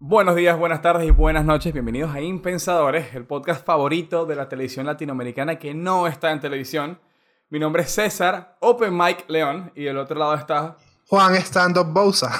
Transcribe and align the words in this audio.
Buenos 0.00 0.36
días, 0.36 0.56
buenas 0.56 0.80
tardes 0.80 1.08
y 1.08 1.10
buenas 1.10 1.44
noches. 1.44 1.72
Bienvenidos 1.72 2.14
a 2.14 2.20
Impensadores, 2.20 3.16
el 3.16 3.26
podcast 3.26 3.66
favorito 3.66 4.26
de 4.26 4.36
la 4.36 4.48
televisión 4.48 4.86
latinoamericana 4.86 5.58
que 5.58 5.74
no 5.74 6.06
está 6.06 6.30
en 6.30 6.38
televisión. 6.38 7.00
Mi 7.50 7.58
nombre 7.58 7.82
es 7.82 7.90
César, 7.90 8.56
Open 8.60 8.96
Mike 8.96 9.24
León, 9.26 9.72
y 9.74 9.82
del 9.82 9.98
otro 9.98 10.16
lado 10.16 10.34
está 10.34 10.76
Juan 11.08 11.34
Stand 11.34 11.78
Up 11.78 11.92
Bousa. 11.92 12.30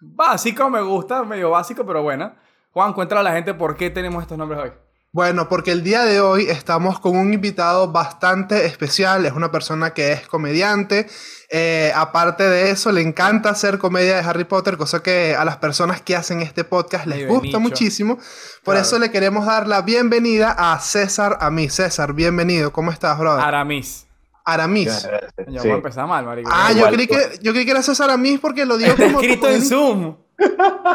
Básico, 0.00 0.70
me 0.70 0.80
gusta, 0.80 1.24
medio 1.24 1.50
básico, 1.50 1.84
pero 1.84 2.02
bueno. 2.02 2.34
Juan, 2.70 2.94
cuéntale 2.94 3.20
a 3.20 3.24
la 3.24 3.32
gente 3.32 3.52
por 3.52 3.76
qué 3.76 3.90
tenemos 3.90 4.22
estos 4.22 4.38
nombres 4.38 4.62
hoy. 4.62 4.72
Bueno, 5.12 5.48
porque 5.48 5.72
el 5.72 5.82
día 5.82 6.04
de 6.04 6.20
hoy 6.20 6.44
estamos 6.44 7.00
con 7.00 7.16
un 7.16 7.34
invitado 7.34 7.90
bastante 7.90 8.66
especial. 8.66 9.26
Es 9.26 9.32
una 9.32 9.50
persona 9.50 9.92
que 9.92 10.12
es 10.12 10.28
comediante. 10.28 11.08
Eh, 11.50 11.90
aparte 11.96 12.48
de 12.48 12.70
eso, 12.70 12.92
le 12.92 13.00
encanta 13.00 13.50
hacer 13.50 13.78
comedia 13.78 14.14
de 14.14 14.22
Harry 14.22 14.44
Potter, 14.44 14.76
cosa 14.76 15.02
que 15.02 15.34
a 15.34 15.44
las 15.44 15.56
personas 15.56 16.00
que 16.00 16.14
hacen 16.14 16.40
este 16.42 16.62
podcast 16.62 17.06
les 17.06 17.26
gusta 17.26 17.58
muchísimo. 17.58 18.18
Por 18.62 18.76
eso 18.76 19.00
le 19.00 19.10
queremos 19.10 19.46
dar 19.46 19.66
la 19.66 19.82
bienvenida 19.82 20.54
a 20.56 20.78
César 20.78 21.38
Amis. 21.40 21.74
César, 21.74 22.12
bienvenido. 22.12 22.72
¿Cómo 22.72 22.92
estás, 22.92 23.18
brother? 23.18 23.44
Aramis. 23.44 24.06
Aramis. 24.44 25.08
Ya 25.48 25.60
voy 25.60 25.72
a 25.72 25.74
empezar 25.74 26.06
mal, 26.06 26.24
marico. 26.24 26.48
Ah, 26.52 26.70
yo 26.72 26.86
creí, 26.88 27.08
que, 27.08 27.40
yo 27.42 27.50
creí 27.50 27.64
que 27.64 27.72
era 27.72 27.82
César 27.82 28.10
Amis 28.10 28.38
porque 28.38 28.64
lo 28.64 28.76
digo 28.78 28.92
Está 28.92 29.06
como... 29.06 29.20
escrito 29.20 29.50
en 29.50 29.62
Zoom. 29.62 30.16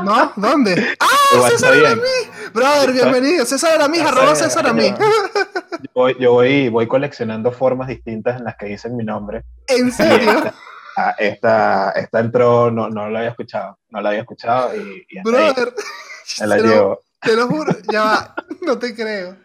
¿No? 0.06 0.32
¿Dónde? 0.38 0.96
¡Ah! 1.02 1.06
César 1.50 1.74
Aramis. 1.74 2.30
Brother, 2.54 2.92
bienvenido. 2.94 3.46
César 3.46 3.74
Aramis, 3.74 4.02
arroba 4.02 4.36
César 4.36 4.66
Aramis. 4.66 4.94
Yo, 5.82 5.90
voy, 5.94 6.16
yo 6.20 6.32
voy, 6.34 6.70
voy 6.70 6.88
coleccionando 6.88 7.52
formas 7.52 7.88
distintas 7.88 8.38
en 8.38 8.44
las 8.46 8.56
que 8.58 8.66
dicen 8.68 8.96
mi 8.98 9.04
nombre. 9.04 9.44
¿En 9.68 9.92
serio? 9.92 10.32
Esta, 10.98 11.12
esta, 11.18 11.92
esta 11.92 12.20
entró, 12.20 12.72
no, 12.72 12.90
no 12.90 13.10
la 13.10 13.20
había 13.20 13.32
escuchado. 13.32 13.78
No 13.90 14.02
la 14.02 14.10
había 14.10 14.22
escuchado 14.22 14.76
y, 14.76 15.06
y 15.10 15.22
Brother. 15.22 15.74
me 16.42 16.48
la 16.48 16.56
te, 16.58 16.62
llevo. 16.64 16.90
lo, 16.90 17.04
te 17.22 17.36
lo 17.36 17.48
juro. 17.48 17.72
Ya 17.92 18.04
va. 18.04 18.36
No 18.62 18.80
te 18.80 18.96
creo. 18.96 19.36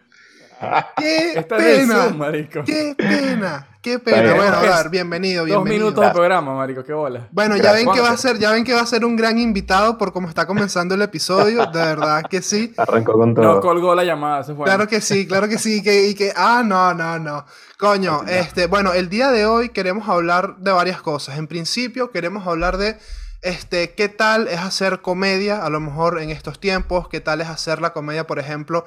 ¡Qué 0.97 1.33
Está 1.33 1.57
en 1.57 1.63
pena! 1.87 2.03
Zoom, 2.05 2.17
marico. 2.17 2.63
¡Qué 2.63 2.95
pena! 2.97 3.67
¡Qué 3.81 3.97
pena! 3.97 4.21
bien. 4.21 4.35
Bueno, 4.37 4.53
Es 4.53 4.61
brother, 4.61 4.89
bienvenido, 4.89 5.41
Dos 5.41 5.45
bienvenido. 5.47 5.85
minutos 5.87 6.05
de 6.05 6.11
programa, 6.11 6.53
marico, 6.53 6.83
qué 6.83 6.93
bola. 6.93 7.27
Bueno, 7.31 7.57
ya 7.57 7.71
ven 7.73 7.89
que 7.91 7.99
va 7.99 8.11
a 8.11 8.17
ser, 8.17 8.37
ya 8.37 8.51
ven 8.51 8.63
que 8.63 8.73
va 8.73 8.81
a 8.81 8.85
ser 8.85 9.03
un 9.03 9.15
gran 9.15 9.39
invitado 9.39 9.97
por 9.97 10.13
cómo 10.13 10.27
está 10.29 10.45
comenzando 10.45 10.93
el 10.93 11.01
episodio, 11.01 11.65
de 11.65 11.79
verdad 11.79 12.21
que 12.29 12.43
sí. 12.43 12.73
Arrancó 12.77 13.13
con 13.13 13.33
todo. 13.33 13.43
No 13.43 13.59
colgó 13.59 13.95
la 13.95 14.03
llamada, 14.03 14.43
se 14.43 14.53
fue. 14.53 14.65
Claro 14.65 14.87
que 14.87 15.01
sí, 15.01 15.25
claro 15.25 15.47
que 15.47 15.57
sí, 15.57 15.81
que, 15.81 16.07
y 16.09 16.13
que, 16.13 16.31
ah, 16.35 16.61
no, 16.63 16.93
no, 16.93 17.17
no. 17.17 17.45
Coño, 17.79 18.21
este, 18.27 18.67
bueno, 18.67 18.93
el 18.93 19.09
día 19.09 19.31
de 19.31 19.47
hoy 19.47 19.69
queremos 19.69 20.07
hablar 20.07 20.57
de 20.57 20.71
varias 20.71 21.01
cosas. 21.01 21.39
En 21.39 21.47
principio, 21.47 22.11
queremos 22.11 22.45
hablar 22.45 22.77
de, 22.77 22.99
este, 23.41 23.95
qué 23.95 24.07
tal 24.09 24.47
es 24.47 24.59
hacer 24.59 25.01
comedia, 25.01 25.65
a 25.65 25.69
lo 25.71 25.79
mejor 25.79 26.21
en 26.21 26.29
estos 26.29 26.59
tiempos, 26.59 27.07
qué 27.09 27.19
tal 27.19 27.41
es 27.41 27.47
hacer 27.49 27.81
la 27.81 27.93
comedia, 27.93 28.27
por 28.27 28.37
ejemplo, 28.37 28.85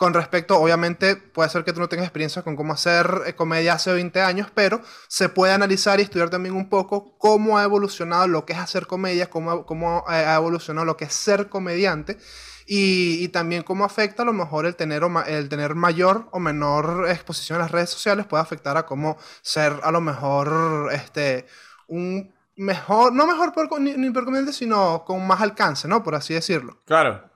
con 0.00 0.14
respecto, 0.14 0.58
obviamente, 0.58 1.14
puede 1.14 1.50
ser 1.50 1.62
que 1.62 1.74
tú 1.74 1.80
no 1.80 1.86
tengas 1.90 2.06
experiencia 2.06 2.40
con 2.40 2.56
cómo 2.56 2.72
hacer 2.72 3.20
eh, 3.26 3.34
comedia 3.34 3.74
hace 3.74 3.92
20 3.92 4.22
años, 4.22 4.50
pero 4.54 4.80
se 5.08 5.28
puede 5.28 5.52
analizar 5.52 6.00
y 6.00 6.04
estudiar 6.04 6.30
también 6.30 6.54
un 6.54 6.70
poco 6.70 7.18
cómo 7.18 7.58
ha 7.58 7.64
evolucionado 7.64 8.26
lo 8.26 8.46
que 8.46 8.54
es 8.54 8.58
hacer 8.58 8.86
comedia, 8.86 9.28
cómo, 9.28 9.66
cómo 9.66 10.02
ha 10.08 10.34
evolucionado 10.36 10.86
lo 10.86 10.96
que 10.96 11.04
es 11.04 11.12
ser 11.12 11.50
comediante. 11.50 12.16
Y, 12.66 13.22
y 13.22 13.28
también 13.28 13.62
cómo 13.62 13.84
afecta 13.84 14.22
a 14.22 14.24
lo 14.24 14.32
mejor 14.32 14.64
el 14.64 14.74
tener, 14.74 15.04
o 15.04 15.10
ma- 15.10 15.24
el 15.24 15.50
tener 15.50 15.74
mayor 15.74 16.28
o 16.32 16.40
menor 16.40 17.06
exposición 17.10 17.56
en 17.56 17.62
las 17.64 17.70
redes 17.70 17.90
sociales 17.90 18.24
puede 18.24 18.42
afectar 18.42 18.78
a 18.78 18.86
cómo 18.86 19.18
ser 19.42 19.80
a 19.82 19.90
lo 19.90 20.00
mejor 20.00 20.88
este, 20.94 21.44
un 21.88 22.32
mejor, 22.56 23.12
no 23.12 23.26
mejor 23.26 23.52
por, 23.52 23.78
ni, 23.78 23.92
ni 23.98 24.08
por 24.08 24.24
comediante, 24.24 24.54
sino 24.54 25.04
con 25.04 25.26
más 25.26 25.42
alcance, 25.42 25.88
¿no? 25.88 26.02
Por 26.02 26.14
así 26.14 26.32
decirlo. 26.32 26.80
Claro. 26.86 27.28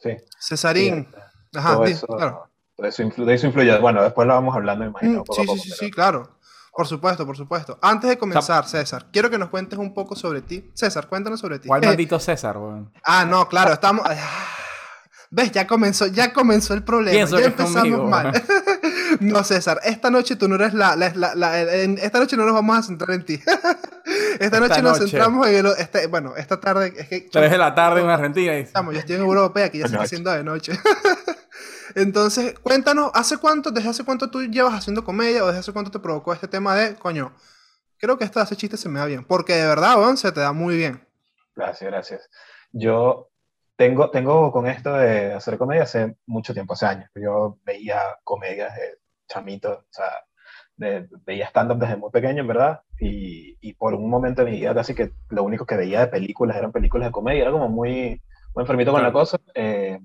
Sí. 0.00 0.16
Cesarín. 0.40 1.06
Sí, 1.08 1.27
Ajá, 1.58 1.74
todo 1.74 1.84
di- 1.84 1.92
eso, 1.92 2.06
claro. 2.06 2.48
todo 2.76 2.86
eso, 2.86 3.02
influ- 3.02 3.24
de 3.24 3.34
eso 3.34 3.46
influye. 3.46 3.78
Bueno, 3.78 4.02
después 4.02 4.26
lo 4.28 4.34
vamos 4.34 4.54
hablando, 4.54 4.84
me 4.84 4.90
imagino. 4.90 5.20
Mm, 5.20 5.24
poco 5.24 5.34
sí, 5.34 5.42
a 5.42 5.44
poco, 5.46 5.56
sí, 5.58 5.62
sí, 5.64 5.68
pero- 5.70 5.78
sí, 5.86 5.90
claro. 5.90 6.38
Por 6.72 6.86
supuesto, 6.86 7.26
por 7.26 7.36
supuesto. 7.36 7.76
Antes 7.82 8.08
de 8.08 8.18
comenzar, 8.18 8.64
César, 8.68 9.06
quiero 9.12 9.28
que 9.30 9.38
nos 9.38 9.48
cuentes 9.48 9.76
un 9.80 9.92
poco 9.92 10.14
sobre 10.14 10.42
ti. 10.42 10.70
César, 10.74 11.08
cuéntanos 11.08 11.40
sobre 11.40 11.58
ti. 11.58 11.66
¿Cuál 11.66 11.82
Eh, 11.82 11.88
maldito 11.88 12.20
César, 12.20 12.56
weón? 12.56 12.92
Ah, 13.02 13.24
no, 13.24 13.48
claro, 13.48 13.72
estamos. 13.72 14.06
¿Ves? 15.30 15.50
Ya 15.52 15.66
comenzó, 15.66 16.06
ya 16.06 16.32
comenzó 16.32 16.72
el 16.74 16.84
problema. 16.84 17.14
Pienso 17.14 17.38
ya 17.40 17.46
empezamos 17.46 17.80
conmigo. 17.82 18.04
mal. 18.06 18.32
no, 19.20 19.42
César, 19.44 19.80
esta 19.84 20.08
noche 20.10 20.36
tú 20.36 20.48
no 20.48 20.54
eres 20.54 20.72
la. 20.72 20.94
la- 20.96 21.12
la- 21.14 21.34
la- 21.34 21.60
en- 21.82 21.98
esta 21.98 22.18
noche 22.20 22.36
no 22.36 22.44
nos 22.46 22.54
vamos 22.54 22.78
a 22.78 22.82
centrar 22.82 23.10
en 23.10 23.24
ti. 23.26 23.40
esta 24.40 24.60
noche 24.60 24.80
nos 24.80 24.98
noche. 25.00 25.10
centramos 25.10 25.46
en 25.48 25.66
el. 25.66 25.72
Este, 25.78 26.06
bueno, 26.06 26.34
esta 26.36 26.60
tarde. 26.60 26.94
Es 26.96 27.08
que. 27.08 27.20
Tres 27.30 27.50
de 27.50 27.58
la 27.58 27.74
tarde 27.74 28.00
en 28.02 28.08
Argentina. 28.08 28.56
y- 28.56 28.60
Estamos, 28.62 28.94
yo 28.94 29.00
estoy 29.00 29.16
en 29.16 29.22
Europa, 29.22 29.64
aquí 29.64 29.78
ya 29.78 29.88
se 29.88 29.94
está 29.94 30.04
haciendo 30.04 30.30
de 30.30 30.44
noche. 30.44 30.72
Entonces, 31.98 32.58
cuéntanos, 32.60 33.10
¿hace 33.14 33.38
cuánto, 33.38 33.70
desde 33.70 33.90
hace 33.90 34.04
cuánto 34.04 34.30
tú 34.30 34.42
llevas 34.42 34.74
haciendo 34.74 35.04
comedia 35.04 35.42
o 35.44 35.46
desde 35.48 35.60
hace 35.60 35.72
cuánto 35.72 35.90
te 35.90 35.98
provocó 35.98 36.32
este 36.32 36.48
tema 36.48 36.74
de, 36.76 36.94
coño, 36.96 37.34
creo 37.98 38.18
que 38.18 38.24
esto 38.24 38.38
de 38.38 38.44
hacer 38.44 38.58
chistes 38.58 38.80
se 38.80 38.88
me 38.88 39.00
da 39.00 39.06
bien? 39.06 39.24
Porque 39.24 39.54
de 39.54 39.66
verdad, 39.66 39.98
weón, 39.98 40.16
se 40.16 40.32
te 40.32 40.40
da 40.40 40.52
muy 40.52 40.76
bien. 40.76 41.06
Gracias, 41.56 41.90
gracias. 41.90 42.30
Yo 42.72 43.30
tengo, 43.76 44.10
tengo 44.10 44.52
con 44.52 44.66
esto 44.66 44.92
de 44.94 45.32
hacer 45.34 45.58
comedia 45.58 45.82
hace 45.84 46.16
mucho 46.26 46.54
tiempo, 46.54 46.74
hace 46.74 46.86
años. 46.86 47.10
Yo 47.14 47.58
veía 47.64 48.00
comedias 48.24 48.74
de 48.76 48.98
chamito, 49.28 49.70
o 49.72 49.86
sea, 49.90 50.10
de- 50.76 51.08
veía 51.26 51.46
stand-up 51.48 51.78
desde 51.78 51.96
muy 51.96 52.10
pequeño, 52.10 52.42
en 52.42 52.48
verdad, 52.48 52.80
y, 53.00 53.56
y 53.60 53.74
por 53.74 53.94
un 53.94 54.08
momento 54.10 54.44
de 54.44 54.50
mi 54.52 54.58
vida 54.58 54.74
casi 54.74 54.94
que 54.94 55.12
lo 55.30 55.42
único 55.44 55.66
que 55.66 55.76
veía 55.76 56.00
de 56.00 56.08
películas 56.08 56.56
eran 56.56 56.72
películas 56.72 57.08
de 57.08 57.12
comedia, 57.12 57.42
era 57.42 57.52
como 57.52 57.68
muy, 57.68 58.22
muy 58.54 58.62
enfermito 58.62 58.92
con 58.92 59.02
la 59.02 59.12
cosa. 59.12 59.38
eh, 59.54 59.98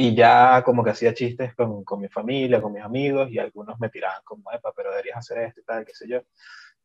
y 0.00 0.14
ya 0.14 0.62
como 0.64 0.84
que 0.84 0.90
hacía 0.90 1.12
chistes 1.12 1.56
con, 1.56 1.82
con 1.82 2.00
mi 2.00 2.08
familia, 2.08 2.62
con 2.62 2.72
mis 2.72 2.84
amigos, 2.84 3.30
y 3.32 3.38
algunos 3.40 3.80
me 3.80 3.88
tiraban 3.88 4.22
como, 4.22 4.52
epa, 4.52 4.70
pero 4.76 4.90
deberías 4.90 5.18
hacer 5.18 5.38
esto 5.38 5.58
y 5.60 5.64
tal, 5.64 5.84
qué 5.84 5.92
sé 5.92 6.06
yo. 6.08 6.20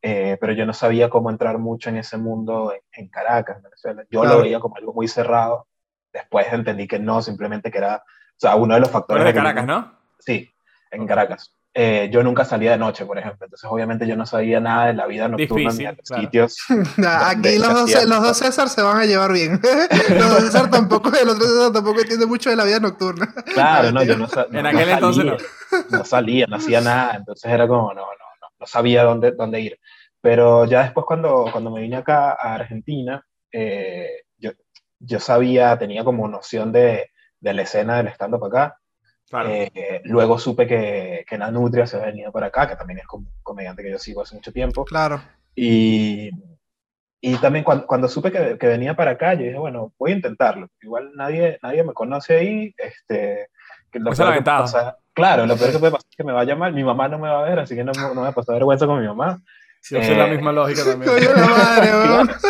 Eh, 0.01 0.35
pero 0.41 0.51
yo 0.53 0.65
no 0.65 0.73
sabía 0.73 1.11
cómo 1.11 1.29
entrar 1.29 1.59
mucho 1.59 1.89
en 1.89 1.97
ese 1.97 2.17
mundo 2.17 2.73
en, 2.73 2.81
en 2.91 3.09
Caracas, 3.09 3.57
en 3.57 3.63
Venezuela. 3.63 4.03
Yo 4.09 4.21
Claro. 4.21 4.37
lo 4.37 4.41
veía 4.43 4.59
como 4.59 4.77
algo 4.77 4.93
muy 4.93 5.07
cerrado. 5.07 5.67
Después 6.11 6.47
entendí 6.51 6.87
que 6.87 6.97
no, 6.97 7.21
simplemente 7.21 7.69
que 7.69 7.77
era, 7.77 7.97
o 7.97 8.35
sea, 8.39 8.55
uno 8.55 8.73
de 8.73 8.79
los 8.79 8.89
factores. 8.89 9.21
eres 9.21 9.33
de 9.35 9.39
de 9.39 9.45
que- 9.47 9.53
Caracas, 9.53 9.65
¿no? 9.67 9.99
Sí, 10.17 10.51
en 10.89 11.05
Caracas. 11.05 11.55
Eh, 11.75 12.09
yo 12.13 12.21
nunca 12.21 12.45
salía 12.45 12.71
de 12.71 12.77
noche, 12.77 13.03
por 13.05 13.17
ejemplo. 13.17 13.45
Entonces, 13.45 13.67
obviamente, 13.71 14.05
yo 14.05 14.15
no 14.15 14.27
sabía 14.27 14.59
nada 14.59 14.87
de 14.87 14.93
la 14.93 15.07
vida 15.07 15.27
nocturna 15.27 15.71
Difícil, 15.71 15.79
ni 15.79 15.85
de 15.91 15.95
los 15.97 16.07
claro. 16.07 16.21
sitios. 16.23 16.57
Nah, 16.97 17.29
Aquí 17.29 17.57
los 17.57 17.73
dos, 17.73 18.05
los 18.07 18.21
dos 18.23 18.37
César 18.37 18.69
se 18.69 18.81
van 18.83 18.97
a 18.97 19.05
llevar 19.05 19.31
bien. 19.33 19.59
los 20.09 20.29
dos 20.29 20.43
César 20.43 20.69
tampoco, 20.69 21.09
el 21.19 21.27
otro 21.29 21.45
César 21.47 21.71
tampoco 21.73 22.01
entiende 22.01 22.27
mucho 22.27 22.51
de 22.51 22.55
la 22.57 22.65
vida 22.65 22.79
nocturna. 22.79 23.33
Claro, 23.53 23.91
no, 23.91 24.03
yo 24.03 24.15
no, 24.17 24.27
no- 24.51 24.59
En 24.59 24.65
aquel 24.67 24.87
no 24.89 24.93
entonces 24.93 25.25
salía, 25.25 25.87
no 25.89 26.05
salía, 26.05 26.45
no 26.47 26.55
hacía 26.57 26.81
nada. 26.81 27.15
Entonces 27.15 27.51
era 27.51 27.67
como, 27.67 27.87
no, 27.93 28.01
no, 28.01 28.07
no, 28.41 28.47
no 28.59 28.65
sabía 28.67 29.03
dónde, 29.03 29.31
dónde 29.31 29.59
ir. 29.61 29.79
Pero 30.21 30.65
ya 30.65 30.83
después, 30.83 31.05
cuando, 31.07 31.47
cuando 31.51 31.71
me 31.71 31.81
vine 31.81 31.97
acá 31.97 32.31
a 32.33 32.53
Argentina, 32.55 33.25
eh, 33.51 34.09
yo, 34.37 34.51
yo 34.99 35.19
sabía, 35.19 35.77
tenía 35.79 36.03
como 36.03 36.27
noción 36.27 36.71
de, 36.71 37.11
de 37.39 37.53
la 37.53 37.63
escena 37.63 37.97
del 37.97 38.07
stand-up 38.09 38.45
acá. 38.45 38.77
Claro. 39.29 39.49
Eh, 39.49 40.01
luego 40.05 40.37
supe 40.37 40.67
que, 40.67 41.25
que 41.27 41.37
Nanutria 41.37 41.87
se 41.87 41.95
había 41.97 42.07
venido 42.09 42.31
para 42.31 42.47
acá, 42.47 42.67
que 42.67 42.75
también 42.75 42.99
es 42.99 43.07
como 43.07 43.27
un 43.29 43.33
comediante 43.41 43.81
que 43.83 43.91
yo 43.91 43.97
sigo 43.99 44.21
hace 44.21 44.35
mucho 44.35 44.51
tiempo. 44.51 44.85
Claro. 44.85 45.21
Y, 45.55 46.29
y 47.21 47.37
también 47.37 47.63
cuando, 47.63 47.87
cuando 47.87 48.07
supe 48.07 48.31
que, 48.31 48.57
que 48.57 48.67
venía 48.67 48.95
para 48.95 49.11
acá, 49.11 49.33
yo 49.33 49.43
dije, 49.43 49.57
bueno, 49.57 49.93
voy 49.97 50.11
a 50.11 50.15
intentarlo. 50.15 50.67
Igual 50.81 51.11
nadie, 51.15 51.57
nadie 51.63 51.83
me 51.83 51.93
conoce 51.93 52.35
ahí. 52.37 52.75
Este, 52.77 53.47
que 53.91 53.99
lo 53.99 54.11
Esa 54.11 54.23
es 54.23 54.29
la 54.29 54.33
peor 54.33 54.43
que 54.43 54.49
pasar- 54.63 54.97
claro, 55.13 55.45
lo 55.45 55.55
peor 55.57 55.71
que 55.71 55.79
puede 55.79 55.91
pasar 55.93 56.07
es 56.09 56.15
que 56.17 56.23
me 56.23 56.33
vaya 56.33 56.55
mal. 56.55 56.73
Mi 56.73 56.83
mamá 56.83 57.07
no 57.07 57.17
me 57.17 57.29
va 57.29 57.39
a 57.39 57.43
ver, 57.49 57.59
así 57.59 57.75
que 57.75 57.83
no, 57.83 57.91
me- 57.95 58.01
no 58.01 58.15
me 58.15 58.21
va 58.21 58.27
a 58.29 58.33
pasar 58.33 58.55
vergüenza 58.55 58.85
con 58.85 58.99
mi 59.01 59.07
mamá. 59.07 59.41
Sí, 59.81 59.95
yo 59.95 60.03
soy 60.03 60.15
la 60.15 60.27
eh, 60.27 60.31
misma 60.31 60.51
lógica 60.51 60.81
también. 60.85 61.11
Madre. 61.35 62.33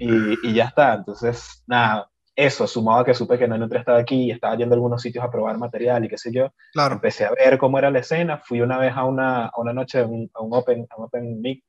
Y, 0.00 0.48
y 0.48 0.54
ya 0.54 0.66
está. 0.66 0.94
Entonces, 0.94 1.64
nada, 1.66 2.08
eso, 2.40 2.68
sumado 2.68 3.00
a 3.00 3.04
que 3.04 3.14
supe 3.14 3.36
que 3.36 3.48
Nanutria 3.48 3.80
estaba 3.80 3.98
aquí 3.98 4.26
y 4.26 4.30
estaba 4.30 4.56
yendo 4.56 4.74
a 4.74 4.76
algunos 4.76 5.02
sitios 5.02 5.24
a 5.24 5.30
probar 5.30 5.58
material 5.58 6.04
y 6.04 6.08
qué 6.08 6.16
sé 6.16 6.30
yo, 6.32 6.52
Claro. 6.72 6.94
empecé 6.94 7.24
a 7.24 7.32
ver 7.32 7.58
cómo 7.58 7.78
era 7.80 7.90
la 7.90 7.98
escena. 7.98 8.38
Fui 8.38 8.60
una 8.60 8.78
vez 8.78 8.92
a 8.94 9.04
una, 9.04 9.46
a 9.46 9.60
una 9.60 9.72
noche, 9.72 9.98
a 9.98 10.06
un, 10.06 10.30
a 10.32 10.40
un 10.40 10.54
open, 10.54 10.86
a 10.88 10.96
un 10.96 11.04
open 11.06 11.40
mic, 11.40 11.64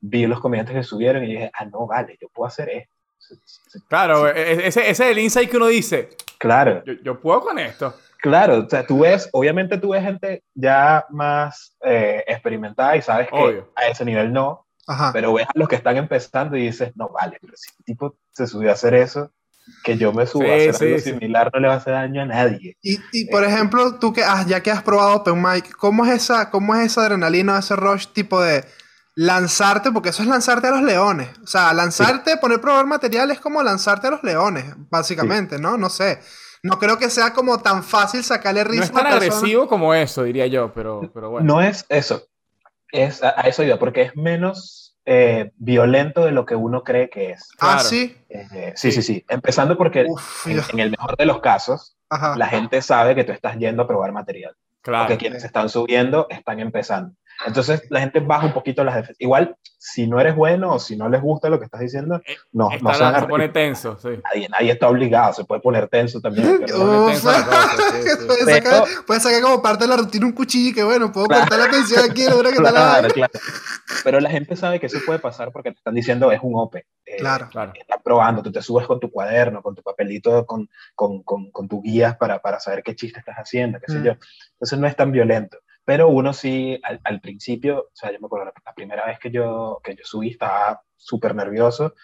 vi 0.00 0.26
los 0.26 0.40
comediantes 0.40 0.74
que 0.74 0.82
subieron 0.82 1.22
y 1.22 1.28
dije, 1.28 1.52
ah, 1.54 1.66
no, 1.66 1.86
vale, 1.86 2.18
yo 2.20 2.28
puedo 2.34 2.48
hacer 2.48 2.68
esto. 2.70 2.92
Sí, 3.16 3.36
sí. 3.46 3.78
Claro, 3.88 4.28
e- 4.28 4.32
e- 4.32 4.66
ese, 4.66 4.80
ese 4.90 4.90
es 4.90 5.00
el 5.12 5.18
insight 5.20 5.48
que 5.48 5.56
uno 5.56 5.68
dice. 5.68 6.08
Claro, 6.36 6.82
Yo, 6.84 6.94
yo 7.04 7.20
puedo 7.20 7.40
con 7.40 7.60
esto. 7.60 7.94
claro. 8.20 8.58
O 8.66 8.68
sea, 8.68 8.84
tú 8.84 8.98
ves, 9.02 9.28
obviamente 9.32 9.78
tú 9.78 9.90
ves 9.90 10.02
gente 10.02 10.42
ya 10.52 11.06
más 11.10 11.76
eh, 11.84 12.24
experimentada 12.26 12.96
y 12.96 13.02
sabes 13.02 13.28
que 13.30 13.62
a 13.76 13.86
ese 13.86 14.04
nivel 14.04 14.32
no, 14.32 14.66
Ajá. 14.88 15.10
pero 15.12 15.32
ves 15.32 15.46
a 15.46 15.52
los 15.56 15.68
que 15.68 15.76
están 15.76 15.96
empezando 15.96 16.56
y 16.56 16.62
dices, 16.62 16.90
no, 16.96 17.08
vale, 17.10 17.38
pero 17.40 17.52
si 17.56 17.70
el 17.78 17.84
tipo 17.84 18.16
se 18.32 18.48
subió 18.48 18.70
a 18.70 18.72
hacer 18.72 18.94
eso, 18.94 19.30
que 19.84 19.96
yo 19.96 20.12
me 20.12 20.26
suba 20.26 20.44
Sí, 20.44 20.50
a 20.50 20.70
hacer 20.70 20.74
sí, 20.74 20.84
algo 20.84 20.98
sí. 20.98 21.10
similar 21.10 21.50
no 21.52 21.60
le 21.60 21.68
va 21.68 21.74
a 21.74 21.76
hacer 21.78 21.92
daño 21.92 22.22
a 22.22 22.26
nadie. 22.26 22.76
Y, 22.82 22.98
y, 23.12 23.26
por 23.26 23.44
ejemplo, 23.44 23.98
tú 23.98 24.12
que 24.12 24.22
has, 24.24 24.46
ya 24.46 24.62
que 24.62 24.70
has 24.70 24.82
probado 24.82 25.14
Open 25.16 25.40
Mic, 25.42 25.72
¿cómo 25.76 26.04
es 26.06 26.12
esa, 26.12 26.50
cómo 26.50 26.74
es 26.74 26.86
esa 26.86 27.02
adrenalina, 27.02 27.58
ese 27.58 27.76
rush 27.76 28.06
tipo 28.08 28.40
de 28.40 28.64
lanzarte, 29.14 29.92
porque 29.92 30.08
eso 30.10 30.22
es 30.22 30.28
lanzarte 30.28 30.68
a 30.68 30.70
los 30.70 30.82
leones. 30.82 31.28
O 31.42 31.46
sea, 31.46 31.72
lanzarte, 31.72 32.36
poner 32.38 32.60
probar 32.60 32.86
material 32.86 33.30
es 33.30 33.40
como 33.40 33.62
lanzarte 33.62 34.06
a 34.06 34.12
los 34.12 34.22
leones, 34.22 34.64
básicamente, 34.90 35.58
¿no? 35.58 35.76
No 35.76 35.90
sé. 35.90 36.20
No 36.62 36.78
creo 36.78 36.96
que 36.96 37.10
sea 37.10 37.32
como 37.32 37.58
tan 37.58 37.82
fácil 37.82 38.22
sacarle 38.22 38.62
risa 38.64 38.78
No 38.78 38.84
es 38.84 38.92
tan 38.92 39.06
a 39.06 39.16
agresivo 39.16 39.66
como 39.66 39.94
eso, 39.94 40.22
diría 40.22 40.46
yo, 40.46 40.72
pero, 40.72 41.10
pero 41.12 41.30
bueno. 41.30 41.54
No 41.54 41.60
es 41.60 41.84
eso. 41.88 42.24
Es, 42.90 43.22
a, 43.22 43.34
a 43.36 43.42
eso 43.48 43.62
iba, 43.64 43.78
porque 43.78 44.02
es 44.02 44.16
menos 44.16 44.91
eh, 45.04 45.50
violento 45.56 46.24
de 46.24 46.32
lo 46.32 46.46
que 46.46 46.54
uno 46.54 46.82
cree 46.84 47.10
que 47.10 47.30
es. 47.30 47.48
Ah, 47.54 47.74
Claro. 47.74 47.78
sí. 47.80 48.16
Eh, 48.28 48.72
sí, 48.76 48.92
sí, 48.92 49.02
sí. 49.02 49.24
Empezando 49.28 49.76
porque 49.76 50.04
Uf, 50.08 50.46
en, 50.46 50.60
en 50.72 50.80
el 50.80 50.90
mejor 50.90 51.16
de 51.16 51.26
los 51.26 51.40
casos, 51.40 51.96
Ajá. 52.08 52.36
la 52.36 52.46
gente 52.46 52.80
sabe 52.82 53.14
que 53.14 53.24
tú 53.24 53.32
estás 53.32 53.56
yendo 53.58 53.82
a 53.82 53.86
probar 53.88 54.12
material. 54.12 54.54
claro. 54.80 55.04
Porque 55.04 55.18
quienes 55.18 55.44
están 55.44 55.68
subiendo 55.68 56.26
están 56.30 56.60
empezando. 56.60 57.14
Entonces 57.46 57.82
la 57.90 58.00
gente 58.00 58.20
baja 58.20 58.46
un 58.46 58.52
poquito 58.52 58.84
las 58.84 58.94
defensas. 58.94 59.16
Igual, 59.20 59.56
si 59.78 60.06
no 60.06 60.20
eres 60.20 60.36
bueno 60.36 60.72
o 60.74 60.78
si 60.78 60.96
no 60.96 61.08
les 61.08 61.20
gusta 61.20 61.48
lo 61.48 61.58
que 61.58 61.64
estás 61.64 61.80
diciendo, 61.80 62.20
Eh, 62.26 62.36
no, 62.52 62.68
no 62.68 62.74
Está 62.76 62.94
se 62.94 63.00
la- 63.00 63.20
se 63.20 63.26
pone 63.26 63.48
tenso, 63.48 63.98
sí. 63.98 64.08
Nadie, 64.32 64.48
nadie 64.48 64.70
está 64.72 64.88
obligado, 64.88 65.32
se 65.32 65.44
puede 65.44 65.60
poner 65.60 65.88
tenso 65.88 66.20
también. 66.20 66.60
la. 66.66 66.66
Puedes 68.26 68.44
sacar, 68.64 68.84
puedes 69.06 69.22
sacar 69.22 69.42
como 69.42 69.60
parte 69.62 69.84
de 69.84 69.88
la 69.88 69.96
rutina 69.96 70.26
un 70.26 70.32
cuchillo 70.32 70.70
y 70.70 70.72
que 70.74 70.84
bueno, 70.84 71.10
puedo 71.12 71.26
Claro. 71.26 71.42
cortar 71.42 71.58
la 71.60 71.70
tensión 71.70 72.10
aquí, 72.10 72.24
ahora 72.26 72.50
que 72.50 72.56
está 72.56 72.70
la 72.70 72.80
Claro, 72.98 73.08
claro. 73.14 73.32
Pero 74.04 74.20
la 74.20 74.30
gente 74.30 74.56
sabe 74.56 74.80
que 74.80 74.86
eso 74.86 74.98
puede 75.04 75.18
pasar 75.18 75.52
porque 75.52 75.70
te 75.72 75.76
están 75.78 75.94
diciendo 75.94 76.30
es 76.32 76.40
un 76.42 76.52
OPE. 76.56 76.86
Eh, 77.06 77.16
Claro. 77.18 77.48
Claro. 77.50 77.72
Están 77.78 78.00
probando, 78.04 78.42
tú 78.42 78.50
te 78.52 78.62
subes 78.62 78.86
con 78.86 78.98
tu 79.00 79.10
cuaderno, 79.10 79.62
con 79.62 79.74
tu 79.74 79.82
papelito, 79.82 80.46
con, 80.46 80.68
con, 80.94 81.22
con, 81.22 81.50
con 81.50 81.68
tu 81.68 81.82
guías 81.82 82.16
para, 82.16 82.38
para 82.40 82.58
saber 82.60 82.82
qué 82.82 82.94
chiste 82.94 83.18
estás 83.18 83.36
haciendo, 83.36 83.78
qué 83.80 83.92
sé 83.92 83.98
Mm. 83.98 84.04
yo. 84.04 84.12
Entonces 84.54 84.78
no 84.78 84.86
es 84.86 84.96
tan 84.96 85.12
violento. 85.12 85.58
Pero 85.84 86.08
uno 86.08 86.32
sí, 86.32 86.78
al, 86.84 87.00
al 87.04 87.20
principio, 87.20 87.78
o 87.78 87.90
sea, 87.92 88.12
yo 88.12 88.18
me 88.20 88.26
acuerdo, 88.26 88.46
la, 88.46 88.52
la 88.64 88.72
primera 88.74 89.04
vez 89.06 89.18
que 89.18 89.30
yo, 89.30 89.80
que 89.82 89.94
yo 89.96 90.02
subí 90.04 90.30
estaba 90.30 90.80
súper 90.96 91.34
nervioso 91.34 91.94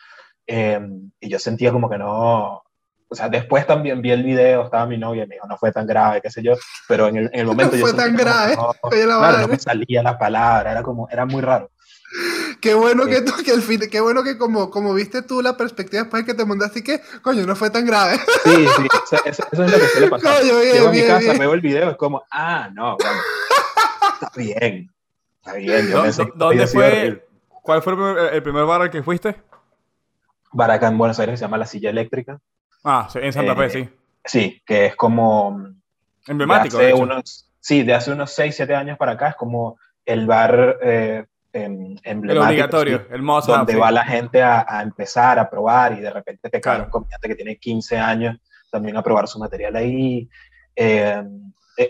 eh, 0.47 0.81
y 1.21 1.29
yo 1.29 1.39
sentía 1.39 1.71
como 1.73 1.89
que 1.89 1.97
no, 1.99 2.63
o 3.11 3.15
sea, 3.15 3.29
después 3.29 3.67
también 3.67 4.03
vi 4.03 4.11
el 4.11 4.23
video, 4.25 4.65
estaba 4.65 4.87
mi 4.87 4.99
novia 4.99 5.25
y 5.25 5.29
me 5.29 5.35
dijo, 5.37 5.47
no 5.47 5.57
fue 5.57 5.71
tan 5.73 5.87
grave, 5.87 6.21
qué 6.21 6.31
sé 6.31 6.43
yo, 6.43 6.55
pero 6.89 7.07
en 7.09 7.17
el, 7.19 7.31
en 7.33 7.41
el 7.41 7.47
momento 7.47 7.77
yo 7.77 7.87
fue 7.87 7.95
tan 7.95 8.17
grave, 8.17 8.57
no, 8.57 8.73
claro, 9.01 9.39
no 9.39 9.49
me 9.49 9.59
salía 9.59 10.03
la 10.03 10.19
palabra, 10.19 10.73
era 10.73 10.83
como, 10.83 11.09
era 11.11 11.25
muy 11.25 11.41
raro. 11.41 11.71
Qué 12.61 12.75
bueno 12.75 13.05
que 13.05 13.21
tú, 13.21 13.33
que 13.45 13.53
el 13.53 13.63
fin, 13.63 13.81
qué 13.91 14.01
bueno 14.01 14.25
que 14.25 14.37
como, 14.39 14.71
como 14.71 14.93
viste 14.95 15.23
tú 15.23 15.43
la 15.43 15.57
perspectiva 15.57 16.03
después 16.03 16.25
de 16.25 16.33
que 16.33 16.37
te 16.37 16.45
mandaste 16.45 16.83
que, 16.83 17.01
coño, 17.23 17.47
no 17.47 17.55
fue 17.55 17.71
tan 17.71 17.85
grave. 17.87 18.17
Sí, 18.45 18.67
sí, 18.77 18.87
eso, 19.27 19.45
eso- 19.53 19.65
es 19.65 19.71
lo 19.73 19.79
que 19.79 19.89
suele 19.89 20.09
pasar. 20.09 20.41
Coño, 20.41 20.59
bien, 20.59 20.73
Llego 20.75 20.89
a 20.89 20.91
mi 20.93 21.03
casa, 21.03 21.19
bien. 21.21 21.39
veo 21.39 21.53
el 21.55 21.61
video, 21.61 21.91
es 21.91 21.97
como, 21.97 22.25
ah, 22.31 22.71
no, 22.73 22.97
bueno, 22.97 23.21
está 24.21 24.31
bien, 24.37 24.91
está 25.41 25.55
bien. 25.55 25.87
Yo 25.89 25.97
¿Dó- 25.99 26.03
pensé 26.03 26.23
dó- 26.23 26.33
que 26.33 26.39
¿Dónde 26.39 26.67
fue? 26.67 27.29
¿Cuál 27.63 27.83
fue 27.83 27.93
el 27.93 27.99
primer, 27.99 28.35
el 28.35 28.43
primer 28.43 28.65
bar 28.65 28.83
al 28.83 28.91
que 28.91 29.03
fuiste? 29.03 29.37
Bar 30.53 30.71
acá 30.71 30.89
en 30.89 30.97
Buenos 30.99 31.19
Aires 31.21 31.39
se 31.39 31.45
llama 31.45 31.59
La 31.59 31.67
Silla 31.67 31.91
Eléctrica. 31.91 32.41
Ah, 32.85 33.09
en 33.15 33.33
Santa 33.33 33.53
Eh, 33.53 33.57
Fe, 33.57 33.71
sí. 33.71 33.89
Sí, 34.25 34.63
que 34.65 34.87
es 34.87 34.97
como... 34.97 35.59
de 36.27 36.33
Emblemático, 36.33 36.77
hace 36.77 36.87
de 36.87 36.91
hecho. 36.93 36.99
unos, 37.03 37.51
sí, 37.61 37.83
de 37.83 37.95
hace 37.95 38.13
unos 38.13 38.33
6, 38.33 38.57
7 38.57 38.75
años 38.75 38.97
para 38.99 39.13
acá 39.13 39.29
es 39.31 39.37
como 39.37 39.79
el 40.07 40.27
bar 40.27 40.79
eh, 40.83 41.25
em, 41.53 41.93
El 41.93 42.01
emblemático. 42.05 42.47
obligatorio, 42.47 42.99
sí, 43.01 43.05
el 43.11 43.23
must 43.23 43.49
donde 43.49 43.77
va 43.77 43.91
la 43.91 44.05
gente 44.05 44.43
a, 44.43 44.65
a 44.69 44.83
empezar 44.83 45.39
a 45.39 45.49
probar 45.51 45.93
y 45.99 46.01
de 46.01 46.11
repente 46.11 46.49
te 46.49 46.61
cae 46.61 46.75
Claro. 46.75 46.85
un 46.85 46.91
comediante 46.91 47.29
que 47.29 47.35
tiene 47.35 47.57
15 47.57 47.99
años 47.99 48.39
también 48.71 48.97
a 48.97 49.03
probar 49.03 49.29
su 49.29 49.39
material 49.39 49.77
ahí. 49.77 50.29
Eh, 50.77 51.23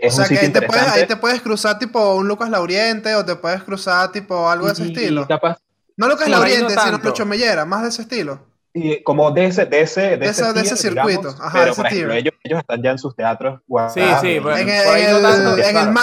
es 0.00 0.12
o 0.12 0.16
sea 0.16 0.24
un 0.24 0.28
que 0.28 0.38
ahí 0.38 0.52
te, 0.52 0.60
puedes, 0.60 0.68
interesante. 0.82 1.00
ahí 1.00 1.06
te 1.06 1.16
puedes 1.16 1.40
cruzar 1.42 1.78
tipo 1.78 2.14
un 2.14 2.28
Lucas 2.28 2.50
Lauriente 2.50 3.14
o 3.14 3.24
te 3.24 3.36
puedes 3.36 3.62
cruzar 3.62 4.12
tipo 4.12 4.48
algo 4.50 4.66
de 4.66 4.72
ese 4.74 4.84
Y- 4.84 4.92
estilo. 4.92 5.22
y 5.22 5.26
capaz- 5.26 5.58
No 5.96 6.08
Lucas 6.08 6.28
no 6.28 6.36
Lauriente, 6.36 6.74
sino. 6.78 6.98
Lucho 6.98 7.24
Mellera, 7.26 7.64
más 7.64 7.82
de 7.82 7.88
ese 7.88 8.02
estilo. 8.02 8.46
y 8.74 9.02
como 9.02 9.30
de 9.32 9.46
ese, 9.46 9.64
de 9.66 9.80
ese, 9.80 10.00
de 10.02 10.16
De 10.18 10.26
ese, 10.28 10.42
ese- 10.42 10.52
de 10.52 10.60
ese 10.60 10.76
tier, 10.76 10.92
circuito, 10.94 11.20
digamos, 11.30 11.40
ajá, 11.40 11.50
pero 11.52 11.64
de 11.64 11.70
ese 11.70 11.76
por 11.82 11.86
ejemplo, 11.86 12.08
tier. 12.10 12.20
ellos, 12.20 12.34
ellos 12.44 12.58
están 12.60 12.82
ya 12.82 12.90
en 12.92 12.98
sus 12.98 13.16
teatros. 13.16 13.58
Sí, 13.58 13.64
guardados 13.66 14.20
sí, 14.20 14.28
en- 14.36 14.42
bueno. 14.44 14.58
en, 14.58 14.66
por 14.84 14.96
el, 14.98 15.22
no 15.22 15.56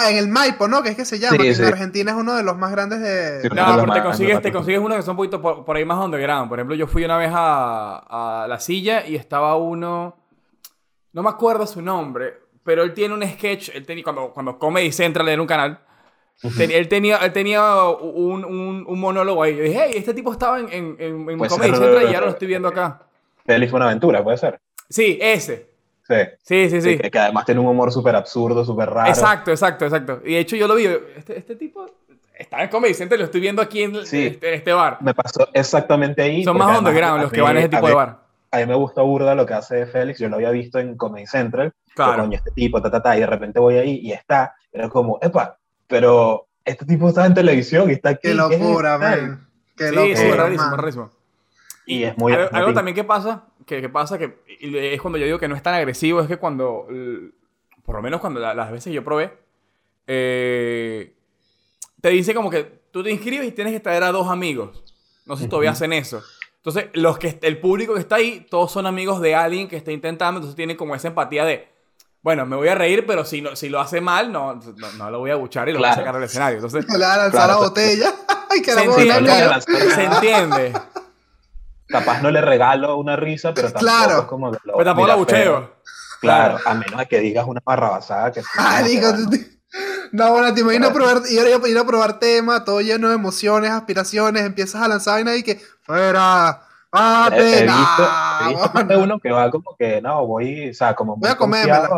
en 0.10 0.18
en 0.18 0.32
Maipo, 0.32 0.68
¿no? 0.68 0.84
Que 0.84 0.90
es 0.90 0.96
que 0.98 1.06
se 1.06 1.20
llama, 1.20 1.38
Sí, 1.38 1.44
que 1.44 1.56
sí. 1.56 1.62
en 1.62 1.68
Argentina 1.70 2.12
es 2.12 2.18
uno 2.18 2.36
de 2.36 2.44
los 2.44 2.58
más 2.58 2.72
grandes 2.72 3.00
de... 3.00 3.44
Sí, 3.44 3.48
No, 3.50 3.66
pero 3.66 3.82
te 3.84 3.88
más 3.88 4.02
consigues, 4.02 4.42
te 4.42 4.52
consigues 4.52 4.82
uno 4.82 4.96
que 4.96 5.04
son 5.04 5.12
un 5.12 5.18
poquito 5.18 5.42
por, 5.42 5.64
por 5.64 5.78
ahí 5.78 5.86
más 5.86 6.04
underground. 6.04 6.50
Por 6.50 6.60
ejemplo, 6.60 6.76
yo 6.76 6.88
fui 6.88 7.06
una 7.06 7.18
vez 7.18 7.32
a, 7.34 8.44
a 8.44 8.48
La 8.48 8.60
Silla 8.60 9.06
y 9.06 9.16
estaba 9.16 9.56
uno... 9.56 10.18
No 11.14 11.24
me 11.24 11.30
acuerdo 11.30 11.66
su 11.68 11.82
nombre, 11.82 12.34
pero 12.66 12.84
él 12.84 12.94
tiene 12.94 13.14
un 13.14 13.24
sketch, 13.24 13.70
él 13.74 13.86
tenía, 13.86 14.04
cuando, 14.04 14.32
cuando 14.34 14.58
Comedy 14.60 14.92
Central 14.92 15.30
era 15.30 15.42
un 15.42 15.48
canal, 15.48 15.80
ten- 16.58 16.72
él 16.72 16.88
tenía, 16.90 17.18
él 17.18 17.32
tenía 17.32 17.84
un, 17.86 18.44
un, 18.44 18.84
un 18.88 19.00
monólogo 19.00 19.44
ahí. 19.44 19.56
Yo 19.56 19.64
dije, 19.64 19.86
hey, 19.86 19.94
este 19.96 20.14
tipo 20.14 20.32
estaba 20.34 20.60
en, 20.60 20.68
en, 20.74 20.96
en, 21.00 21.26
Comedy 21.38 21.50
ser, 21.50 21.76
Central 21.76 22.04
y 22.04 22.16
ahora 22.16 22.26
lo 22.26 22.32
estoy 22.32 22.48
viendo 22.48 22.68
acá. 22.68 23.04
Félix 23.46 23.72
Buenaventura, 23.72 24.24
puede 24.24 24.38
ser. 24.38 24.60
Sí, 24.90 25.18
ese. 25.22 25.70
Sí. 26.08 26.16
Sí, 26.44 26.70
sí, 26.70 26.82
sí. 26.82 26.98
Que, 26.98 27.10
que 27.12 27.20
además 27.20 27.46
tiene 27.46 27.62
un 27.62 27.68
humor 27.68 27.92
súper 27.92 28.16
absurdo, 28.16 28.66
súper 28.66 28.90
raro. 28.90 29.10
Exacto, 29.10 29.52
exacto, 29.52 29.86
exacto. 29.86 30.22
Y 30.26 30.34
de 30.34 30.40
hecho 30.40 30.56
yo 30.56 30.68
lo 30.68 30.76
vi, 30.76 30.86
este, 31.16 31.38
este 31.38 31.56
tipo 31.56 31.86
está 32.38 32.64
en 32.64 32.70
Comedy 32.70 32.94
Central, 32.94 33.20
lo 33.20 33.26
estoy 33.26 33.42
viendo 33.42 33.62
aquí 33.62 33.84
en, 33.84 34.06
Sí. 34.06 34.26
este, 34.28 34.56
este 34.56 34.74
bar. 34.74 34.98
Me 35.02 35.14
pasó 35.14 35.48
exactamente 35.54 36.22
ahí. 36.22 36.44
Son 36.44 36.58
más 36.58 36.78
underground 36.78 37.22
los 37.24 37.32
que 37.32 37.42
van 37.42 37.56
a 37.58 37.60
ese 37.60 37.70
tipo 37.70 37.86
a 37.86 37.90
de 37.90 37.96
bar. 37.96 38.25
A 38.56 38.60
mí 38.60 38.66
me 38.66 38.76
gusta 38.76 39.02
burda 39.02 39.36
lo 39.36 39.46
que 39.46 39.54
hace 39.54 39.86
Félix. 39.86 40.20
Yo 40.20 40.30
lo 40.30 40.36
había 40.38 40.52
visto 40.52 40.80
en 40.80 40.96
Comedy 40.98 41.26
Central. 41.28 41.74
Claro. 41.94 42.24
Coño, 42.24 42.38
este 42.38 42.52
tipo, 42.52 42.82
ta, 42.82 42.90
ta, 42.92 43.02
ta. 43.02 43.16
Y 43.18 43.22
de 43.22 43.28
repente 43.28 43.60
voy 43.60 43.76
ahí 43.76 44.00
y 44.02 44.12
está. 44.12 44.56
Era 44.72 44.90
como, 44.90 45.18
epa, 45.22 45.58
pero 45.88 46.48
este 46.64 46.86
tipo 46.86 47.10
está 47.10 47.26
en 47.26 47.34
televisión 47.34 47.90
y 47.90 47.94
está 47.94 48.10
aquí. 48.10 48.20
Qué 48.24 48.28
¿qué 48.30 48.32
es 48.32 48.38
locura, 48.62 48.96
esto? 48.96 49.06
man. 49.26 49.48
Qué 49.78 49.90
Sí, 49.90 49.96
locura, 49.96 50.16
sí, 50.18 50.32
rarísimo, 50.32 50.70
man. 50.70 50.80
rarísimo. 50.80 51.12
Y 51.86 52.04
es 52.04 52.18
muy. 52.18 52.34
algo, 52.34 52.74
también 52.74 52.96
que 52.96 53.04
pasa, 53.04 53.46
que, 53.66 53.80
que 53.82 53.90
pasa 53.90 54.18
que 54.18 54.38
es 54.60 55.02
cuando 55.02 55.18
yo 55.20 55.26
digo 55.26 55.38
que 55.38 55.48
no 55.48 55.56
es 55.56 55.62
tan 55.62 55.76
agresivo, 55.76 56.20
es 56.22 56.28
que 56.28 56.38
cuando, 56.38 56.88
por 57.86 57.96
lo 57.96 58.02
menos 58.02 58.20
cuando 58.22 58.40
la- 58.40 58.54
las 58.56 58.72
veces 58.72 58.92
yo 58.94 59.04
probé, 59.04 59.32
eh, 60.08 61.14
te 62.02 62.10
dice 62.10 62.34
como 62.34 62.50
que 62.50 62.64
tú 62.92 63.04
te 63.04 63.12
inscribes 63.12 63.48
y 63.48 63.52
tienes 63.52 63.74
que 63.74 63.80
traer 63.80 64.04
a 64.04 64.12
dos 64.12 64.28
amigos. 64.30 64.84
No 65.26 65.36
sé 65.36 65.44
si 65.44 65.50
todavía 65.50 65.72
hacen 65.72 65.92
eso. 65.94 66.22
Entonces, 66.66 66.90
los 66.94 67.20
que, 67.20 67.38
el 67.44 67.60
público 67.60 67.94
que 67.94 68.00
está 68.00 68.16
ahí, 68.16 68.48
todos 68.50 68.72
son 68.72 68.88
amigos 68.88 69.22
de 69.22 69.36
alguien 69.36 69.68
que 69.68 69.78
está 69.78 69.92
intentando, 69.92 70.40
entonces 70.40 70.56
tienen 70.56 70.76
como 70.76 70.96
esa 70.96 71.10
empatía 71.10 71.46
de, 71.46 71.68
bueno, 72.24 72.46
me 72.48 72.56
voy 72.56 72.68
a 72.70 72.74
reír, 72.74 73.06
pero 73.06 73.24
si, 73.24 73.40
no, 73.42 73.56
si 73.56 73.70
lo 73.70 73.80
hace 73.80 74.02
mal, 74.02 74.32
no, 74.32 74.56
no, 74.56 74.92
no 74.98 75.12
lo 75.12 75.20
voy 75.20 75.30
a 75.30 75.36
buchar 75.36 75.70
y 75.70 75.74
lo 75.74 75.78
voy 75.80 75.88
a 75.90 75.94
sacar 75.94 76.16
del 76.16 76.24
escenario. 76.24 76.56
Entonces, 76.58 76.86
Le 76.92 77.06
va 77.06 77.14
a 77.14 77.18
lanzar 77.18 77.32
Claro, 77.46 77.62
la 77.62 77.68
botella. 77.68 78.14
Ay, 78.50 78.62
que 78.64 78.72
se 78.72 78.84
entiende. 78.84 79.62
Se 79.94 80.04
entiende. 80.06 80.74
Capaz 81.88 82.22
no 82.24 82.32
le 82.32 82.42
regalo 82.42 82.98
una 82.98 83.16
risa, 83.16 83.54
pero 83.54 83.72
tampoco 83.72 83.86
Claro. 83.86 84.20
es 84.22 84.26
como 84.26 84.52
que 84.52 84.58
lo. 84.64 84.74
Pero 84.74 84.86
tampoco 84.86 85.08
la 85.08 85.16
bucheo. 85.16 85.76
Claro, 86.20 86.58
a 86.66 86.74
menos 86.74 86.98
de 87.00 87.06
que 87.06 87.20
digas 87.20 87.46
una 87.48 87.62
barrabasada 87.64 88.32
que 88.32 88.42
Ah, 88.58 88.82
digo, 88.82 89.08
No, 90.12 90.32
bueno, 90.32 90.54
te 90.54 90.62
imaginas 90.62 90.92
Claro. 90.92 91.06
probar, 91.06 91.30
ir, 91.30 91.40
a, 91.42 91.68
ir 91.68 91.78
a 91.78 91.84
probar 91.86 92.20
tema, 92.20 92.64
todo 92.64 92.80
lleno 92.82 93.10
de 93.10 93.16
emociones, 93.16 93.72
aspiraciones, 93.72 94.44
empiezas 94.44 94.82
a 94.82 94.88
lanzar 94.88 95.16
vaina 95.16 95.36
y 95.36 95.44
que, 95.44 95.60
fuera, 95.84 96.62
He, 96.88 96.98
pate, 96.98 97.60
he 97.60 97.64
visto, 97.64 98.10
he 98.42 98.50
visto 98.84 99.00
uno 99.04 99.20
que 99.20 99.32
va 99.32 99.52
como 99.52 99.76
que, 99.78 100.02
no, 100.02 100.26
voy, 100.26 100.70
o 100.70 100.74
sea, 100.74 100.96
como 100.96 101.18
Voy 101.18 101.30
a 101.30 101.36
comérmela. 101.36 101.90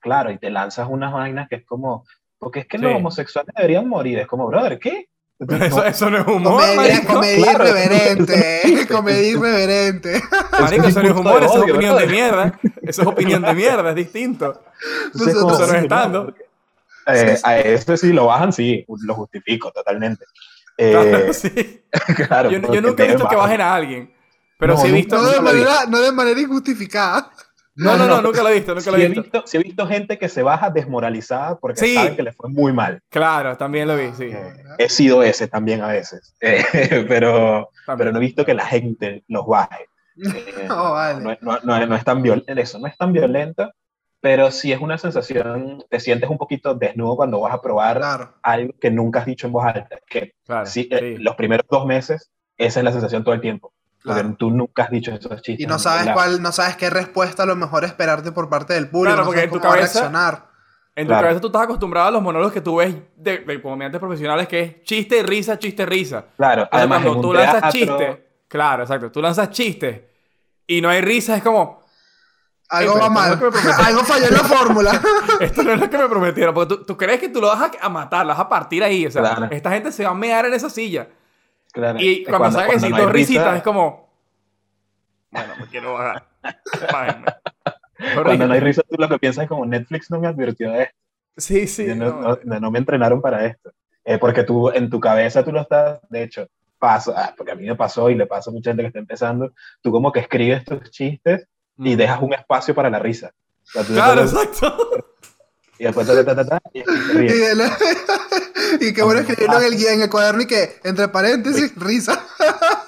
Claro, 0.00 0.30
y 0.30 0.38
te 0.38 0.50
lanzas 0.50 0.86
unas 0.90 1.12
vainas 1.12 1.48
que 1.48 1.56
es 1.56 1.64
como, 1.66 2.04
porque 2.38 2.60
es 2.60 2.66
que 2.66 2.78
Sí. 2.78 2.84
los 2.84 2.94
homosexuales 2.96 3.52
deberían 3.56 3.88
morir. 3.88 4.18
Es 4.20 4.26
como, 4.26 4.46
brother, 4.46 4.78
¿qué? 4.78 5.08
Eso, 5.48 5.84
eso 5.84 6.08
no 6.10 6.18
es 6.18 6.26
humor, 6.28 6.60
Comedia, 6.62 6.76
marico. 6.76 7.14
comedia 7.14 7.44
Claro. 7.54 7.64
irreverente, 7.68 8.86
comedia 8.92 9.28
irreverente. 9.28 10.22
Marico, 10.60 10.86
eso 10.86 11.02
no 11.02 11.08
es 11.08 11.16
humor, 11.16 11.42
eso 11.42 11.64
es 11.64 11.70
opinión 11.72 11.96
de 11.98 12.06
mierda. 12.06 12.60
Eso 12.82 13.02
es 13.02 13.08
opinión 13.08 13.42
de 13.42 13.54
mierda, 13.54 13.90
es 13.90 13.96
distinto. 13.96 14.62
Entonces, 15.06 15.34
Eso 15.34 15.48
no 15.48 15.52
es 15.52 15.88
porque, 16.26 16.44
eh, 17.06 17.38
a 17.42 17.58
este 17.58 17.96
sí 17.96 18.12
lo 18.12 18.26
bajan, 18.26 18.52
sí, 18.52 18.84
lo 19.04 19.14
justifico 19.14 19.70
totalmente. 19.72 20.24
Eh, 20.78 21.28
Sí. 21.34 21.84
claro, 22.26 22.50
Yo, 22.50 22.58
yo 22.72 22.80
nunca 22.80 23.04
he 23.04 23.08
visto 23.08 23.28
que 23.28 23.36
bajan. 23.36 23.50
bajen 23.50 23.60
a 23.60 23.74
alguien. 23.74 24.14
Pero 24.58 24.72
No, 24.74 24.80
sí 24.80 24.88
he 24.88 24.92
visto. 24.92 25.16
No 25.16 25.28
de, 25.28 25.40
manera, 25.40 25.72
no 25.86 26.00
de 26.00 26.10
manera 26.12 26.40
injustificada. 26.40 27.30
No, 27.74 27.96
no, 27.98 28.06
no, 28.06 28.22
nunca 28.22 28.42
lo 28.42 28.48
he 28.48 28.54
visto, 28.54 28.74
nunca 28.74 28.90
lo 28.90 28.96
Sí 28.96 29.02
he 29.02 29.04
he, 29.04 29.08
visto. 29.08 29.22
visto, 29.22 29.42
sí 29.46 29.56
he 29.58 29.62
visto 29.62 29.86
gente 29.86 30.18
que 30.18 30.28
se 30.30 30.42
baja 30.42 30.70
desmoralizada 30.70 31.58
porque 31.58 31.80
Sí. 31.80 31.94
saben 31.94 32.16
que 32.16 32.22
le 32.22 32.32
fue 32.32 32.48
muy 32.48 32.72
mal. 32.72 33.00
Claro, 33.10 33.56
también 33.58 33.86
lo 33.86 33.96
vi, 33.98 34.12
sí. 34.16 34.24
Eh, 34.32 34.52
he 34.78 34.88
sido 34.88 35.22
ese 35.22 35.46
también 35.46 35.82
a 35.82 35.88
veces, 35.88 36.34
Eh, 36.40 36.64
pero, 37.06 37.68
También. 37.86 37.98
pero 37.98 38.12
no 38.12 38.18
he 38.18 38.20
visto 38.22 38.44
que 38.46 38.54
la 38.54 38.64
gente 38.66 39.24
los 39.28 39.46
baje. 39.46 39.86
Eh, 40.24 40.64
No, 40.68 40.92
vale. 40.92 41.20
no, 41.22 41.36
no- 41.42 41.60
no 41.64 41.76
es- 41.76 41.88
no 41.88 41.96
es 41.96 42.04
tan 42.04 42.22
violento, 42.22 42.52
eso 42.54 42.78
no 42.78 42.86
es 42.86 42.96
tan 42.96 43.12
violento, 43.12 43.70
pero 44.22 44.50
sí 44.52 44.72
es 44.72 44.80
una 44.80 44.96
sensación, 44.98 45.84
te 45.90 45.98
sientes 46.00 46.30
un 46.30 46.38
poquito 46.38 46.74
desnudo 46.74 47.16
cuando 47.16 47.40
vas 47.40 47.52
a 47.52 47.60
probar 47.60 47.98
Claro. 47.98 48.34
algo 48.42 48.72
que 48.80 48.90
nunca 48.90 49.18
has 49.20 49.26
dicho 49.26 49.46
en 49.48 49.52
voz 49.52 49.66
alta, 49.66 49.98
que 50.08 50.36
Claro, 50.46 50.64
sí, 50.64 50.84
sí. 50.84 50.88
eh, 50.92 51.16
los 51.18 51.34
primeros 51.34 51.66
dos 51.68 51.84
meses, 51.84 52.30
esa 52.56 52.80
es 52.80 52.84
la 52.84 52.92
sensación 52.92 53.24
todo 53.24 53.34
el 53.34 53.40
tiempo, 53.40 53.72
porque 54.02 54.20
Claro. 54.20 54.36
tú 54.38 54.50
nunca 54.52 54.84
has 54.84 54.90
dicho 54.90 55.10
esos 55.12 55.42
chistes. 55.42 55.64
Y 55.64 55.66
no 55.66 55.78
sabes 55.80 56.08
cuál, 56.12 56.40
no 56.40 56.52
sabes 56.52 56.76
qué 56.76 56.88
respuesta 56.88 57.42
a 57.42 57.46
lo 57.46 57.56
mejor 57.56 57.82
esperarte 57.84 58.30
por 58.30 58.48
parte 58.48 58.74
del 58.74 58.88
público. 58.88 59.14
Claro, 59.16 59.22
no 59.22 59.26
porque 59.26 59.40
sabes 59.40 59.52
en 59.52 59.58
tu 59.58 59.60
cómo 59.60 59.72
cabeza- 59.74 60.00
reaccionar. 60.00 60.46
En 60.94 61.06
tu 61.06 61.08
Claro. 61.08 61.22
cabeza 61.24 61.40
tú 61.40 61.46
estás 61.48 61.62
acostumbrado 61.62 62.06
a 62.08 62.10
los 62.12 62.22
monólogos 62.22 62.52
que 62.52 62.60
tú 62.60 62.76
ves 62.76 62.94
de, 63.16 63.38
de 63.38 63.60
comediantes 63.60 63.98
profesionales 63.98 64.46
que 64.46 64.60
es 64.60 64.82
chiste 64.84 65.18
y 65.18 65.22
risa, 65.22 65.58
chiste 65.58 65.82
y 65.82 65.86
risa. 65.86 66.26
Claro, 66.36 66.68
además 66.70 67.02
cuando 67.02 67.20
tú 67.22 67.32
lanzas 67.34 67.72
chistes, 67.72 68.18
claro, 68.46 68.82
exacto, 68.84 69.10
tú 69.10 69.20
lanzas 69.20 69.50
chistes 69.50 70.00
y 70.66 70.80
no 70.80 70.88
hay 70.90 71.00
risa, 71.00 71.34
es 71.36 71.42
como, 71.42 71.81
Algo 72.68 72.98
va 72.98 73.10
mal. 73.10 73.38
no. 73.38 73.50
Algo 73.84 74.00
falló 74.04 74.26
en 74.28 74.34
la 74.34 74.40
fórmula. 74.40 75.00
esto 75.40 75.62
no 75.62 75.72
es 75.72 75.80
lo 75.80 75.90
que 75.90 75.98
me 75.98 76.08
prometieron, 76.08 76.54
porque 76.54 76.74
tú, 76.76 76.84
tú 76.84 76.96
crees 76.96 77.20
que 77.20 77.28
tú 77.28 77.40
lo 77.40 77.48
vas 77.48 77.70
a, 77.80 77.88
matar, 77.88 78.24
lo 78.24 78.32
vas 78.32 78.40
a 78.40 78.48
partir 78.48 78.82
ahí, 78.82 79.06
o 79.06 79.10
sea, 79.10 79.22
Claro. 79.22 79.48
esta 79.50 79.70
gente 79.70 79.92
se 79.92 80.04
va 80.04 80.10
a 80.10 80.14
mear 80.14 80.46
en 80.46 80.54
esa 80.54 80.70
silla. 80.70 81.08
Claro, 81.72 81.98
Y 82.00 82.22
es 82.22 82.28
cuando, 82.28 82.50
saca 82.50 82.64
que 82.64 82.72
cuando 82.72 82.86
si 82.86 82.92
no 82.92 82.98
dos 82.98 83.12
risa, 83.12 83.26
risitas 83.32 83.56
es 83.56 83.62
como, 83.62 84.10
bueno, 85.30 85.54
me 85.60 85.66
quiero 85.66 85.94
bajar. 85.94 86.26
Cuando 88.22 88.46
no 88.46 88.54
hay 88.54 88.60
risa, 88.60 88.82
tú 88.88 88.96
lo 88.98 89.08
que 89.08 89.18
piensas 89.18 89.44
es 89.44 89.48
como 89.48 89.64
Netflix 89.64 90.10
no 90.10 90.18
me 90.20 90.26
advirtió 90.28 90.70
de 90.72 90.82
esto. 90.84 90.96
Sí, 91.36 91.66
sí. 91.66 91.86
No. 91.94 92.38
no- 92.44 92.60
no 92.60 92.70
me 92.70 92.78
entrenaron 92.78 93.20
para 93.22 93.46
esto. 93.46 93.72
Eh, 94.04 94.18
porque 94.18 94.42
tú, 94.42 94.68
en 94.70 94.90
tu 94.90 94.98
cabeza, 95.00 95.44
tú 95.44 95.52
lo 95.52 95.60
estás, 95.60 96.00
de 96.10 96.24
hecho, 96.24 96.48
pasa, 96.78 97.12
ah, 97.16 97.34
porque 97.36 97.52
a 97.52 97.54
mí 97.54 97.64
me 97.64 97.76
pasó 97.76 98.10
y 98.10 98.16
le 98.16 98.26
pasa 98.26 98.50
a 98.50 98.52
mucha 98.52 98.70
gente 98.70 98.82
que 98.82 98.86
está 98.88 98.98
empezando, 98.98 99.52
tú 99.80 99.92
como 99.92 100.10
que 100.10 100.18
escribes 100.20 100.64
tus 100.64 100.90
chistes 100.90 101.46
y 101.78 101.94
Mm. 101.94 101.98
dejas 101.98 102.22
un 102.22 102.34
espacio 102.34 102.74
para 102.74 102.90
la 102.90 102.98
risa. 102.98 103.32
O 103.64 103.70
sea, 103.70 103.82
tú- 103.84 103.92
Claro, 103.94 104.22
exacto. 104.22 104.76
y 105.78 105.84
después 105.84 106.06
ta, 106.06 106.24
ta, 106.24 106.34
ta, 106.36 106.44
ta, 106.46 106.60
y 106.72 106.80
Y, 106.80 106.82
ríes. 107.14 107.32
el- 107.52 108.82
y 108.88 108.92
qué 108.94 109.02
bueno 109.02 109.20
escribirlo 109.20 109.58
en 109.58 109.64
el, 109.64 109.76
guía- 109.76 109.92
en 109.92 110.02
el 110.02 110.10
cuaderno 110.10 110.42
y 110.42 110.46
que, 110.46 110.80
entre 110.84 111.08
paréntesis, 111.08 111.72
risa. 111.76 112.24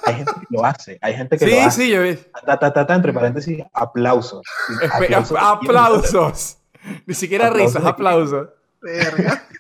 Hay 0.07 0.15
gente 0.17 0.33
que 0.41 0.47
lo 0.51 0.65
hace, 0.65 0.99
hay 1.01 1.15
gente 1.15 1.39
que 1.39 1.45
Sí, 1.47 1.55
lo 1.55 1.61
hace. 1.63 1.83
sí, 1.85 1.91
yo 1.91 2.03
vi. 2.03 2.17
Ta, 2.47 2.59
ta, 2.59 2.73
ta, 2.73 2.87
ta, 2.87 2.95
entre 2.95 3.13
paréntesis, 3.13 3.63
aplausos. 3.73 4.43
Espe- 4.81 5.05
Aplausos. 5.05 5.39
aplausos. 5.41 6.57
Ni 7.07 7.15
siquiera 7.15 7.49
Aplausos 7.49 7.75
risas, 7.77 7.91
aplausos. 7.91 8.49
Verga. 8.83 9.43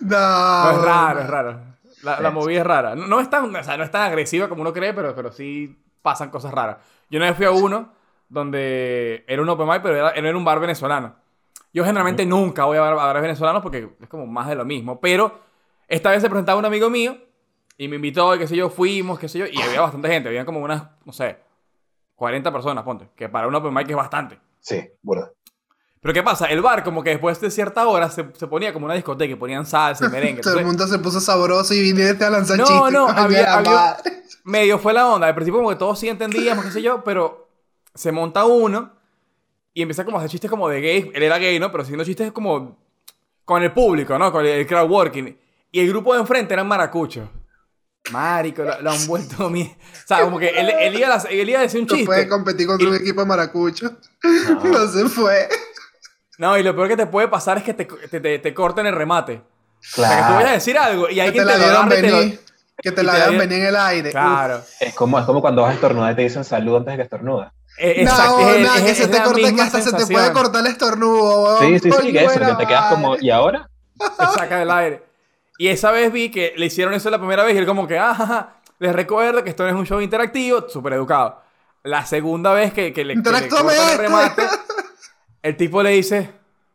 No. 0.00 0.64
No, 0.64 0.70
es 0.72 0.82
raro, 0.84 1.20
es 1.20 1.26
raro. 1.28 1.60
La, 2.02 2.20
la 2.20 2.28
Sí. 2.30 2.34
movida 2.34 2.60
es 2.60 2.66
rara. 2.66 2.94
No, 2.94 3.06
no 3.06 3.20
es 3.20 3.30
tan, 3.30 3.54
o 3.54 3.64
sea, 3.64 3.76
no 3.76 3.84
es 3.84 3.90
tan 3.90 4.02
agresiva 4.02 4.48
como 4.48 4.62
uno 4.62 4.72
cree, 4.72 4.92
pero, 4.92 5.14
pero 5.14 5.32
sí 5.32 5.76
pasan 6.02 6.30
cosas 6.30 6.52
raras. 6.52 6.78
Yo 7.10 7.18
una 7.18 7.26
vez 7.28 7.36
fui 7.36 7.46
a 7.46 7.50
uno 7.52 7.92
donde 8.28 9.24
era 9.26 9.42
un 9.42 9.48
open 9.48 9.66
mic, 9.68 9.82
pero 9.82 9.96
era, 9.96 10.10
era 10.10 10.36
un 10.36 10.44
bar 10.44 10.60
venezolano. 10.60 11.14
Yo 11.72 11.84
generalmente 11.84 12.24
nunca 12.24 12.64
voy 12.64 12.78
a, 12.78 12.80
bar- 12.80 12.92
a 12.94 13.06
bares 13.06 13.22
venezolanos 13.22 13.62
porque 13.62 13.88
es 14.00 14.08
como 14.08 14.26
más 14.26 14.48
de 14.48 14.54
lo 14.54 14.64
mismo. 14.64 15.00
Pero 15.00 15.40
esta 15.88 16.10
vez 16.10 16.22
se 16.22 16.28
presentaba 16.30 16.58
un 16.58 16.64
amigo 16.64 16.88
mío 16.90 17.16
y 17.76 17.88
me 17.88 17.96
invitó 17.96 18.34
y 18.34 18.38
qué 18.38 18.46
sé 18.48 18.56
yo, 18.56 18.70
fuimos, 18.70 19.18
qué 19.18 19.28
sé 19.28 19.38
yo, 19.40 19.46
y 19.46 19.60
había 19.60 19.80
bastante 19.82 20.08
gente. 20.08 20.28
Habían 20.28 20.46
como 20.46 20.60
unas, 20.60 20.84
no 21.04 21.12
sé, 21.12 21.36
40 22.14 22.50
personas, 22.52 22.82
ponte. 22.84 23.08
Que 23.14 23.28
para 23.28 23.46
un 23.46 23.54
open 23.54 23.74
mic 23.74 23.88
es 23.90 23.96
bastante. 23.96 24.38
Sí, 24.60 24.82
burda. 25.02 25.30
Pero 26.00 26.14
¿qué 26.14 26.22
pasa? 26.22 26.46
El 26.46 26.62
bar 26.62 26.82
como 26.84 27.02
que 27.02 27.10
después 27.10 27.40
de 27.40 27.50
cierta 27.50 27.86
hora 27.88 28.08
se, 28.10 28.24
se 28.34 28.46
ponía 28.46 28.72
como 28.72 28.86
una 28.86 28.94
discoteca 28.94 29.32
y 29.32 29.36
ponían 29.36 29.66
salsa 29.66 30.06
y 30.06 30.08
merengue. 30.12 30.40
Todo 30.40 30.58
el 30.58 30.64
mundo 30.64 30.86
se 30.86 30.98
puso 30.98 31.20
sabroso 31.20 31.74
y 31.74 31.80
viniste 31.82 32.24
a 32.24 32.30
lanzar 32.30 32.58
No, 32.58 32.64
chistes. 32.64 32.92
no, 32.92 33.06
coño 33.08 33.18
había- 33.18 33.54
había- 33.54 33.96
medio 34.44 34.78
fue 34.78 34.92
la 34.94 35.08
onda. 35.08 35.26
Al 35.26 35.34
principio 35.34 35.58
como 35.58 35.70
que 35.70 35.76
todos 35.76 35.98
sí 35.98 36.08
entendíamos, 36.08 36.64
qué 36.64 36.70
sé 36.70 36.80
yo, 36.80 37.02
pero 37.04 37.45
se 37.96 38.12
monta 38.12 38.44
uno 38.44 38.92
y 39.74 39.82
empieza 39.82 40.04
como 40.04 40.16
a 40.16 40.20
hacer 40.20 40.30
chistes 40.30 40.50
como 40.50 40.68
de 40.68 40.80
gay. 40.80 41.10
Él 41.14 41.22
era 41.22 41.38
gay, 41.38 41.58
¿no? 41.58 41.70
Pero 41.70 41.82
haciendo 41.82 42.04
chistes 42.04 42.32
como 42.32 42.78
con 43.44 43.62
el 43.62 43.72
público, 43.72 44.18
¿no? 44.18 44.30
Con 44.32 44.44
el, 44.44 44.52
el 44.52 44.66
crowd 44.66 44.90
working. 44.90 45.38
Y 45.72 45.80
el 45.80 45.88
grupo 45.88 46.14
de 46.14 46.20
enfrente 46.20 46.54
eran 46.54 46.66
maracuchos. 46.68 47.28
Marico, 48.12 48.62
lo, 48.62 48.80
lo 48.82 48.90
han 48.92 49.06
vuelto 49.08 49.50
mi... 49.50 49.62
O 49.62 50.06
sea, 50.06 50.22
como 50.22 50.38
que 50.38 50.48
él, 50.50 50.70
él 50.70 50.94
iba, 50.96 51.12
a, 51.14 51.18
él 51.28 51.50
iba 51.50 51.58
a 51.58 51.62
decir 51.62 51.80
un 51.80 51.86
No 51.86 52.04
puede 52.04 52.20
chiste. 52.20 52.28
competir 52.28 52.66
contra 52.68 52.86
Y- 52.86 52.90
un 52.90 52.96
equipo 52.96 53.20
de 53.20 53.26
maracucho. 53.26 53.90
No. 54.22 54.64
No 54.64 54.86
se 54.88 55.08
fue. 55.08 55.48
No, 56.38 56.56
y 56.56 56.62
lo 56.62 56.74
peor 56.76 56.88
que 56.88 56.96
te 56.96 57.06
puede 57.06 57.28
pasar 57.28 57.58
es 57.58 57.64
que 57.64 57.74
te, 57.74 57.84
te, 57.86 58.20
te, 58.20 58.38
te 58.38 58.54
corten 58.54 58.86
el 58.86 58.94
remate. 58.94 59.42
O 59.42 59.42
sea, 59.80 60.08
que 60.08 60.14
tú 60.14 60.18
Claro. 60.20 60.34
vayas 60.36 60.50
a 60.50 60.54
decir 60.54 60.78
algo 60.78 61.08
y 61.10 61.18
hay 61.20 61.28
Que 61.28 61.32
quien 61.32 61.46
te 61.46 61.52
te 61.52 61.58
la 61.58 61.64
lo 61.66 61.70
dieron 61.70 61.86
agarre 61.92 62.02
te 62.02 62.10
lo-. 62.10 62.38
Que 62.82 62.92
te 62.92 63.02
la 63.02 63.14
dieron- 63.16 63.38
venir 63.38 63.58
en 63.60 63.66
el 63.66 63.76
aire. 63.76 64.10
Claro. 64.10 64.62
Es 64.80 64.94
como, 64.94 65.18
es 65.18 65.24
como 65.24 65.40
cuando 65.40 65.62
vas 65.62 65.72
a 65.72 65.74
estornudar 65.74 66.12
y 66.12 66.16
te 66.16 66.22
dicen 66.22 66.44
salud 66.44 66.76
antes 66.76 66.92
de 66.92 66.96
que 66.98 67.02
estornudas. 67.02 67.52
Eh, 67.78 68.04
No, 68.04 68.10
exacto, 68.10 68.40
es- 68.50 68.62
nada, 68.62 68.76
es- 68.78 68.82
que 68.84 68.90
es 68.90 68.96
se 68.98 69.08
te 69.08 69.18
la 69.18 69.24
corte, 69.24 69.40
que 69.54 69.60
hasta 69.62 69.64
se 69.64 69.84
te 69.84 69.90
sensación. 69.90 70.08
puede 70.20 70.32
cortar 70.32 70.60
el 70.64 70.72
estornudo. 70.72 71.58
Sí, 71.60 71.78
sí, 71.78 71.90
sí, 71.92 72.12
que 72.12 72.24
eso, 72.24 72.40
que 72.40 72.54
te 72.54 72.66
quedas 72.66 72.92
como. 72.94 73.16
¿y 73.20 73.30
ahora? 73.30 73.68
te 73.98 74.26
saca 74.34 74.58
del 74.58 74.70
aire. 74.70 75.02
Y 75.58 75.68
esa 75.68 75.90
vez 75.90 76.12
vi 76.12 76.30
que 76.30 76.52
le 76.56 76.66
hicieron 76.66 76.94
eso 76.94 77.08
la 77.10 77.18
primera 77.18 77.42
vez 77.44 77.54
y 77.54 77.58
él 77.58 77.66
como 77.66 77.86
que, 77.86 77.98
ah, 77.98 78.54
les 78.78 78.94
recuerdo 78.94 79.42
que 79.42 79.50
esto 79.50 79.62
no 79.62 79.70
es 79.70 79.74
un 79.74 79.86
show 79.86 80.00
interactivo, 80.00 80.68
súper 80.68 80.94
educado. 80.94 81.40
La 81.82 82.04
segunda 82.04 82.52
vez 82.52 82.72
que, 82.72 82.92
que 82.92 83.04
le, 83.04 83.14
que 83.22 83.30
le 83.30 83.38
el 83.38 83.98
remate, 83.98 84.42
el 85.42 85.56
tipo 85.56 85.82
le 85.82 85.90
dice, 85.90 86.30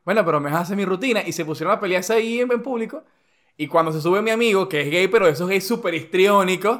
bueno, 0.05 0.25
pero 0.25 0.39
me 0.39 0.50
hace 0.51 0.75
mi 0.75 0.86
rutina. 0.86 1.22
Y 1.25 1.31
se 1.34 1.46
pusieron 1.46 1.74
a 1.75 1.79
pelearse 1.79 2.13
ahí 2.13 2.39
en, 2.41 2.51
en 2.51 2.63
público. 2.63 3.03
Y 3.58 3.67
cuando 3.67 3.91
se 3.91 4.01
sube 4.01 4.22
mi 4.22 4.31
amigo, 4.31 4.67
que 4.70 4.81
es 4.81 4.89
gay, 4.89 5.08
pero 5.10 5.27
esos 5.27 5.48
gays 5.50 5.67
súper 5.67 5.93
histriónicos, 5.93 6.79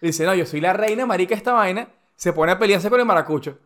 dice, 0.00 0.24
no, 0.24 0.34
yo 0.34 0.46
soy 0.46 0.60
la 0.60 0.72
reina 0.72 1.04
marica 1.04 1.30
de 1.30 1.38
esta 1.38 1.52
vaina, 1.52 1.88
se 2.22 2.32
pone 2.32 2.52
a 2.52 2.58
pelearse 2.58 2.88
con 2.88 3.00
el 3.00 3.04
maracucho. 3.06 3.58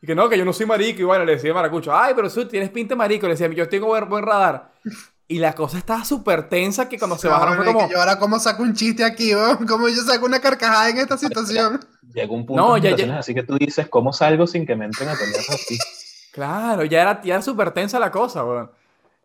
Y 0.00 0.06
que 0.06 0.14
no, 0.14 0.30
que 0.30 0.38
yo 0.38 0.44
no 0.46 0.54
soy 0.54 0.64
marico. 0.64 1.02
Y 1.02 1.04
bueno, 1.04 1.26
le 1.26 1.32
decía 1.32 1.48
el 1.50 1.54
maracucho, 1.54 1.94
ay, 1.94 2.14
pero 2.16 2.30
tú 2.30 2.46
tienes 2.48 2.70
pinta 2.70 2.94
de 2.94 2.96
marico. 2.96 3.26
Le 3.26 3.34
decía, 3.34 3.48
yo 3.48 3.68
tengo 3.68 3.88
buen, 3.88 4.08
buen 4.08 4.24
radar. 4.24 4.72
Y 5.26 5.38
la 5.40 5.52
cosa 5.52 5.76
estaba 5.76 6.06
súper 6.06 6.48
tensa 6.48 6.88
que 6.88 6.98
cuando 6.98 7.18
se 7.18 7.26
No, 7.28 7.34
bajaron 7.34 7.56
fue 7.56 7.66
como... 7.66 7.86
Yo 7.90 7.98
ahora 8.00 8.18
cómo 8.18 8.38
saco 8.40 8.62
un 8.62 8.72
chiste 8.72 9.04
aquí, 9.04 9.34
weón. 9.34 9.66
Cómo 9.66 9.88
yo 9.90 9.96
saco 10.02 10.24
una 10.24 10.40
carcajada 10.40 10.88
en 10.88 10.96
esta 10.98 11.18
situación. 11.18 11.80
Llega 12.14 12.32
un 12.32 12.46
punto 12.46 12.62
No, 12.62 12.78
ya- 12.78 12.96
ya- 12.96 13.18
así 13.18 13.34
que 13.34 13.42
tú 13.42 13.58
dices, 13.58 13.88
¿cómo 13.90 14.14
salgo 14.14 14.46
sin 14.46 14.64
que 14.64 14.74
me 14.74 14.86
entren 14.86 15.10
a 15.10 15.14
pelear 15.14 15.40
así? 15.46 15.76
Claro, 16.32 16.84
ya 16.84 17.02
era, 17.02 17.20
ya 17.22 17.34
era 17.34 17.42
súper 17.42 17.72
tensa 17.72 17.98
la 17.98 18.10
cosa, 18.10 18.42
weón. 18.42 18.70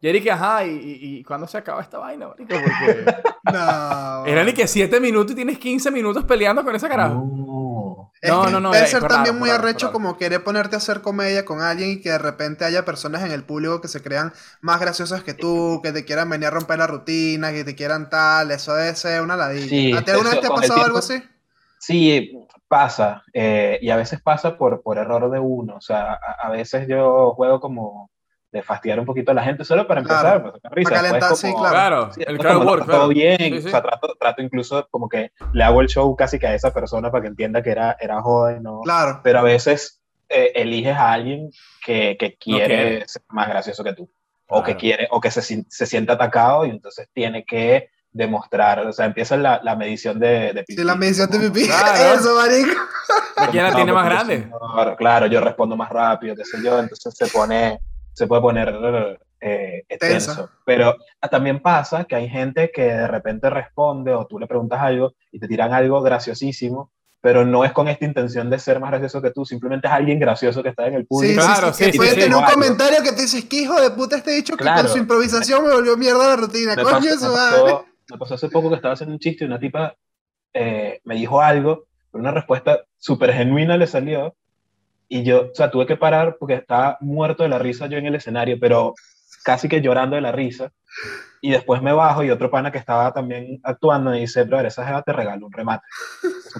Y 0.02 0.10
era 0.10 0.20
que, 0.20 0.30
ajá, 0.32 0.66
¿y, 0.66 0.72
y, 0.72 1.18
y 1.20 1.24
cuándo 1.24 1.48
se 1.48 1.58
acaba 1.58 1.82
esta 1.82 2.00
vaina, 2.00 2.28
marico? 2.28 2.50
Porque 2.54 3.06
No. 3.54 4.26
eran 4.26 4.46
ni 4.46 4.52
que 4.54 4.68
7 4.68 5.00
minutos 5.00 5.32
y 5.32 5.36
tienes 5.36 5.58
15 5.58 5.90
minutos 5.92 6.26
peleando 6.26 6.62
con 6.66 6.76
ese 6.76 6.90
carajo. 6.90 7.14
No. 7.16 7.73
Es 8.22 8.36
No, 8.36 8.40
que 8.40 8.48
no, 8.50 8.60
no, 8.62 8.76
Debe 8.76 8.86
eh, 8.86 8.88
ser 8.88 9.06
también 9.08 9.38
muy 9.38 9.50
raro, 9.50 9.52
arrecho 9.52 9.92
raro. 9.92 9.92
como 9.92 10.18
querer 10.18 10.44
ponerte 10.44 10.76
a 10.76 10.78
hacer 10.80 11.02
comedia 11.02 11.44
con 11.46 11.62
alguien 11.62 11.92
y 11.92 12.02
que 12.02 12.10
de 12.12 12.18
repente 12.18 12.64
haya 12.66 12.86
personas 12.86 13.24
en 13.24 13.32
el 13.32 13.44
público 13.46 13.82
que 13.82 13.88
se 13.90 14.02
crean 14.02 14.34
más 14.62 14.80
graciosas 14.80 15.24
que 15.24 15.34
tú, 15.34 15.82
que 15.84 15.92
te 15.92 16.06
quieran 16.06 16.30
venir 16.30 16.48
a 16.48 16.52
romper 16.52 16.80
la 16.80 16.88
rutina, 16.88 17.52
que 17.52 17.64
te 17.66 17.76
quieran 17.76 18.10
tal. 18.10 18.52
Eso 18.52 18.74
debe 18.76 18.96
ser 18.96 19.22
una 19.22 19.36
ladilla. 19.36 19.86
Sí, 19.86 19.92
¿A 19.92 20.04
ti 20.04 20.12
alguna 20.12 20.30
eso 20.30 20.32
vez 20.32 20.40
te 20.40 20.48
ha 20.48 20.54
pasado 20.54 20.84
algo 20.84 20.98
así? 21.00 21.22
Sí, 21.80 22.32
pasa. 22.68 23.24
eh, 23.34 23.78
y 23.82 23.90
a 23.90 23.98
veces 23.98 24.22
pasa 24.22 24.58
por, 24.58 24.82
por 24.82 24.98
error 24.98 25.30
de 25.32 25.40
uno. 25.40 25.76
O 25.78 25.82
sea, 25.82 26.14
a, 26.14 26.48
a 26.48 26.50
veces 26.50 26.88
yo 26.88 27.34
juego 27.36 27.60
como 27.60 28.10
de 28.54 28.64
fastidiar 28.64 29.00
un 29.00 29.06
poquito 29.06 29.32
a 29.32 29.34
la 29.34 29.44
gente 29.44 29.66
solo 29.66 29.86
para 29.88 30.00
empezar. 30.00 30.22
Claro. 30.22 30.44
para 30.44 30.54
sacar 30.56 30.72
risa. 30.74 30.90
Para 30.92 31.02
Después 31.02 31.20
calentar, 31.22 31.36
sí, 31.38 31.52
como- 31.52 31.60
claro. 31.70 31.74
Claro, 31.98 32.14
Sí, 32.14 32.24
el 32.26 32.38
crowd 32.38 32.66
work, 32.66 32.82
está 32.82 32.92
todo 32.94 33.08
claro. 33.08 33.08
bien, 33.10 33.38
Sí, 33.40 33.62
sí. 33.62 33.68
o 33.68 33.72
sea, 33.72 33.82
trato, 33.82 34.16
trato 34.20 34.42
incluso 34.42 34.88
como 34.92 35.10
que 35.10 35.32
le 35.52 35.64
hago 35.64 35.82
el 35.82 35.88
show 35.90 36.16
casi 36.16 36.40
que 36.40 36.48
a 36.48 36.54
esa 36.56 36.74
persona 36.74 37.12
para 37.12 37.24
que 37.24 37.28
entienda 37.28 37.62
que 37.62 37.72
era, 37.72 37.98
era 38.00 38.22
joda 38.22 38.56
y 38.56 38.62
no. 38.62 38.80
Claro. 38.82 39.20
Pero 39.24 39.40
a 39.40 39.44
veces 39.44 40.00
eh, 40.30 40.52
eliges 40.56 40.96
a 40.96 41.12
alguien 41.12 41.50
que, 41.86 42.16
que 42.18 42.38
quiere 42.38 42.66
quiere. 42.66 43.08
ser 43.08 43.24
más 43.30 43.48
gracioso 43.50 43.84
que 43.84 43.94
tú. 43.94 44.10
O 44.48 44.62
que 44.62 44.72
Claro. 44.74 44.80
quiere, 44.80 45.08
o 45.12 45.20
que 45.20 45.32
se, 45.32 45.42
se 45.42 45.86
siente 45.86 46.12
atacado 46.12 46.66
y 46.66 46.70
entonces 46.70 47.10
tiene 47.14 47.44
que 47.44 47.90
demostrar, 48.12 48.80
o 48.86 48.94
sea, 48.94 49.08
empieza 49.08 49.36
la, 49.36 49.60
la 49.64 49.76
medición 49.76 50.20
de, 50.20 50.54
de 50.54 50.64
Sí, 50.68 50.84
la 50.84 50.94
medición 50.96 51.28
de 51.32 51.40
pipí. 51.40 51.66
Claro. 51.66 52.14
Eso, 52.20 52.36
marico. 52.36 52.80
¿Quién 53.50 53.64
la 53.64 53.72
No, 53.72 53.76
tiene 53.76 53.92
más 53.92 54.06
grande? 54.06 54.48
yo- 54.52 54.96
claro, 54.96 55.26
yo 55.26 55.42
respondo 55.42 55.76
más 55.76 55.90
rápido, 55.90 56.36
qué 56.36 56.46
sé 56.46 56.58
yo, 56.64 56.78
entonces 56.80 57.12
se 57.18 57.26
pone, 57.28 57.80
se 58.14 58.28
puede 58.28 58.42
poner 58.42 59.20
eh, 59.42 59.84
Tensa. 60.00 60.08
tenso. 60.36 60.50
Pero 60.66 60.96
también 61.30 61.60
pasa 61.62 62.06
que 62.06 62.16
hay 62.16 62.30
gente 62.30 62.72
que 62.74 62.84
de 62.84 63.08
repente 63.08 63.50
responde 63.50 64.14
o 64.14 64.26
tú 64.28 64.40
le 64.40 64.48
preguntas 64.48 64.80
algo 64.82 65.14
y 65.32 65.40
te 65.40 65.48
tiran 65.48 65.74
algo 65.74 66.02
graciosísimo, 66.02 66.92
pero 67.22 67.46
no 67.46 67.64
es 67.66 67.72
con 67.72 67.88
esta 67.88 68.06
intención 68.06 68.50
de 68.50 68.60
ser 68.60 68.80
más 68.80 68.92
gracioso 68.92 69.22
que 69.22 69.32
tú, 69.32 69.46
simplemente 69.46 69.88
es 69.88 69.94
alguien 69.94 70.20
gracioso 70.20 70.62
que 70.64 70.70
está 70.70 70.88
en 70.88 70.94
el 70.96 71.02
Sí, 71.02 71.08
público. 71.08 71.42
Claro, 71.42 71.74
sí, 71.74 71.86
sí, 71.86 71.92
que 71.92 71.98
puede 71.98 72.10
sí, 72.12 72.16
tener 72.16 72.36
un 72.38 72.44
algo. 72.44 72.54
comentario 72.54 73.02
que 73.04 73.12
te 73.12 73.22
dices, 73.22 73.46
que 73.46 73.62
hijo 73.62 73.82
de 73.82 73.90
puta 73.92 74.18
este 74.18 74.32
dicho 74.32 74.56
que 74.58 74.64
Claro. 74.64 74.82
con 74.84 74.92
su 74.92 74.98
improvisación 74.98 75.66
me 75.66 75.74
volvió 75.74 75.98
mierda 75.98 76.28
la 76.28 76.36
rutina. 76.36 76.76
me, 76.76 76.84
Coño, 76.84 76.96
pasó, 76.96 77.08
eso 77.10 77.30
me 77.30 77.36
va. 77.36 77.50
pasó- 77.52 77.86
me 78.12 78.18
pasó 78.18 78.34
hace 78.36 78.50
poco 78.50 78.70
que 78.70 78.76
estaba 78.76 78.94
haciendo 78.94 79.14
un 79.14 79.20
chiste 79.20 79.44
y 79.44 79.48
una 79.48 79.60
tipa 79.60 79.96
eh, 80.54 81.00
me 81.06 81.16
dijo 81.16 81.42
algo, 81.42 81.86
pero 82.12 82.22
una 82.22 82.32
respuesta 82.32 82.84
súper 82.98 83.34
genuina 83.34 83.76
le 83.78 83.88
salió. 83.88 84.36
Y 85.14 85.22
yo, 85.22 85.52
o 85.52 85.54
sea, 85.54 85.70
tuve 85.70 85.86
que 85.86 85.96
parar 85.96 86.38
porque 86.40 86.56
estaba 86.56 86.98
muerto 87.00 87.44
de 87.44 87.50
la 87.50 87.60
risa 87.60 87.86
yo 87.86 88.00
en 88.00 88.08
el 88.08 88.16
escenario, 88.16 88.58
pero 88.60 88.96
casi 89.44 89.70
que 89.70 89.80
llorando 89.80 90.16
de 90.16 90.24
la 90.24 90.32
risa. 90.32 90.72
Y 91.40 91.52
después 91.52 91.84
me 91.84 91.94
bajo 91.94 92.24
y 92.24 92.32
otro 92.32 92.50
pana 92.50 92.72
que 92.72 92.80
estaba 92.80 93.14
también 93.14 93.60
actuando 93.62 94.10
me 94.10 94.22
dice, 94.22 94.44
brother, 94.44 94.66
esa 94.66 94.84
jeva 94.84 95.04
te 95.04 95.14
regaló 95.14 95.46
un 95.46 95.54
remate. 95.54 95.86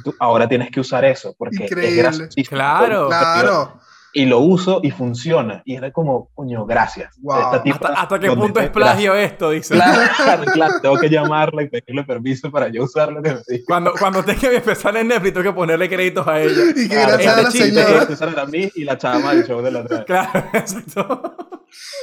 Tú 0.04 0.14
ahora 0.20 0.48
tienes 0.48 0.70
que 0.70 0.82
usar 0.82 1.04
eso 1.04 1.34
porque 1.36 1.64
Increíble. 1.64 2.28
es. 2.36 2.48
Claro. 2.48 3.08
Claro. 3.08 3.80
Y 4.16 4.26
lo 4.26 4.40
uso 4.40 4.80
y 4.84 4.92
funciona. 4.92 5.64
Y 5.66 5.76
era 5.76 5.92
como, 5.92 6.30
coño, 6.36 6.66
gracias. 6.66 7.16
Wow. 7.20 7.40
Esta 7.40 7.64
tipa 7.64 7.76
¿Hasta, 7.88 8.02
hasta 8.02 8.20
qué 8.20 8.32
punto 8.32 8.60
es 8.60 8.70
plagio 8.70 9.16
esto? 9.16 9.50
Dice. 9.50 9.74
Claro, 9.74 10.46
claro, 10.54 10.74
tengo 10.82 10.98
que 11.00 11.10
llamarla 11.10 11.64
y 11.64 11.70
pedirle 11.70 12.04
permiso 12.04 12.52
para 12.52 12.68
yo 12.68 12.84
usar 12.84 13.12
lo 13.12 13.24
que 13.24 13.32
me 13.32 13.42
dijo. 13.48 13.66
Cuando, 13.66 13.94
cuando 13.98 14.24
tenga 14.24 14.42
que 14.42 14.58
empezar 14.58 14.96
en 14.98 15.08
Netflix, 15.08 15.34
tengo 15.34 15.52
que 15.52 15.56
ponerle 15.56 15.90
créditos 15.90 16.28
a 16.28 16.40
ella. 16.40 16.64
Y 16.76 16.88
que 16.88 16.90
Claro, 16.90 17.14
gracias 17.14 17.38
a 17.38 17.42
este 17.42 17.44
la 17.44 17.50
chiste 17.52 17.84
señora. 17.84 18.08
Esa 18.10 18.30
era 18.30 18.46
mí 18.46 18.72
y 18.76 18.84
la 18.84 18.98
chama 19.00 19.34
del 19.34 19.48
show 19.48 19.62
de 19.62 19.72
la 19.72 19.80
otra. 19.80 20.06
Claro, 20.06 20.46
exacto. 20.54 21.36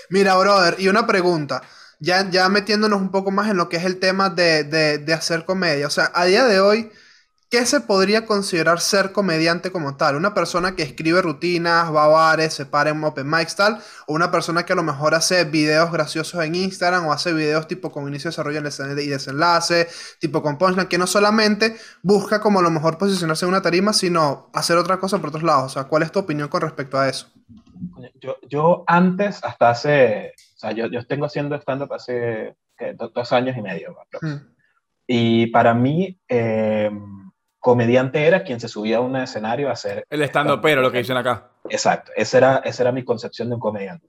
Mira, 0.09 0.37
brother, 0.37 0.77
y 0.79 0.89
una 0.89 1.07
pregunta. 1.07 1.63
Ya, 2.01 2.29
ya 2.29 2.49
metiéndonos 2.49 3.01
un 3.01 3.11
poco 3.11 3.31
más 3.31 3.51
en 3.51 3.57
lo 3.57 3.69
que 3.69 3.77
es 3.77 3.85
el 3.85 4.01
tema 4.01 4.31
de, 4.31 4.65
de, 4.65 4.99
de 4.99 5.13
hacer 5.13 5.45
comedia. 5.45 5.87
O 5.87 5.91
sea, 5.91 6.11
a 6.15 6.25
día 6.25 6.45
de 6.45 6.59
hoy, 6.59 6.91
¿qué 7.51 7.67
se 7.67 7.81
podría 7.81 8.27
considerar 8.27 8.79
ser 8.79 9.11
comediante 9.11 9.73
como 9.73 9.97
tal? 9.97 10.15
¿Una 10.15 10.35
persona 10.35 10.77
que 10.77 10.85
escribe 10.85 11.21
rutinas, 11.21 11.93
va 11.93 12.05
a 12.05 12.09
bares, 12.09 12.55
se 12.55 12.65
para 12.65 12.91
en 12.91 13.03
open 13.03 13.29
mics, 13.29 13.57
tal? 13.57 13.79
¿O 14.07 14.15
una 14.15 14.31
persona 14.31 14.65
que 14.65 14.73
a 14.73 14.77
lo 14.77 14.85
mejor 14.85 15.15
hace 15.15 15.43
videos 15.45 15.91
graciosos 15.91 16.43
en 16.45 16.55
Instagram 16.55 17.07
o 17.07 17.13
hace 17.13 17.33
videos 17.33 17.67
tipo 17.67 17.91
con 17.91 18.07
inicio, 18.07 18.31
desarrollo 18.31 18.61
y 18.61 19.07
desenlace, 19.09 19.89
tipo 20.21 20.43
con 20.43 20.59
punchline, 20.59 20.87
que 20.87 20.97
no 20.97 21.09
solamente 21.09 21.77
busca 22.03 22.41
como 22.41 22.61
a 22.61 22.63
lo 22.63 22.71
mejor 22.71 22.97
posicionarse 22.99 23.45
en 23.45 23.51
una 23.51 23.63
tarima, 23.63 23.93
sino 23.93 24.49
hacer 24.55 24.79
otra 24.79 25.01
cosa 25.01 25.19
por 25.19 25.31
otros 25.31 25.43
lados? 25.43 25.65
O 25.65 25.69
sea, 25.71 25.85
¿cuál 25.85 26.05
es 26.05 26.13
tu 26.13 26.21
opinión 26.21 26.49
con 26.49 26.61
respecto 26.61 26.99
a 26.99 27.09
eso? 27.09 27.27
Yo, 28.21 28.37
yo 28.49 28.85
antes, 28.87 29.43
hasta 29.43 29.71
hace, 29.71 30.35
o 30.55 30.59
sea, 30.59 30.71
yo, 30.71 30.87
yo 30.87 31.05
tengo 31.05 31.27
haciendo 31.27 31.57
stand-up 31.57 31.93
hace 31.95 32.55
dos 33.13 33.33
años 33.33 33.57
y 33.57 33.63
medio. 33.63 33.97
Mm. 34.23 34.37
Y 35.07 35.47
para 35.49 35.75
mí, 35.75 36.17
eh, 36.29 36.91
comediante 37.61 38.27
era 38.27 38.43
quien 38.43 38.59
se 38.59 38.69
subía 38.69 38.97
a 38.97 39.01
un 39.01 39.15
escenario 39.17 39.69
a 39.69 39.73
hacer... 39.73 40.05
El 40.09 40.23
stand-up, 40.23 40.61
pero 40.63 40.81
lo 40.81 40.91
que 40.91 40.99
dicen 40.99 41.17
acá. 41.17 41.51
Exacto, 41.69 42.11
esa 42.17 42.39
era, 42.39 42.57
esa 42.65 42.83
era 42.83 42.93
mi 42.93 43.05
concepción 43.05 43.49
de 43.49 43.55
un 43.55 43.61
comediante. 43.61 44.09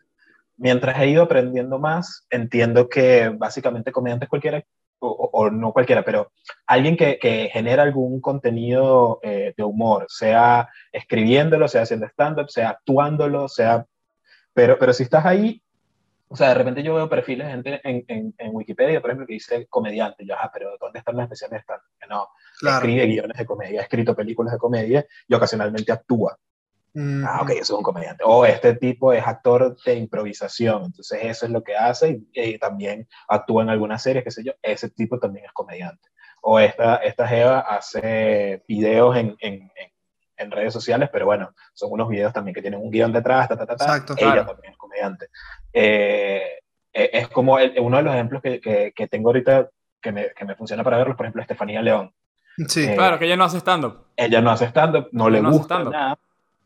Mientras 0.57 0.99
he 0.99 1.07
ido 1.07 1.23
aprendiendo 1.23 1.77
más, 1.77 2.25
entiendo 2.29 2.87
que 2.87 3.29
básicamente 3.29 3.91
comediante 3.91 4.25
es 4.25 4.29
cualquiera, 4.29 4.63
o, 4.99 5.49
no 5.49 5.73
cualquiera, 5.73 6.03
pero 6.03 6.31
alguien 6.67 6.95
que, 6.95 7.17
que 7.19 7.49
genera 7.51 7.83
algún 7.83 8.21
contenido 8.21 9.19
eh, 9.23 9.53
de 9.57 9.63
humor, 9.63 10.05
sea 10.07 10.69
escribiéndolo, 10.91 11.67
sea 11.67 11.81
haciendo 11.81 12.05
stand-up, 12.07 12.49
sea 12.49 12.69
actuándolo, 12.69 13.47
sea... 13.47 13.85
Pero, 14.53 14.77
pero 14.77 14.93
si 14.93 15.03
estás 15.03 15.25
ahí, 15.25 15.61
o 16.27 16.35
sea, 16.37 16.49
de 16.49 16.53
repente 16.53 16.81
yo 16.81 16.95
veo 16.95 17.09
perfiles 17.09 17.47
de 17.47 17.51
gente 17.51 17.81
en, 17.83 18.05
en, 18.07 18.33
en, 18.37 18.55
Wikipedia, 18.55 19.01
por 19.01 19.09
ejemplo, 19.09 19.27
que 19.27 19.33
dice 19.33 19.67
comediante. 19.67 20.25
Yo, 20.25 20.35
ah, 20.37 20.49
pero 20.53 20.77
¿dónde 20.79 20.99
están 20.99 21.17
las 21.17 21.25
especiales 21.25 21.57
de 21.57 21.61
stand 21.63 21.81
No, 22.09 22.29
escribe 22.69 23.05
guiones 23.05 23.37
de 23.37 23.45
comedia, 23.45 23.79
ha 23.79 23.83
escrito 23.83 24.15
películas 24.15 24.53
de 24.53 24.59
comedia 24.59 25.05
y 25.27 25.33
ocasionalmente 25.33 25.91
actúa. 25.91 26.37
Ah, 26.93 27.39
ok, 27.41 27.51
eso 27.51 27.61
es 27.61 27.69
un 27.71 27.83
comediante. 27.83 28.23
O 28.25 28.45
este 28.45 28.75
tipo 28.75 29.13
es 29.13 29.25
actor 29.25 29.77
de 29.85 29.95
improvisación, 29.95 30.85
entonces 30.85 31.19
eso 31.23 31.45
es 31.45 31.51
lo 31.51 31.63
que 31.63 31.75
hace 31.75 32.21
y, 32.33 32.57
también 32.57 33.07
actúa 33.29 33.63
en 33.63 33.69
algunas 33.69 34.03
series, 34.03 34.25
qué 34.25 34.31
sé 34.31 34.43
yo, 34.43 34.51
ese 34.61 34.89
tipo 34.89 35.17
también 35.17 35.45
es 35.45 35.51
comediante. 35.53 36.09
O 36.41 36.59
esta, 36.59 36.97
esta 36.97 37.27
Jeva 37.27 37.59
hace 37.59 38.63
videos 38.67 39.15
en, 39.15 39.37
en, 39.39 39.71
en, 40.35 40.51
redes 40.51 40.73
sociales, 40.73 41.09
pero 41.13 41.25
bueno, 41.25 41.53
son 41.73 41.91
unos 41.93 42.09
videos 42.09 42.33
también 42.33 42.53
que 42.55 42.61
tienen 42.61 42.81
un 42.81 42.89
guion 42.89 43.13
detrás, 43.13 43.47
ta, 43.47 43.55
ta, 43.55 43.65
ta, 43.65 43.73
Exacto, 43.73 44.15
ella 44.17 44.45
también 44.45 44.73
es 44.73 44.77
comediante. 44.77 45.27
Eh, 45.71 46.59
e, 46.91 47.09
es 47.13 47.27
como 47.29 47.57
uno 47.77 47.97
de 47.97 48.03
los 48.03 48.13
ejemplos 48.13 48.41
que, 48.41 48.59
que, 48.59 48.91
que 48.93 49.07
tengo 49.07 49.29
ahorita 49.29 49.69
que 50.01 50.11
me, 50.11 50.31
que 50.31 50.45
me, 50.45 50.55
funciona 50.55 50.83
para 50.83 50.97
verlos, 50.97 51.15
por 51.15 51.25
ejemplo, 51.25 51.41
Estefanía 51.41 51.81
León. 51.81 52.11
Sí, 52.67 52.83
eh, 52.83 52.95
claro, 52.95 53.17
que 53.17 53.25
ella 53.25 53.37
no 53.37 53.45
hace 53.45 53.57
stand-up. 53.57 54.05
Ella 54.15 54.41
no 54.41 54.51
hace 54.51 54.65
stand-up, 54.65 55.07
no 55.11 55.29
le 55.29 55.41
gusta 55.41 55.83
nada, 55.83 56.17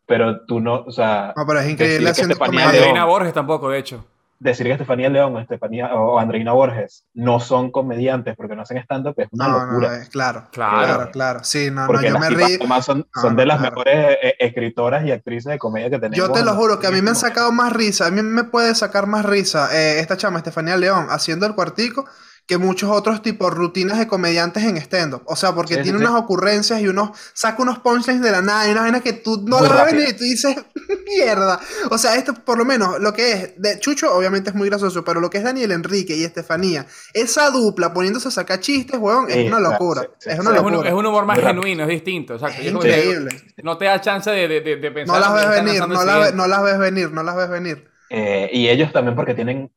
pero 0.06 0.40
tú 0.46 0.60
no, 0.60 0.84
o 0.86 0.90
sea... 0.90 1.32
No, 1.36 1.46
pero 1.46 1.60
es 1.60 1.70
increíble 1.70 2.10
haciendo 2.10 2.36
Andreina 2.42 3.04
Borges 3.04 3.32
tampoco, 3.32 3.70
de 3.70 3.78
hecho. 3.78 4.04
Decir 4.38 4.66
que 4.66 4.72
Estefanía 4.72 5.08
León 5.08 5.38
Estefanía, 5.38 5.94
o 5.94 6.18
Andreina 6.18 6.52
Borges 6.52 7.06
no 7.14 7.40
son 7.40 7.70
comediantes 7.70 8.36
porque 8.36 8.54
no 8.54 8.62
hacen 8.62 8.76
stand-up 8.76 9.14
es 9.16 9.28
una 9.30 9.48
locura. 9.48 9.98
No, 9.98 10.10
claro, 10.10 10.48
claro, 10.52 11.10
claro, 11.10 11.40
Sí, 11.42 11.70
no, 11.70 11.86
porque 11.86 12.10
no, 12.10 12.16
yo 12.16 12.20
me 12.20 12.28
río. 12.28 12.56
Además 12.60 12.84
son, 12.84 13.06
son 13.14 13.34
de 13.34 13.46
las 13.46 13.58
mejores 13.58 14.18
eh, 14.22 14.34
escritoras 14.38 15.06
y 15.06 15.12
actrices 15.12 15.52
de 15.52 15.58
comedia 15.58 15.88
que 15.88 15.98
tenemos. 15.98 16.18
Yo 16.18 16.30
te 16.30 16.44
lo 16.44 16.54
juro 16.54 16.78
que 16.78 16.86
a 16.86 16.90
mí 16.90 17.00
me 17.00 17.10
han 17.10 17.16
sacado 17.16 17.50
más 17.50 17.72
risa, 17.72 18.08
a 18.08 18.10
mí 18.10 18.20
me 18.20 18.44
puede 18.44 18.74
sacar 18.74 19.06
más 19.06 19.24
risa 19.24 19.74
eh, 19.74 20.00
esta 20.00 20.18
chama 20.18 20.36
Estefanía 20.38 20.76
León 20.76 21.06
haciendo 21.08 21.46
el 21.46 21.54
cuartico 21.54 22.04
que 22.46 22.58
muchos 22.58 22.90
otros 22.90 23.22
tipos 23.22 23.52
rutinas 23.52 23.98
de 23.98 24.06
comediantes 24.06 24.62
en 24.62 24.76
stand-up. 24.76 25.22
O 25.26 25.34
sea, 25.34 25.52
porque 25.52 25.78
tiene 25.78 25.98
unas 25.98 26.12
ocurrencias 26.12 26.80
y 26.80 26.86
unos 26.86 27.10
saca 27.32 27.60
unos 27.60 27.80
punchlines 27.80 28.22
de 28.22 28.30
la 28.30 28.40
nada 28.40 28.68
y 28.68 28.70
unas 28.70 28.84
vainas 28.84 29.02
que 29.02 29.14
tú 29.14 29.42
no 29.44 29.60
las 29.60 29.84
ves 29.84 29.94
venir 29.94 30.08
y 30.10 30.12
tú 30.12 30.22
dices, 30.22 30.56
mierda. 31.06 31.58
O 31.90 31.98
sea, 31.98 32.14
esto 32.14 32.34
por 32.34 32.56
lo 32.56 32.64
menos 32.64 33.00
lo 33.00 33.12
que 33.12 33.32
es 33.32 33.60
de 33.60 33.80
Chucho 33.80 34.14
obviamente 34.14 34.50
es 34.50 34.56
muy 34.56 34.68
gracioso, 34.68 35.04
pero 35.04 35.20
lo 35.20 35.28
que 35.28 35.38
es 35.38 35.44
Daniel 35.44 35.72
Enrique 35.72 36.16
y 36.16 36.22
Estefanía, 36.22 36.86
esa 37.12 37.50
dupla 37.50 37.92
poniéndose 37.92 38.28
a 38.28 38.30
sacar 38.30 38.60
chistes, 38.60 38.98
weón, 38.98 39.28
es 39.28 39.48
una 39.48 39.58
locura. 39.58 40.08
es 40.24 40.38
una 40.38 40.52
locura. 40.52 40.88
Es 40.88 40.94
un, 40.94 41.06
humor 41.06 41.26
más 41.26 41.40
genuino, 41.40 41.82
es 41.82 41.88
distinto. 41.88 42.36
Es 42.36 42.64
increíble. 42.64 43.30
No 43.62 43.76
te 43.76 43.86
da 43.86 44.00
chance 44.00 44.30
de, 44.30 44.46
de, 44.46 44.60
de 44.60 44.90
pensar. 44.92 45.16
No 45.16 45.20
las 45.20 45.34
ves 45.34 45.64
venir, 45.64 45.80
no, 45.80 46.32
no 46.32 46.46
las 46.46 46.62
ves 46.62 46.78
venir, 46.78 47.10
no 47.10 47.22
las 47.24 47.36
ves 47.36 47.48
venir. 47.48 47.88
Eh, 48.08 48.50
y 48.52 48.68
ellos 48.68 48.92
también 48.92 49.16
porque 49.16 49.34
tienen 49.34 49.70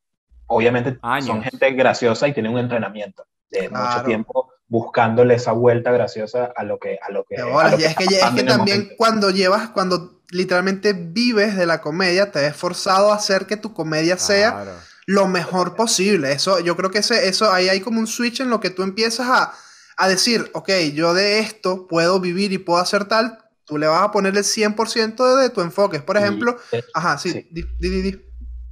obviamente 0.49 0.99
son 1.25 1.41
gente 1.41 1.71
graciosa 1.71 2.27
y 2.27 2.33
tienen 2.33 2.51
un 2.51 2.59
entrenamiento 2.59 3.25
de 3.49 3.69
mucho 3.69 4.03
tiempo 4.05 4.51
buscándole 4.67 5.33
esa 5.35 5.51
vuelta 5.51 5.91
graciosa 5.91 6.51
a 6.55 6.63
lo 6.63 6.77
que 6.79 6.99
a 7.01 7.11
lo 7.11 7.23
que, 7.23 7.35
es 7.35 7.95
que, 7.95 8.03
es 8.03 8.31
que 8.35 8.43
también 8.43 8.89
cuando 8.97 9.31
llevas 9.31 9.69
cuando 9.69 10.21
literalmente 10.31 10.93
vives 10.93 11.57
de 11.57 11.65
la 11.65 11.81
comedia 11.81 12.31
te 12.31 12.39
ves 12.39 12.55
forzado 12.55 13.11
a 13.11 13.15
hacer 13.15 13.47
que 13.47 13.57
tu 13.57 13.73
comedia 13.73 14.17
sea 14.17 14.83
lo 15.07 15.27
mejor 15.27 15.75
posible. 15.75 16.31
Eso 16.31 16.59
yo 16.59 16.77
creo 16.77 16.91
que 16.91 16.99
ese, 16.99 17.27
eso 17.27 17.51
ahí 17.51 17.67
hay 17.67 17.79
como 17.79 17.99
un 17.99 18.05
switch 18.05 18.41
en 18.41 18.51
lo 18.51 18.59
que 18.59 18.69
tú 18.69 18.83
empiezas 18.83 19.27
a, 19.27 19.53
a 19.97 20.07
decir 20.07 20.51
ok 20.53 20.69
yo 20.93 21.15
de 21.15 21.39
esto 21.39 21.87
puedo 21.87 22.19
vivir 22.19 22.53
y 22.53 22.59
puedo 22.59 22.79
hacer 22.79 23.05
tal 23.05 23.39
tú 23.65 23.79
le 23.79 23.87
vas 23.87 24.03
a 24.03 24.11
poner 24.11 24.37
el 24.37 24.43
100% 24.43 25.41
de, 25.41 25.49
tu 25.49 25.61
enfoque. 25.61 25.99
Por 25.99 26.17
ejemplo 26.17 26.57
ajá 26.93 27.17
sí, 27.17 27.47
Di, 27.49 27.63
di, 27.79 28.01
di. 28.01 28.28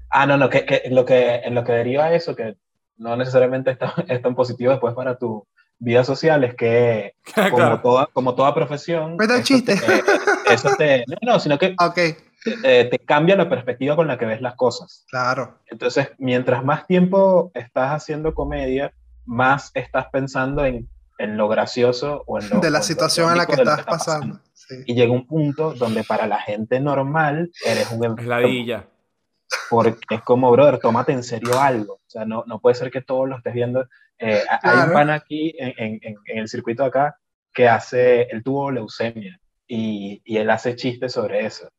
Ah, 0.10 0.26
no, 0.26 0.38
no, 0.38 0.50
que, 0.50 0.66
que, 0.66 0.84
lo 0.90 1.06
que 1.06 1.36
en 1.36 1.56
lo 1.56 1.64
que 1.64 1.74
deriva 1.74 2.14
eso, 2.14 2.36
que 2.36 2.56
no 2.98 3.16
necesariamente 3.16 3.72
está, 3.72 3.94
es 4.08 4.22
tan 4.22 4.36
positivo 4.36 4.72
después 4.72 4.94
para 4.94 5.18
tu 5.18 5.46
vida 5.80 6.04
social, 6.04 6.44
es 6.44 6.56
que 6.56 7.14
como, 7.52 7.82
toda, 7.82 8.08
como 8.14 8.36
toda 8.36 8.54
profesión... 8.54 9.18
Eso 9.20 9.44
chiste. 9.44 9.76
Te, 9.76 10.54
eso 10.54 10.70
te... 10.78 11.06
No, 11.22 11.34
no, 11.34 11.40
sino 11.40 11.58
que 11.58 11.76
okay. 11.80 12.16
te, 12.44 12.86
te, 12.86 13.00
cambia 13.00 13.36
la 13.36 13.50
perspectiva 13.50 13.96
con 13.96 14.08
la 14.08 14.18
que 14.18 14.26
ves 14.26 14.42
las 14.42 14.56
cosas. 14.56 15.06
Claro. 15.10 15.60
Entonces, 15.68 16.10
mientras 16.18 16.64
más 16.64 16.88
tiempo 16.88 17.52
estás 17.54 17.92
haciendo 17.92 18.34
comedia, 18.34 18.92
más 19.26 19.72
estás 19.76 20.08
pensando 20.12 20.66
en, 20.66 20.90
en 21.20 21.38
lo 21.38 21.48
gracioso 21.48 22.24
o 22.26 22.40
en 22.40 22.50
lo... 22.50 22.60
De 22.60 22.72
la 22.72 22.82
situación 22.82 23.32
en 23.32 23.38
la 23.38 23.46
que 23.46 23.54
estás 23.54 23.84
pasando. 23.84 24.40
Y 24.86 24.96
llega 24.96 25.14
un 25.14 25.28
punto 25.28 25.74
donde 25.74 26.04
para 26.04 26.28
la 26.28 26.40
gente 26.40 26.80
normal 26.80 27.52
eres 27.66 27.92
un... 27.92 28.04
Enfermo. 28.04 28.84
Porque 29.70 30.16
es 30.16 30.22
como, 30.22 30.52
brother, 30.52 30.80
tómate 30.80 31.12
en 31.12 31.24
serio 31.24 31.60
algo. 31.60 31.96
O 31.96 32.10
sea, 32.10 32.26
no, 32.26 32.44
no 32.48 32.60
puede 32.60 32.76
ser 32.76 32.92
que 32.92 33.02
todos 33.02 33.28
lo 33.28 33.38
estés 33.38 33.54
viendo. 33.54 33.88
Eh, 34.20 34.42
hay 34.62 34.88
un 34.88 34.94
pan 34.94 35.10
aquí 35.10 35.54
en, 35.58 35.74
en, 35.78 36.00
en, 36.26 36.38
el 36.38 36.48
circuito 36.48 36.84
acá 36.84 37.18
que 37.54 37.68
hace, 37.68 38.24
él 38.24 38.44
tuvo 38.44 38.72
leucemia 38.72 39.40
y, 39.68 40.22
y 40.26 40.38
él 40.38 40.50
hace 40.50 40.76
chistes 40.76 41.14
sobre 41.14 41.46
eso. 41.46 41.70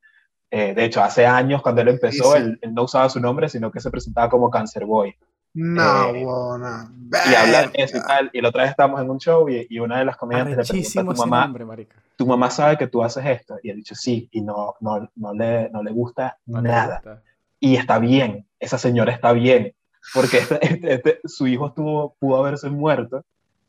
Eh, 0.50 0.74
de 0.74 0.84
hecho, 0.84 1.02
hace 1.02 1.26
años 1.26 1.62
cuando 1.62 1.82
él 1.82 1.88
empezó, 1.88 2.34
Él, 2.36 2.58
no 2.72 2.84
usaba 2.84 3.08
su 3.08 3.20
nombre, 3.20 3.48
sino 3.48 3.70
que 3.70 3.80
se 3.80 3.90
presentaba 3.90 4.30
como 4.30 4.50
Cancer 4.50 4.84
Boy. 4.84 5.14
No, 5.54 6.14
eh. 6.14 6.26
Y 7.30 7.34
habla 7.34 7.66
de 7.66 7.70
eso 7.74 7.98
y 7.98 8.02
tal. 8.02 8.30
Y 8.32 8.40
la 8.40 8.48
otra 8.48 8.62
vez 8.62 8.70
estábamos 8.70 9.00
en 9.00 9.10
un 9.10 9.18
show 9.18 9.48
y, 9.48 9.66
y 9.68 9.78
una 9.78 9.98
de 9.98 10.04
las 10.04 10.16
comediantes 10.16 10.56
le 10.56 10.64
pregunta 10.64 11.00
a 11.00 11.04
tu 11.04 11.20
mamá, 11.20 11.46
nombre, 11.48 11.88
tu 12.16 12.26
mamá 12.26 12.50
sabe 12.50 12.78
que 12.78 12.86
tú 12.86 13.02
haces 13.02 13.24
esto. 13.26 13.58
Y 13.62 13.70
él 13.70 13.76
dicho 13.76 13.94
sí, 13.94 14.28
y 14.32 14.40
no, 14.40 14.74
no, 14.80 15.10
no, 15.16 15.34
le, 15.34 15.68
no 15.70 15.82
le 15.82 15.90
gusta 15.90 16.38
nada 16.46 17.22
y 17.60 17.76
está 17.76 17.98
bien, 17.98 18.46
esa 18.60 18.78
señora 18.78 19.12
está 19.12 19.32
bien, 19.32 19.74
porque 20.14 20.38
este, 20.38 20.58
este, 20.62 20.94
este, 20.94 21.20
su 21.24 21.46
hijo 21.46 21.68
estuvo, 21.68 22.14
pudo 22.18 22.38
haberse 22.38 22.68
muerto 22.70 23.24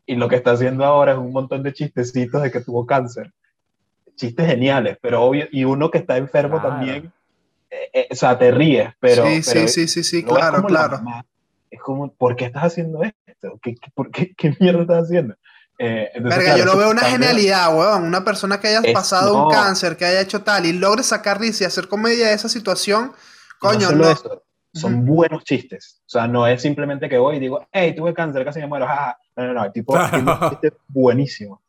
y 0.06 0.15
lo 0.15 0.28
que 0.28 0.36
está 0.36 0.52
haciendo 0.52 0.86
ahora 0.86 1.13
es 1.13 1.17
un 1.17 1.32
montón 1.32 1.63
de 1.63 1.73
chistecitos 1.73 2.41
de 2.41 2.52
que 2.52 2.62
tuvo 2.62 2.86
cáncer. 2.86 3.32
Chistes 4.15 4.47
geniales, 4.47 4.97
pero 5.02 5.21
obvio, 5.23 5.47
y 5.52 5.63
uno 5.63 5.89
que 5.91 5.99
está 5.99 6.17
enfermo 6.17 6.62
también, 6.62 7.12
eh, 7.69 7.89
eh, 7.93 8.08
o 8.12 8.15
sea, 8.15 8.38
te 8.38 8.52
ríes, 8.52 8.89
pero... 8.99 9.25
Sí, 9.25 9.43
sí, 9.43 9.67
sí, 9.67 9.88
sí, 9.88 10.04
sí, 10.04 10.23
claro, 10.23 10.63
claro. 10.63 10.99
es 11.69 11.80
como, 11.80 12.12
¿por 12.12 12.36
qué 12.36 12.45
estás 12.45 12.63
haciendo 12.63 13.02
esto? 13.04 13.60
¿Qué, 13.62 13.75
por 13.93 14.12
qué, 14.12 14.34
qué 14.36 14.56
mierda 14.60 14.82
estás 14.82 15.04
haciendo? 15.06 15.36
Eh, 15.82 16.12
Verga, 16.19 16.58
yo 16.58 16.65
lo 16.65 16.75
veo 16.75 16.91
una 16.91 17.04
genialidad, 17.04 17.73
weón. 17.73 18.04
Una 18.04 18.25
persona 18.25 18.60
que 18.60 18.67
haya 18.67 18.93
pasado 18.93 19.45
un 19.45 19.52
cáncer, 19.52 19.95
que 19.95 20.04
haya 20.04 20.19
hecho 20.19 20.41
tal 20.41 20.65
y 20.65 20.73
logre 20.73 21.04
sacar 21.04 21.39
risa 21.39 21.63
y 21.63 21.67
hacer 21.67 21.88
comedia 21.88 22.28
de 22.28 22.34
esa 22.34 22.49
situación, 22.49 23.13
Coño, 23.60 23.91
no. 23.91 24.15
son 24.74 25.06
buenos 25.06 25.43
chistes. 25.43 26.02
O 26.06 26.10
sea, 26.10 26.28
no 26.28 26.48
es 26.48 26.62
simplemente 26.62 27.10
que 27.10 27.17
voy 27.17 27.38
y 27.38 27.39
digo, 27.39 27.67
hey, 27.72 27.93
tuve 27.95 28.13
cáncer, 28.13 28.45
casi 28.45 28.60
me 28.60 28.67
muero. 28.67 28.88
No, 29.36 29.48
no, 29.48 29.54
no. 29.54 29.65
El 29.65 29.72
tipo 29.72 29.93
tiene 30.10 30.32
un 30.32 30.50
chiste 30.50 30.74
buenísimo. 30.88 31.62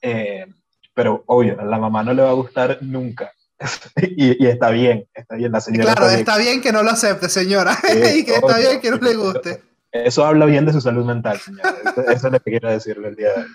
Eh, 0.00 0.46
pero 0.94 1.24
obvio, 1.26 1.58
a 1.60 1.64
la 1.64 1.78
mamá 1.78 2.02
no 2.02 2.12
le 2.12 2.22
va 2.22 2.30
a 2.30 2.34
gustar 2.34 2.78
nunca. 2.82 3.32
y, 3.96 4.44
y, 4.44 4.46
está 4.46 4.70
bien, 4.70 5.08
está 5.14 5.36
bien 5.36 5.52
la 5.52 5.60
señora. 5.60 5.94
Claro, 5.94 6.10
está 6.10 6.38
bien, 6.38 6.60
que 6.60 6.72
no 6.72 6.82
lo 6.82 6.90
acepte, 6.90 7.28
señora. 7.28 7.76
y 8.14 8.24
que 8.24 8.36
está 8.36 8.58
bien 8.58 8.80
que 8.80 8.90
no 8.90 8.98
le 8.98 9.14
guste. 9.14 9.62
Eso 9.90 10.24
habla 10.24 10.44
bien 10.44 10.66
de 10.66 10.72
su 10.72 10.80
salud 10.80 11.04
mental, 11.04 11.38
señora. 11.38 11.74
Eso, 12.12 12.26
es 12.26 12.32
lo 12.32 12.40
que 12.40 12.50
quiero 12.50 12.70
decirle 12.70 13.08
el 13.08 13.16
día 13.16 13.28
de 13.28 13.42
hoy. 13.42 13.46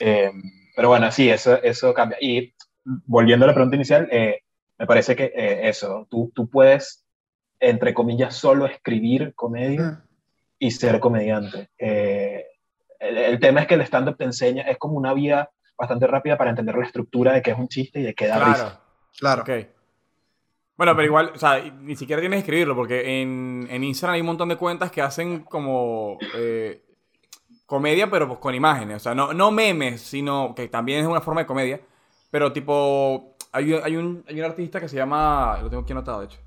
Eh, 0.00 0.32
pero 0.74 0.88
bueno, 0.88 1.10
sí, 1.12 1.28
eso, 1.28 1.62
eso 1.62 1.92
cambia. 1.92 2.18
Y 2.20 2.54
volviendo 2.84 3.44
a 3.44 3.48
la 3.48 3.54
pregunta 3.54 3.76
inicial, 3.76 4.08
eh, 4.10 4.40
me 4.78 4.86
parece 4.86 5.14
que 5.14 5.32
eso, 5.64 6.06
tú, 6.08 6.32
tú 6.34 6.48
puedes 6.48 7.04
entre 7.60 7.94
comillas, 7.94 8.34
solo 8.36 8.66
escribir 8.66 9.34
comedia 9.34 9.82
Mm. 9.82 10.02
y 10.60 10.70
ser 10.70 10.98
comediante. 11.00 11.70
Eh, 11.78 12.44
el, 13.00 13.16
el 13.18 13.38
tema 13.40 13.60
es 13.60 13.66
que 13.66 13.74
el 13.74 13.80
stand-up 13.82 14.16
te 14.16 14.24
enseña, 14.24 14.62
es 14.64 14.76
como 14.78 14.96
una 14.96 15.12
vía 15.14 15.48
bastante 15.76 16.06
rápida 16.08 16.36
para 16.36 16.50
entender 16.50 16.74
la 16.76 16.84
estructura 16.86 17.32
de 17.32 17.42
qué 17.42 17.52
es 17.52 17.58
un 17.58 17.68
chiste 17.68 18.00
y 18.00 18.02
de 18.02 18.14
qué 18.14 18.26
da 18.26 18.36
Claro. 18.36 18.52
risa. 18.52 18.80
Claro. 19.18 19.42
Ok. 19.42 19.50
Bueno, 20.76 20.94
pero 20.94 21.06
igual, 21.06 21.32
o 21.34 21.38
sea, 21.38 21.60
ni 21.80 21.96
siquiera 21.96 22.20
tienes 22.20 22.36
que 22.36 22.40
escribirlo, 22.40 22.76
porque 22.76 23.20
en, 23.20 23.66
en 23.70 23.82
Instagram 23.84 24.14
hay 24.14 24.20
un 24.20 24.26
montón 24.28 24.48
de 24.48 24.56
cuentas 24.56 24.92
que 24.92 25.02
hacen 25.02 25.40
como 25.40 26.18
eh, 26.36 26.84
comedia, 27.66 28.08
pero 28.08 28.28
pues 28.28 28.38
con 28.38 28.54
imágenes. 28.54 28.96
O 28.96 29.00
sea, 29.00 29.14
no, 29.14 29.32
no 29.32 29.50
memes, 29.50 30.00
sino 30.00 30.54
que 30.54 30.68
también 30.68 31.00
es 31.00 31.06
una 31.06 31.20
forma 31.20 31.40
de 31.40 31.46
comedia. 31.48 31.80
Pero 32.30 32.52
tipo, 32.52 33.34
hay, 33.50 33.72
hay, 33.72 33.96
un, 33.96 34.24
hay 34.28 34.38
un 34.38 34.44
artista 34.46 34.78
que 34.80 34.88
se 34.88 34.96
llama, 34.96 35.58
lo 35.62 35.68
tengo 35.68 35.82
aquí 35.82 35.92
anotado, 35.92 36.20
de 36.20 36.26
hecho. 36.26 36.38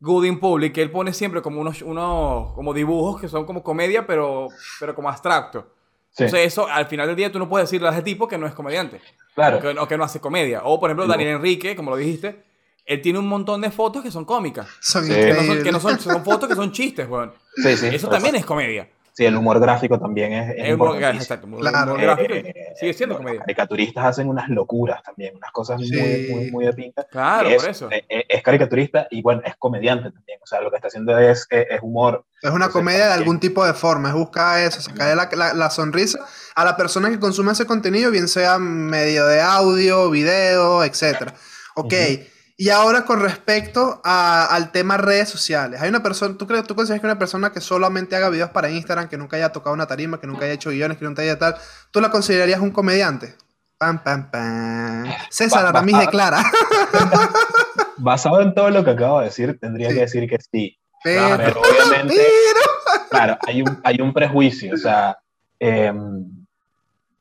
Good 0.00 0.24
in 0.24 0.38
Public, 0.40 0.72
que 0.72 0.82
él 0.82 0.90
pone 0.90 1.12
siempre 1.12 1.40
como 1.42 1.60
unos, 1.60 1.82
unos 1.82 2.52
como 2.52 2.74
dibujos 2.74 3.20
que 3.20 3.28
son 3.28 3.46
como 3.46 3.62
comedia, 3.62 4.06
pero, 4.06 4.48
pero 4.80 4.94
como 4.94 5.08
abstracto. 5.08 5.66
Sí, 6.10 6.24
Entonces 6.24 6.46
eso, 6.46 6.68
al 6.68 6.86
final 6.86 7.06
del 7.08 7.16
día, 7.16 7.32
tú 7.32 7.38
no 7.38 7.48
puedes 7.48 7.68
decirle 7.68 7.88
a 7.88 7.92
ese 7.92 8.02
tipo 8.02 8.28
que 8.28 8.38
no 8.38 8.46
es 8.46 8.54
comediante. 8.54 9.00
claro. 9.34 9.58
O 9.58 9.60
que, 9.60 9.68
o 9.80 9.88
que 9.88 9.96
no 9.96 10.04
hace 10.04 10.20
comedia. 10.20 10.62
O, 10.64 10.78
por 10.78 10.90
ejemplo. 10.90 11.06
Daniel 11.06 11.36
Enrique, 11.36 11.74
como 11.74 11.90
lo 11.90 11.96
dijiste, 11.96 12.44
él 12.84 13.00
tiene 13.00 13.18
un 13.18 13.26
montón 13.26 13.60
de 13.62 13.70
fotos 13.70 14.02
que 14.02 14.10
son 14.10 14.24
cómicas. 14.24 14.68
Son 14.80 15.04
Sí. 15.04 15.12
Que 15.12 15.32
no 15.34 15.42
son, 15.42 15.62
que 15.62 15.72
no 15.72 15.80
son, 15.80 15.98
son 15.98 16.24
fotos 16.24 16.48
que 16.48 16.54
son 16.54 16.70
chistes, 16.70 17.08
weón. 17.08 17.32
Sí, 17.56 17.76
sí. 17.76 17.86
Eso 17.86 18.08
también 18.08 18.36
es 18.36 18.44
comedia. 18.44 18.88
Sí, 19.16 19.24
el 19.24 19.36
humor 19.36 19.60
gráfico 19.60 19.96
también 20.00 20.32
es, 20.32 20.50
es 20.56 20.68
Es 20.70 20.74
humor, 20.74 21.00
exacto, 21.00 21.46
humor- 21.46 21.60
Claro. 21.60 21.92
humor 21.92 22.02
gráfico 22.02 22.34
Eh, 22.34 22.72
sigue 22.74 22.92
siendo 22.94 23.12
los 23.14 23.22
comedia. 23.22 23.40
caricaturistas 23.42 24.04
hacen 24.06 24.28
unas 24.28 24.48
locuras 24.48 25.04
también, 25.04 25.36
unas 25.36 25.52
cosas 25.52 25.80
Sí. 25.80 25.96
muy, 25.96 26.26
muy, 26.34 26.50
muy 26.50 26.64
de 26.66 26.72
pinta. 26.72 27.04
Claro, 27.04 27.48
es, 27.48 27.62
por 27.62 27.70
eso. 27.70 27.88
Es, 27.92 28.02
es 28.28 28.42
caricaturista 28.42 29.06
y 29.12 29.22
bueno, 29.22 29.40
es 29.44 29.54
comediante 29.56 30.10
también. 30.10 30.40
O 30.42 30.46
sea, 30.46 30.60
lo 30.60 30.68
que 30.70 30.76
está 30.76 30.88
haciendo 30.88 31.16
es, 31.16 31.46
es, 31.48 31.66
es 31.70 31.78
humor. 31.80 32.24
Es 32.42 32.50
una 32.50 32.66
Entonces, 32.66 32.72
comedia 32.72 33.06
de 33.06 33.12
algún 33.12 33.38
tipo 33.38 33.64
de 33.64 33.72
forma, 33.74 34.08
es 34.08 34.14
buscar 34.16 34.58
eso, 34.60 34.80
sacarle 34.80 35.14
la, 35.14 35.28
la- 35.32 35.54
la 35.54 35.70
sonrisa 35.70 36.18
a 36.56 36.64
la 36.64 36.76
persona 36.76 37.08
que 37.08 37.20
consume 37.20 37.52
ese 37.52 37.66
contenido, 37.66 38.10
bien 38.10 38.26
sea 38.26 38.58
medio 38.58 39.26
de 39.26 39.40
audio, 39.40 40.10
video, 40.10 40.82
etc. 40.82 41.32
Ok, 41.76 41.92
Ujú. 41.92 42.24
Y 42.56 42.68
ahora 42.70 43.04
con 43.04 43.20
respecto 43.20 44.00
a- 44.04 44.46
al 44.46 44.70
tema 44.70 44.96
redes 44.96 45.28
sociales. 45.28 45.80
Hay 45.80 45.88
una 45.88 46.02
persona, 46.02 46.36
¿tú, 46.38 46.46
crees, 46.46 46.64
¿tú 46.64 46.74
consideras 46.74 47.00
que 47.00 47.06
una 47.06 47.18
persona 47.18 47.52
que 47.52 47.60
solamente 47.60 48.14
haga 48.16 48.28
videos 48.30 48.50
para 48.50 48.70
Instagram, 48.70 49.08
que 49.08 49.16
nunca 49.16 49.36
haya 49.36 49.50
tocado 49.52 49.74
una 49.74 49.86
tarima, 49.86 50.20
que 50.20 50.26
nunca 50.26 50.44
haya 50.44 50.54
hecho 50.54 50.70
guiones, 50.70 50.98
que 50.98 51.04
nunca 51.04 51.22
haya 51.22 51.38
tal, 51.38 51.56
¿tú 51.90 52.00
la 52.00 52.10
considerarías 52.10 52.60
un 52.60 52.70
comediante? 52.70 53.34
Pam, 53.76 54.02
pam, 54.02 54.30
pam. 54.30 55.04
César 55.30 55.66
Aramis 55.66 55.98
declara. 55.98 56.42
Basado 57.96 58.40
en 58.40 58.54
todo 58.54 58.70
lo 58.70 58.84
que 58.84 58.90
acabo 58.90 59.18
de 59.20 59.26
decir, 59.26 59.58
tendría 59.60 59.88
Sí. 59.88 59.94
que 59.94 60.00
decir 60.00 60.28
que 60.28 60.38
sí. 60.38 60.78
Pero, 61.02 61.36
Pero 61.36 61.60
obviamente, 61.60 62.14
pero- 62.16 63.08
claro, 63.10 63.38
hay 63.46 63.62
un, 63.62 63.80
hay 63.84 64.00
un 64.00 64.12
prejuicio. 64.12 64.74
O 64.74 64.76
sea, 64.76 65.18
em, 65.58 66.24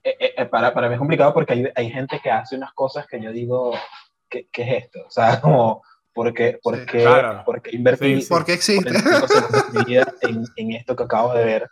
eh, 0.03 0.15
eh, 0.19 0.33
eh, 0.37 0.45
para, 0.45 0.73
para 0.73 0.87
mí 0.87 0.93
es 0.95 0.99
complicado 0.99 1.33
porque 1.33 1.53
hay, 1.53 1.65
hay 1.75 1.89
gente 1.91 2.19
que 2.23 2.31
hace 2.31 2.55
unas 2.55 2.71
cosas 2.73 3.05
que 3.07 3.21
yo 3.21 3.31
digo, 3.31 3.73
¿qué, 4.33 4.47
qué 4.51 4.63
es 4.77 4.83
esto? 4.85 4.99
O 5.07 5.11
sea, 5.11 5.39
como, 5.41 5.83
¿por 6.13 6.33
qué, 6.33 6.59
por 6.61 6.75
Sí. 6.77 6.85
qué, 6.91 7.03
Claro. 7.03 7.43
por 7.45 7.61
qué 7.61 7.75
invertir 7.75 8.21
Sí. 8.21 8.27
¿Por 8.29 8.43
qué 8.45 8.53
existe? 8.53 8.89
45 8.91 9.27
segundos 9.27 9.71
de 9.73 9.79
mi 9.79 9.85
vida 9.85 10.13
en, 10.21 10.43
en 10.55 10.71
esto 10.73 10.95
que 10.95 11.03
acabo 11.03 11.33
de 11.33 11.45
ver? 11.45 11.69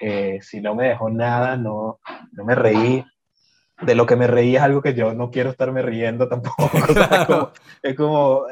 Eh, 0.00 0.38
si 0.42 0.60
no 0.60 0.74
me 0.74 0.88
dejó 0.88 1.08
nada, 1.10 1.56
no, 1.56 2.00
no 2.32 2.44
me 2.44 2.54
reí. 2.56 3.04
De 3.80 3.94
lo 3.96 4.06
que 4.06 4.14
me 4.14 4.28
reí 4.28 4.54
es 4.54 4.62
algo 4.62 4.80
que 4.80 4.94
yo 4.94 5.12
no 5.12 5.30
quiero 5.32 5.50
estarme 5.50 5.82
riendo 5.82 6.28
tampoco. 6.28 6.70
O 6.88 6.92
sea, 6.92 7.04
es 7.04 7.26
como, 7.26 7.52
es, 7.82 7.96
como, 7.96 8.46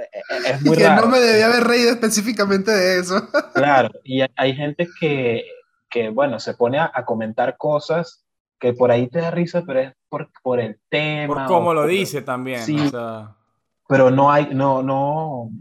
es 0.47 0.63
muy 0.63 0.77
que 0.77 0.89
raro. 0.89 1.03
no 1.03 1.09
me 1.09 1.21
debía 1.21 1.47
haber 1.47 1.65
reído 1.65 1.91
específicamente 1.91 2.71
de 2.73 2.99
eso. 3.01 3.29
Claro, 3.55 3.91
y 4.05 4.23
hay- 4.37 4.55
gente 4.57 4.89
que, 4.99 5.45
que 5.89 6.09
bueno, 6.11 6.41
se 6.41 6.55
pone 6.55 6.79
a, 6.79 6.91
a 6.93 7.05
comentar 7.05 7.57
cosas 7.59 8.25
que 8.59 8.73
por 8.73 8.91
ahí 8.91 9.09
te 9.09 9.21
da 9.21 9.31
risa, 9.31 9.63
pero 9.67 9.81
es 9.81 9.93
por, 10.09 10.31
por 10.43 10.59
el 10.61 10.81
tema. 10.89 11.35
Por 11.35 11.47
cómo 11.47 11.75
lo 11.75 11.83
por- 11.83 11.91
dice 11.91 12.23
también. 12.23 12.61
Sí. 12.63 12.79
o 12.79 12.89
sea, 12.91 13.37
Pero 13.91 14.11
no 14.11 14.31
hay, 14.31 14.55
no, 14.55 14.83
no, 14.83 15.43
o 15.43 15.53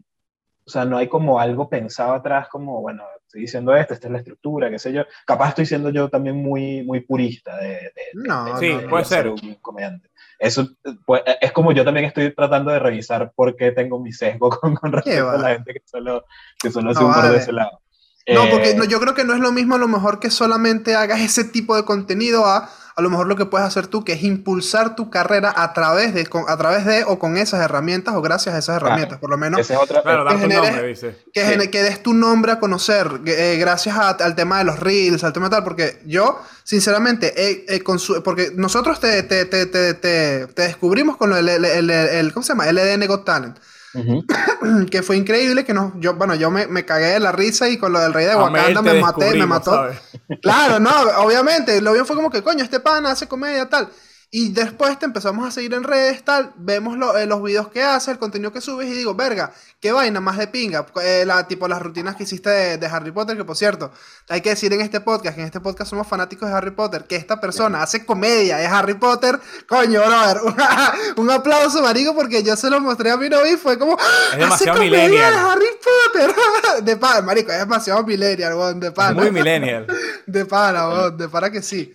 sea, 0.72 0.86
no 0.86 0.98
hay 0.98 1.08
como 1.10 1.39
algo 1.39 1.68
pensado 1.68 2.13
atrás, 2.13 2.48
como, 2.48 2.80
bueno, 2.82 3.04
estoy 3.26 3.42
diciendo 3.42 3.76
esto, 3.76 3.94
esta 3.96 4.08
es 4.08 4.12
la 4.13 4.20
estructura, 4.20 4.70
qué 4.70 4.78
sé 4.80 4.94
yo. 4.94 5.04
Capaz 5.26 5.50
estoy 5.50 5.65
siendo 5.65 5.89
yo 5.89 6.10
también 6.10 6.36
muy, 6.38 6.84
muy 6.84 7.02
purista 7.02 7.58
de, 7.58 7.68
de- 7.70 7.92
No, 8.13 8.46
de- 8.46 8.60
Sí, 8.60 8.68
de 8.84 8.88
puede 8.88 9.06
ser. 9.06 9.28
un 9.30 9.56
comediante. 9.62 10.10
Eso 10.38 10.62
eh, 10.86 10.96
pues, 11.06 11.24
es 11.42 11.52
como 11.52 11.72
yo 11.74 11.84
también 11.84 12.06
estoy 12.06 12.34
tratando 12.34 12.72
de 12.72 12.80
revisar 12.80 13.32
por 13.36 13.56
qué 13.56 13.72
tengo 13.72 14.00
mi 14.00 14.12
sesgo 14.13 14.50
con, 14.62 14.76
con 14.76 14.92
respecto 14.92 15.26
va? 15.26 15.34
a 15.34 15.38
la 15.38 15.50
gente 15.56 15.74
que 15.74 15.82
solo, 15.86 16.24
que 16.62 16.70
solo 16.72 16.92
hace 16.92 17.02
No 17.02 17.08
humor 17.08 17.24
vale. 17.24 17.34
de 17.36 17.39
ese 17.39 17.52
lado. 17.52 17.82
No, 18.28 18.44
Eh, 18.44 18.48
porque 18.52 18.76
no, 18.76 18.84
yo 18.86 19.00
creo 19.00 19.15
que 19.15 19.24
no 19.26 19.34
es 19.34 19.39
lo 19.39 19.52
mismo 19.52 19.74
a 19.76 19.80
lo 19.80 19.88
mejor 19.88 20.20
que 20.20 20.30
solamente 20.30 20.94
hagas 20.96 21.20
ese 21.22 21.46
tipo 21.46 21.76
de 21.76 21.84
contenido 21.84 22.46
a 22.46 22.70
a 23.00 23.02
lo 23.02 23.10
mejor 23.10 23.26
lo 23.28 23.36
que 23.36 23.46
puedes 23.46 23.66
hacer 23.68 23.88
tú, 23.88 24.04
que 24.06 24.14
es 24.14 24.24
impulsar 24.24 24.96
tu 24.96 25.10
carrera 25.10 25.52
a 25.56 25.74
través 25.74 26.14
de, 26.14 26.28
con- 26.28 26.46
a 26.48 26.56
través 26.58 26.86
de 26.86 27.04
o 27.06 27.18
con 27.18 27.38
esas 27.38 27.62
herramientas 27.62 28.14
o 28.16 28.22
gracias 28.22 28.54
a 28.54 28.60
esas 28.60 28.78
Claro. 28.78 28.86
herramientas, 28.88 29.18
por 29.20 29.30
lo 29.32 29.38
menos. 29.38 29.60
Esa 29.62 29.74
es 29.74 29.80
otra. 29.80 30.04
claro, 30.04 30.24
que 30.24 30.30
darte 30.30 30.36
un 30.46 30.52
genere- 30.52 30.72
nombre, 30.72 30.88
dice. 30.90 31.16
Que, 31.34 31.42
Sí. 31.42 31.48
gene- 31.48 31.70
que 31.72 31.82
des 31.84 32.04
tu 32.04 32.14
nombre 32.14 32.52
a 32.52 32.60
conocer 32.60 33.10
eh, 33.26 33.58
gracias 33.60 33.98
a- 33.98 34.10
al 34.10 34.36
tema 34.36 34.60
de 34.60 34.66
los 34.66 34.80
reels, 34.80 35.24
al 35.24 35.34
tema 35.34 35.50
tal, 35.50 35.64
porque 35.64 36.02
yo, 36.06 36.40
sinceramente, 36.64 37.34
he- 37.36 37.66
he 37.68 37.84
consu- 37.84 38.22
porque 38.22 38.52
nosotros 38.56 39.00
te, 39.00 39.24
te, 39.24 39.46
te, 39.46 39.66
te, 39.66 39.94
te- 39.96 40.48
te 40.48 40.62
descubrimos 40.62 41.18
con 41.18 41.34
el, 41.34 41.50
el, 41.50 41.66
el- 41.66 41.90
el- 41.90 42.34
¿cómo 42.34 42.44
se 42.44 42.54
llama? 42.54 42.68
LDN 42.68 43.08
Got 43.08 43.26
Talent, 43.26 43.58
Que 44.91 45.02
fue 45.02 45.17
increíble, 45.17 45.65
que 45.65 45.73
nos, 45.73 45.93
yo, 45.95 46.13
bueno, 46.15 46.36
yo 46.36 46.52
me, 46.52 46.67
me 46.67 46.86
cagué 46.86 47.08
de 47.08 47.19
la 47.19 47.32
risa 47.32 47.69
y 47.69 47.78
con 47.78 47.91
lo 47.91 47.99
del 47.99 48.13
rey 48.13 48.25
de 48.25 48.36
Wakanda 48.36 48.82
me 48.82 49.02
maté, 49.02 49.34
me 49.36 49.45
mató. 49.45 49.71
¿sabes? 49.71 49.99
Claro, 50.41 50.80
no, 50.80 50.91
obviamente. 51.17 51.82
Lo 51.82 51.93
bien 51.93 52.06
fue 52.06 52.15
como 52.15 52.30
que, 52.30 52.43
coño, 52.43 52.63
este 52.63 52.80
pana 52.80 53.12
hace 53.12 53.28
comedia, 53.28 53.67
tal. 53.69 53.89
Y 54.32 54.50
después 54.54 55.00
te 55.00 55.06
empezamos 55.08 55.48
a 55.48 55.50
seguir 55.50 55.74
en 55.74 55.84
redes, 55.84 56.24
tal. 56.24 56.52
Vemos 56.56 56.96
lo- 56.98 57.18
eh, 57.18 57.26
los 57.26 57.42
videos 57.42 57.70
que 57.70 57.82
hace, 57.82 58.12
el 58.12 58.20
contenido 58.20 58.54
que 58.54 58.62
subes 58.62 58.88
y 58.88 58.92
digo, 58.94 59.15
verga, 59.15 59.52
qué 59.80 59.92
vaina 59.92 60.20
más 60.20 60.38
de 60.38 60.46
pinga. 60.48 60.86
Eh, 61.02 61.24
la, 61.26 61.48
tipo 61.48 61.68
las 61.68 61.82
rutinas 61.82 62.15
que 62.15 62.24
hiciste 62.26 62.48
de, 62.48 62.78
de 62.78 62.86
Harry 62.86 63.12
Potter, 63.12 63.36
que 63.36 63.44
por 63.44 63.58
cierto, 63.58 63.92
hay 64.28 64.42
que 64.42 64.52
decir 64.52 64.72
en 64.72 64.82
este 64.82 65.02
podcast, 65.02 65.34
que 65.34 65.42
en 65.42 65.48
este 65.48 65.60
podcast 65.60 65.89
somos 65.89 66.06
fanáticos 66.08 66.48
de 66.48 66.56
Harry 66.56 66.70
Potter, 66.70 67.06
que 67.06 67.15
esta 67.15 67.42
persona 67.42 67.82
hace 67.82 68.06
comedia 68.06 68.58
de 68.58 68.68
Harry 68.68 68.94
Potter. 68.94 69.39
Coño, 69.68 70.00
brother, 70.02 70.38
un 71.18 71.32
aplauso, 71.32 71.82
marico, 71.82 72.13
porque 72.13 72.44
yo 72.44 72.56
se 72.56 72.70
lo 72.70 72.80
mostré 72.82 73.10
a 73.10 73.18
mi 73.18 73.30
novio 73.30 73.52
y 73.54 73.58
fue 73.58 73.80
como, 73.80 73.98
Es 74.38 74.46
hace 74.46 74.65
comedia 74.72 74.92
millennial. 75.08 75.34
de 75.34 75.39
Harry 75.39 75.65
Potter. 76.13 76.36
de 76.84 76.98
pana, 76.98 77.22
marico, 77.24 77.52
es 77.52 77.58
demasiado 77.58 78.04
millennial, 78.04 78.54
weón, 78.54 78.80
de 78.80 78.92
pana. 78.92 79.13
Muy 79.20 79.32
millennial. 79.32 79.88
De 80.28 80.46
para, 80.46 80.88
weón, 80.88 81.18
de 81.18 81.28
para 81.30 81.50
que 81.52 81.63
sí. 81.63 81.92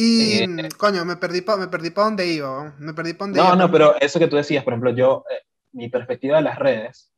Y, 0.00 0.42
Eh, 0.44 0.68
coño, 0.76 1.04
me 1.04 1.16
perdí 1.16 1.40
para 1.40 1.58
me 1.58 1.66
perdí 1.68 1.90
pa 1.90 2.04
dónde 2.04 2.26
iba. 2.26 2.72
Me 2.78 2.92
perdí 2.94 3.14
para 3.14 3.26
dónde 3.26 3.40
No, 3.40 3.46
iba. 3.48 3.56
no, 3.56 3.70
pero 3.72 3.96
eso 4.00 4.18
que 4.20 4.28
tú 4.28 4.36
decías, 4.36 4.62
por 4.62 4.72
ejemplo, 4.72 4.90
yo, 4.92 5.24
eh, 5.30 5.42
mi 5.72 5.88
perspectiva 5.88 6.36
de 6.36 6.42
las 6.42 6.58
redes 6.58 7.10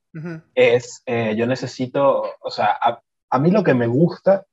es, 0.54 1.02
eh, 1.06 1.34
yo 1.36 1.46
necesito, 1.46 2.24
o 2.40 2.50
sea, 2.50 2.76
a, 2.80 3.00
a 3.30 3.38
mí 3.38 3.50
lo 3.50 3.62
que 3.62 3.74
me 3.74 3.86
gusta 3.86 4.44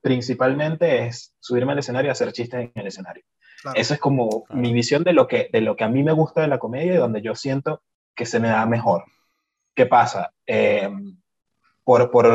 principalmente 0.00 1.06
es 1.06 1.34
subirme 1.40 1.72
al 1.72 1.78
escenario 1.78 2.08
y 2.08 2.12
hacer 2.12 2.32
chistes 2.32 2.60
en 2.60 2.72
el 2.74 2.86
escenario. 2.88 3.24
claro. 3.62 3.78
Eso 3.80 3.94
es 3.94 4.00
como 4.00 4.44
Claro. 4.44 4.60
mi 4.60 4.72
visión 4.72 5.04
de 5.04 5.12
lo, 5.12 5.26
que, 5.28 5.48
de 5.52 5.60
lo 5.60 5.76
que 5.76 5.84
a 5.84 5.88
mí 5.88 6.02
me 6.02 6.12
gusta 6.12 6.40
de 6.42 6.48
la 6.48 6.58
comedia 6.58 6.94
y 6.94 6.96
donde 6.98 7.22
yo 7.22 7.34
siento 7.34 7.82
que 8.14 8.26
se 8.26 8.38
me 8.40 8.48
da 8.48 8.66
mejor. 8.66 9.04
¿Qué 9.74 9.86
pasa? 9.86 10.32
Eh, 10.46 10.88
por, 11.84 12.10
por, 12.10 12.26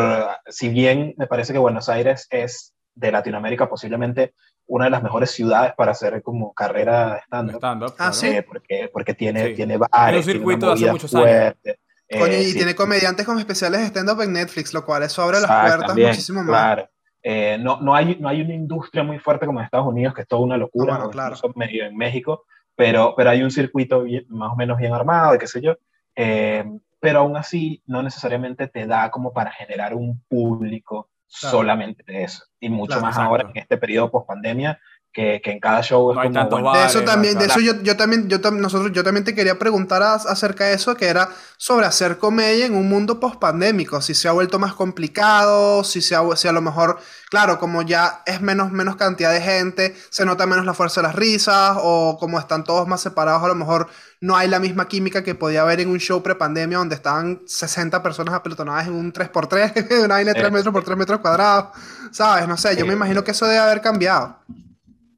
si 0.48 0.70
bien 0.70 1.14
me 1.18 1.28
parece 1.28 1.54
que 1.54 1.60
Buenos 1.60 1.90
Aires 1.90 2.28
es 2.30 2.74
de 2.96 3.12
Latinoamérica 3.12 3.70
posiblemente 3.70 4.34
una 4.68 4.86
de 4.86 4.92
las 4.92 5.02
mejores 5.04 5.32
ciudades 5.32 5.74
para 5.76 5.92
hacer 5.94 6.22
como 6.22 6.54
carrera 6.54 7.14
de 7.16 7.20
stand-up, 7.22 7.58
Stand-up. 7.58 7.90
Ah, 7.94 7.96
claro. 7.98 8.14
sí. 8.14 8.28
eh, 8.28 8.44
porque, 8.44 8.90
porque 8.94 9.14
tiene, 9.14 9.40
Sí. 9.48 9.56
tiene 9.56 9.78
Tiene 9.78 9.88
bares, 9.92 10.26
un 10.28 10.32
circuito 10.34 10.66
una 10.68 10.76
de 10.76 10.90
hace 10.90 11.18
años. 11.18 11.74
eh, 12.10 12.42
y 12.42 12.44
sí. 12.46 12.54
tiene 12.56 12.76
comediantes 12.76 13.26
con 13.26 13.40
especiales 13.40 13.82
de 13.82 13.88
stand-up 13.88 14.22
en 14.22 14.34
Netflix, 14.34 14.74
lo 14.74 14.86
cual 14.86 15.04
eso 15.04 15.22
abre 15.22 15.36
las 15.40 15.44
Exacto, 15.46 15.68
puertas 15.68 15.88
también, 15.88 16.08
muchísimo 16.10 16.40
más. 16.44 16.48
Claro. 16.50 16.90
Eh, 17.22 17.58
no, 17.60 17.82
no, 17.82 17.94
hay, 17.96 18.16
no 18.20 18.30
hay 18.30 18.42
una 18.42 18.54
industria 18.54 19.04
muy 19.04 19.20
fuerte 19.20 19.46
como 19.46 19.60
en 19.60 19.66
Estados 19.66 19.88
Unidos, 19.88 20.14
que 20.14 20.22
es 20.22 20.28
toda 20.28 20.42
una 20.42 20.58
locura, 20.58 20.94
Ah, 20.94 20.98
bueno, 20.98 21.12
claro. 21.12 21.36
incluso 21.36 21.54
medio 21.58 21.86
en 21.86 21.96
México, 21.98 22.46
pero, 22.76 23.14
pero 23.18 23.30
hay 23.32 23.44
un 23.44 23.52
circuito 23.52 24.04
bien- 24.04 24.26
más 24.30 24.52
o 24.54 24.56
menos 24.56 24.78
bien 24.78 24.94
armado, 24.94 25.38
qué 25.38 25.48
sé 25.48 25.62
yo. 25.62 25.76
Eh, 26.16 26.64
pero 27.00 27.20
aún 27.20 27.36
así, 27.38 27.82
no 27.88 28.04
necesariamente 28.04 28.68
te 28.68 28.86
da 28.86 29.10
como 29.12 29.34
para 29.34 29.52
generar 29.52 29.94
un 29.94 30.22
público 30.30 31.10
Claro. 31.40 31.58
solamente 31.58 32.04
de 32.08 32.24
eso. 32.24 32.44
Y 32.60 32.70
mucho 32.70 32.88
Claro, 32.90 33.02
más 33.04 33.12
exacto. 33.16 33.30
ahora 33.30 33.50
en 33.54 33.58
este 33.62 33.78
periodo 33.78 34.12
post 34.12 34.28
pandemia, 34.28 34.80
que, 35.12 35.42
que 35.44 35.52
en 35.52 35.60
cada 35.60 35.82
show 35.82 36.12
es 36.12 36.16
No 36.16 36.22
hay 36.22 36.28
como, 36.28 36.40
tantos 36.40 36.60
bueno, 36.62 36.72
De 36.74 36.80
bares, 36.82 36.96
eso 36.96 37.04
también, 37.04 37.34
de 37.40 37.46
claro. 37.46 37.60
eso 37.62 37.74
yo, 37.74 37.82
yo 37.82 37.98
también, 37.98 38.30
yo 38.30 38.40
tam- 38.42 38.58
nosotros, 38.60 38.92
yo 38.92 39.04
también 39.04 39.24
te 39.24 39.34
quería 39.34 39.58
preguntar 39.58 40.04
a- 40.04 40.14
acerca 40.16 40.66
de 40.66 40.74
eso, 40.76 40.96
que 40.96 41.08
era 41.08 41.30
sobre 41.58 41.88
hacer 41.88 42.20
comedia 42.20 42.68
en 42.68 42.76
un 42.76 42.88
mundo 42.88 43.20
post-pandémico, 43.20 44.02
si 44.02 44.14
se 44.14 44.28
ha 44.28 44.34
vuelto 44.34 44.60
más 44.60 44.74
complicado, 44.74 45.84
si, 45.84 46.02
se 46.02 46.16
ha, 46.16 46.22
si 46.36 46.48
a 46.48 46.52
lo 46.52 46.62
mejor, 46.62 47.00
claro, 47.32 47.58
como 47.58 47.82
ya 47.82 48.22
es 48.28 48.42
menos, 48.42 48.72
menos 48.72 48.98
cantidad 48.98 49.32
de 49.34 49.42
gente, 49.42 49.96
se 50.12 50.26
nota 50.26 50.46
menos 50.46 50.66
la 50.66 50.76
fuerza 50.76 51.02
de 51.02 51.08
las 51.08 51.16
risas, 51.16 51.76
o 51.82 52.18
como 52.20 52.40
están 52.40 52.64
todos 52.64 52.88
más 52.88 53.02
separados, 53.02 53.44
a 53.44 53.48
lo 53.48 53.56
mejor 53.56 53.90
no 54.22 54.36
hay 54.36 54.50
la 54.50 54.60
misma 54.60 54.88
química 54.88 55.24
que 55.24 55.36
podía 55.36 55.62
haber 55.62 55.80
en 55.80 55.90
un 55.90 56.00
show 56.00 56.22
pre-pandemia 56.22 56.78
donde 56.78 56.96
estaban 56.96 57.42
60 57.46 58.04
personas 58.04 58.34
apelotonadas 58.34 58.88
en 58.88 58.94
un 58.94 59.14
3x3, 59.14 60.04
una 60.06 60.16
vaina 60.16 60.34
de 60.34 60.40
3 60.40 60.52
metros 60.52 60.74
por 60.74 60.84
3 60.84 60.98
metros 60.98 61.20
cuadrados, 61.20 61.70
¿sabes? 62.12 62.48
No 62.48 62.58
sé, 62.58 62.78
yo 62.78 62.86
me 62.86 62.94
imagino 62.94 63.24
que 63.24 63.32
eso 63.32 63.46
debe 63.46 63.60
haber 63.60 63.82
cambiado. 63.82 64.40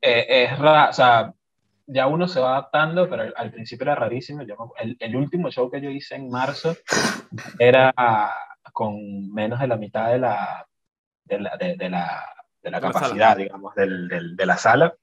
Eh, 0.01 0.45
es 0.45 0.59
raro, 0.59 0.89
o 0.89 0.93
sea, 0.93 1.33
ya 1.87 2.07
uno 2.07 2.27
se 2.27 2.39
va 2.39 2.51
adaptando, 2.51 3.09
pero 3.09 3.23
al, 3.23 3.33
al 3.35 3.51
principio 3.51 3.83
era 3.83 3.95
rarísimo. 3.95 4.43
Yo, 4.43 4.55
el, 4.79 4.95
el, 4.99 5.15
último 5.15 5.49
show 5.51 5.69
que 5.69 5.81
yo 5.81 5.89
hice 5.89 6.15
en 6.15 6.29
marzo 6.29 6.75
era 7.59 7.93
con 8.71 9.31
menos 9.33 9.59
de 9.59 9.67
la 9.67 9.77
mitad 9.77 10.11
de 10.11 10.19
la, 10.19 10.67
de 11.25 11.39
la, 11.39 11.57
de, 11.57 11.75
de 11.75 11.89
la, 11.89 12.25
de 12.61 12.71
la 12.71 12.81
capacidad, 12.81 13.35
digamos, 13.35 13.75
del, 13.75 14.07
del, 14.07 14.35
de 14.35 14.45
la 14.45 14.57
sala. 14.57 14.95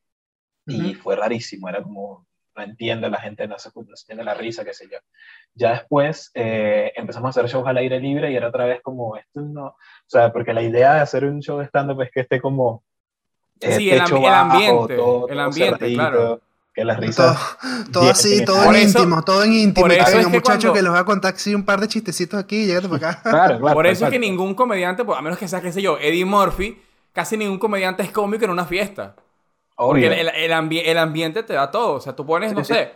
Y 0.67 0.95
fue 0.95 1.17
rarísimo, 1.17 1.69
era 1.69 1.83
como, 1.83 2.28
no 2.59 2.65
entiendo, 2.65 3.09
la 3.09 3.21
gente 3.21 3.49
no 3.49 3.59
se, 3.59 3.71
no 3.75 3.97
se 3.97 4.05
entiende 4.05 4.25
la 4.25 4.35
risa, 4.35 4.65
qué 4.65 4.75
sé 4.75 4.87
yo. 4.91 4.99
Ya 5.55 5.71
después 5.73 6.31
eh, 6.35 6.93
empezamos 6.97 7.29
a 7.29 7.31
hacer 7.31 7.51
shows 7.51 7.67
al 7.67 7.79
aire 7.79 8.01
libre 8.01 8.31
y 8.31 8.37
era 8.37 8.49
otra 8.49 8.67
vez 8.67 8.81
como, 8.83 9.17
esto 9.17 9.41
no, 9.41 9.67
o 9.67 9.77
sea, 10.07 10.33
porque 10.33 10.53
la 10.53 10.63
idea 10.63 10.95
de 10.95 11.01
hacer 11.01 11.25
un 11.25 11.41
show 11.41 11.59
de 11.59 11.67
stand-up 11.67 12.03
es 12.03 12.11
que 12.11 12.21
esté 12.21 12.41
como... 12.41 12.83
Eh, 13.61 13.73
sí, 13.73 13.91
el, 13.91 13.97
el, 13.97 14.25
ambiente, 14.27 14.97
todo, 14.97 15.29
el 15.29 15.41
ambiente, 15.41 15.79
cerradito, 15.79 15.99
claro 15.99 16.41
que 16.79 16.85
las 16.85 17.01
risas. 17.01 17.37
Todo, 17.57 17.93
todo 17.93 18.11
así, 18.11 18.45
todo 18.45 18.63
en 18.71 18.77
eso, 18.77 19.01
íntimo, 19.01 19.23
todo 19.25 19.43
en 19.43 19.53
íntimo. 19.53 19.87
Por 19.87 19.93
eso 19.93 20.19
es 20.19 20.27
que 20.27 20.33
muchacho 20.33 20.69
cuando... 20.69 20.73
que 20.75 20.83
les 20.83 20.91
voy 20.93 21.01
a 21.01 21.05
contar 21.05 21.35
así 21.35 21.53
un 21.55 21.65
par 21.65 21.81
de 21.81 21.89
chistecitos 21.89 22.39
aquí 22.39 22.63
y 22.63 22.67
llégate 22.67 22.89
para 22.89 23.11
acá. 23.11 23.23
Claro, 23.23 23.59
claro, 23.59 23.75
por 23.75 23.87
eso 23.87 24.01
claro. 24.01 24.15
es 24.15 24.21
que 24.21 24.27
ningún 24.27 24.55
comediante, 24.55 25.05
pues, 25.05 25.19
a 25.19 25.23
menos 25.23 25.39
que 25.39 25.49
sea, 25.49 25.61
qué 25.61 25.73
sé 25.73 25.83
yo, 25.83 25.99
Eddie 25.99 26.25
Murphy, 26.25 26.81
casi 27.13 27.37
ningún 27.37 27.59
comediante 27.59 28.05
es 28.05 28.13
cómico 28.13 28.45
en 28.45 28.53
una 28.53 28.65
fiesta. 28.65 29.17
Porque 29.87 30.07
el, 30.07 30.29
el, 30.29 30.53
ambi 30.53 30.81
el, 30.81 30.99
ambiente 30.99 31.45
te 31.45 31.53
da 31.53 31.71
todo. 31.71 31.95
O 31.95 32.01
sea, 32.01 32.15
tú 32.15 32.27
pones, 32.27 32.53
no 32.53 32.65
sé, 32.65 32.93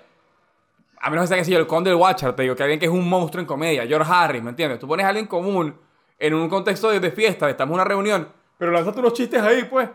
a 0.99 1.11
menos 1.11 1.31
que 1.31 1.45
sea, 1.45 1.55
yo, 1.55 1.59
el 1.59 1.67
Conde 1.67 1.91
del 1.91 1.99
Watcher, 1.99 2.33
te 2.35 2.43
digo, 2.43 2.57
que 2.57 2.63
alguien 2.65 2.81
que 2.81 2.87
es 2.87 2.93
un 2.93 3.09
monstruo 3.09 3.41
en 3.41 3.47
comedia, 3.47 3.87
George 3.87 4.11
Harris, 4.13 4.43
¿me 4.43 4.51
entiendes? 4.51 4.81
Tú 4.81 4.89
pones 4.89 5.07
a 5.07 5.11
alguien 5.11 5.27
común 5.27 5.77
en 6.19 6.35
un 6.35 6.49
contexto 6.49 6.91
de, 6.91 6.99
de 6.99 7.11
fiesta, 7.13 7.49
estamos 7.49 7.73
en 7.73 7.75
una 7.75 7.85
reunión, 7.85 8.29
pero 8.59 8.73
lanzate 8.73 8.99
unos 8.99 9.13
chistes 9.13 9.41
ahí, 9.43 9.65
pues, 9.65 9.89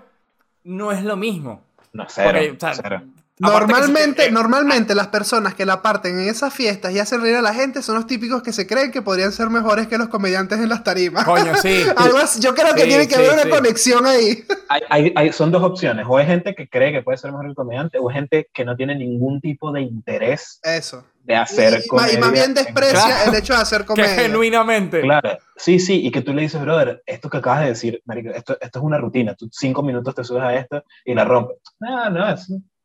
no 0.64 0.92
es 0.92 1.04
lo 1.04 1.18
mismo. 1.18 1.62
No, 1.94 2.06
cero, 2.08 2.30
Porque, 2.32 2.52
o 2.52 2.60
sea, 2.60 2.74
cero. 2.74 3.02
Normalmente, 3.40 4.26
que, 4.26 4.32
normalmente 4.32 4.96
las 4.96 5.08
personas 5.10 5.54
que 5.54 5.66
la 5.66 5.82
parten 5.84 6.20
en 6.20 6.28
esas 6.28 6.54
fiestas 6.54 6.92
y 6.94 7.00
hacen 7.00 7.22
reír 7.22 7.36
a 7.36 7.42
la 7.42 7.54
gente 7.54 7.82
son 7.84 7.96
los 7.96 8.08
típicos 8.08 8.42
que 8.42 8.52
se 8.52 8.66
creen 8.66 8.92
que 8.92 9.02
podrían 9.04 9.32
ser 9.32 9.50
mejores 9.52 9.88
que 9.88 9.98
los 10.00 10.08
comediantes 10.10 10.60
en 10.60 10.70
las 10.70 10.84
tarimas. 10.84 11.24
Coño, 11.24 11.54
sí. 11.56 11.84
Algo 11.98 12.18
así, 12.18 12.40
yo 12.42 12.56
creo 12.56 12.74
que 12.74 12.82
Sí, 12.82 12.88
tiene 12.88 13.08
que 13.08 13.14
sí, 13.16 13.22
haber 13.22 13.34
una 13.34 13.44
sí. 13.44 13.50
conexión 13.50 14.06
ahí. 14.08 14.44
Hay, 14.70 14.82
hay, 14.90 15.14
hay- 15.16 15.32
son 15.34 15.52
dos 15.52 15.62
opciones. 15.64 16.06
O 16.10 16.20
es 16.20 16.26
gente 16.28 16.56
que 16.56 16.68
cree 16.68 16.92
que 16.92 17.02
puede 17.04 17.18
ser 17.20 17.32
mejor 17.32 17.46
el 17.48 17.54
comediante, 17.56 18.00
o 18.00 18.10
es 18.10 18.16
gente 18.16 18.50
que 18.54 18.66
no 18.66 18.76
tiene 18.76 18.96
ningún 18.96 19.40
tipo 19.40 19.72
de 19.72 19.82
interés 19.82 20.60
Eso. 20.64 21.06
de 21.24 21.36
hacer 21.36 21.74
y, 21.74 21.76
y 21.76 21.80
ma- 21.80 21.84
comedia. 21.90 22.14
y 22.14 22.18
más 22.22 22.32
bien 22.32 22.54
desprecia 22.56 23.06
Claro. 23.06 23.32
el 23.32 23.38
hecho 23.38 23.54
de 23.54 23.60
hacer 23.62 23.82
que 23.82 23.86
comedia. 23.88 24.16
genuinamente. 24.16 25.02
Claro, 25.02 25.38
sí, 25.56 25.80
sí, 25.80 26.06
y 26.06 26.10
que 26.12 26.22
tú 26.22 26.34
le 26.34 26.42
dices, 26.42 26.60
brother, 26.60 27.04
esto 27.06 27.30
que 27.30 27.38
acabas 27.38 27.62
de 27.62 27.68
decir, 27.68 28.02
marico, 28.06 28.32
esto, 28.32 28.58
esto 28.60 28.80
es 28.80 28.84
una 28.86 28.98
rutina, 28.98 29.36
tú 29.36 29.48
cinco 29.52 29.84
minutos 29.84 30.16
te 30.16 30.24
subes 30.24 30.44
a 30.44 30.56
esto 30.56 30.84
y 31.06 31.14
la 31.14 31.24
rompes. 31.24 31.58
No, 31.80 32.10
no, 32.10 32.36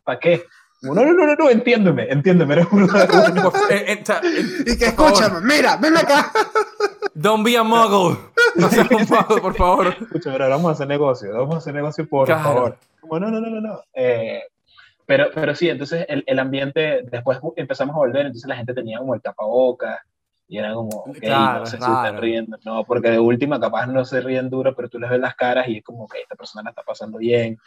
¿para 0.04 0.18
qué? 0.18 0.44
No, 0.82 0.94
no, 0.94 1.04
no, 1.04 1.12
no, 1.26 1.34
no, 1.36 1.48
entiéndeme, 1.48 2.08
entiéndeme, 2.10 2.56
eh, 2.56 2.66
eh, 3.70 4.02
eh, 4.08 4.44
Y 4.66 4.76
que 4.76 4.86
escúchame, 4.86 5.40
mira, 5.42 5.76
ven 5.76 5.96
acá. 5.96 6.32
Don't 7.14 7.44
be 7.44 7.56
a 7.56 7.62
muggle. 7.62 8.18
No 8.56 8.68
seas 8.68 8.90
un 8.90 9.06
muggle, 9.08 9.40
por 9.40 9.54
favor. 9.54 9.86
Escucha, 10.00 10.30
brother, 10.30 10.50
vamos 10.50 10.70
a 10.70 10.72
hacer 10.72 10.88
negocio, 10.88 11.32
vamos 11.32 11.54
a 11.54 11.58
hacer 11.58 11.74
negocio, 11.74 12.08
por 12.08 12.26
Claro. 12.26 12.42
favor. 12.42 12.78
Como, 13.00 13.20
no, 13.20 13.30
no, 13.30 13.40
no, 13.40 13.48
no, 13.50 13.60
no. 13.60 13.80
Eh, 13.94 14.42
pero, 15.06 15.26
pero 15.32 15.54
sí, 15.54 15.68
entonces 15.68 16.04
el, 16.08 16.24
el 16.26 16.38
ambiente, 16.40 17.02
después 17.10 17.38
empezamos 17.54 17.94
a 17.94 17.98
volver, 17.98 18.26
entonces 18.26 18.48
la 18.48 18.56
gente 18.56 18.74
tenía 18.74 18.98
como 18.98 19.14
el 19.14 19.20
tapabocas, 19.22 20.00
y 20.48 20.58
era 20.58 20.74
como, 20.74 20.88
ok, 20.90 21.16
Claro, 21.20 21.60
no 21.60 21.66
sé 21.66 21.72
si 21.72 21.78
claro. 21.78 21.94
están 22.06 22.20
riendo, 22.20 22.58
no, 22.64 22.84
porque 22.84 23.10
de 23.10 23.18
última 23.20 23.60
capaz 23.60 23.86
no 23.86 24.04
se 24.04 24.20
ríen 24.20 24.50
duro, 24.50 24.74
pero 24.74 24.88
tú 24.88 24.98
les 24.98 25.08
ves 25.10 25.20
las 25.20 25.34
caras 25.36 25.68
y 25.68 25.78
es 25.78 25.84
como 25.84 26.06
que 26.08 26.20
esta 26.22 26.34
persona 26.34 26.62
la 26.64 26.70
está 26.70 26.82
pasando 26.82 27.18
bien. 27.18 27.58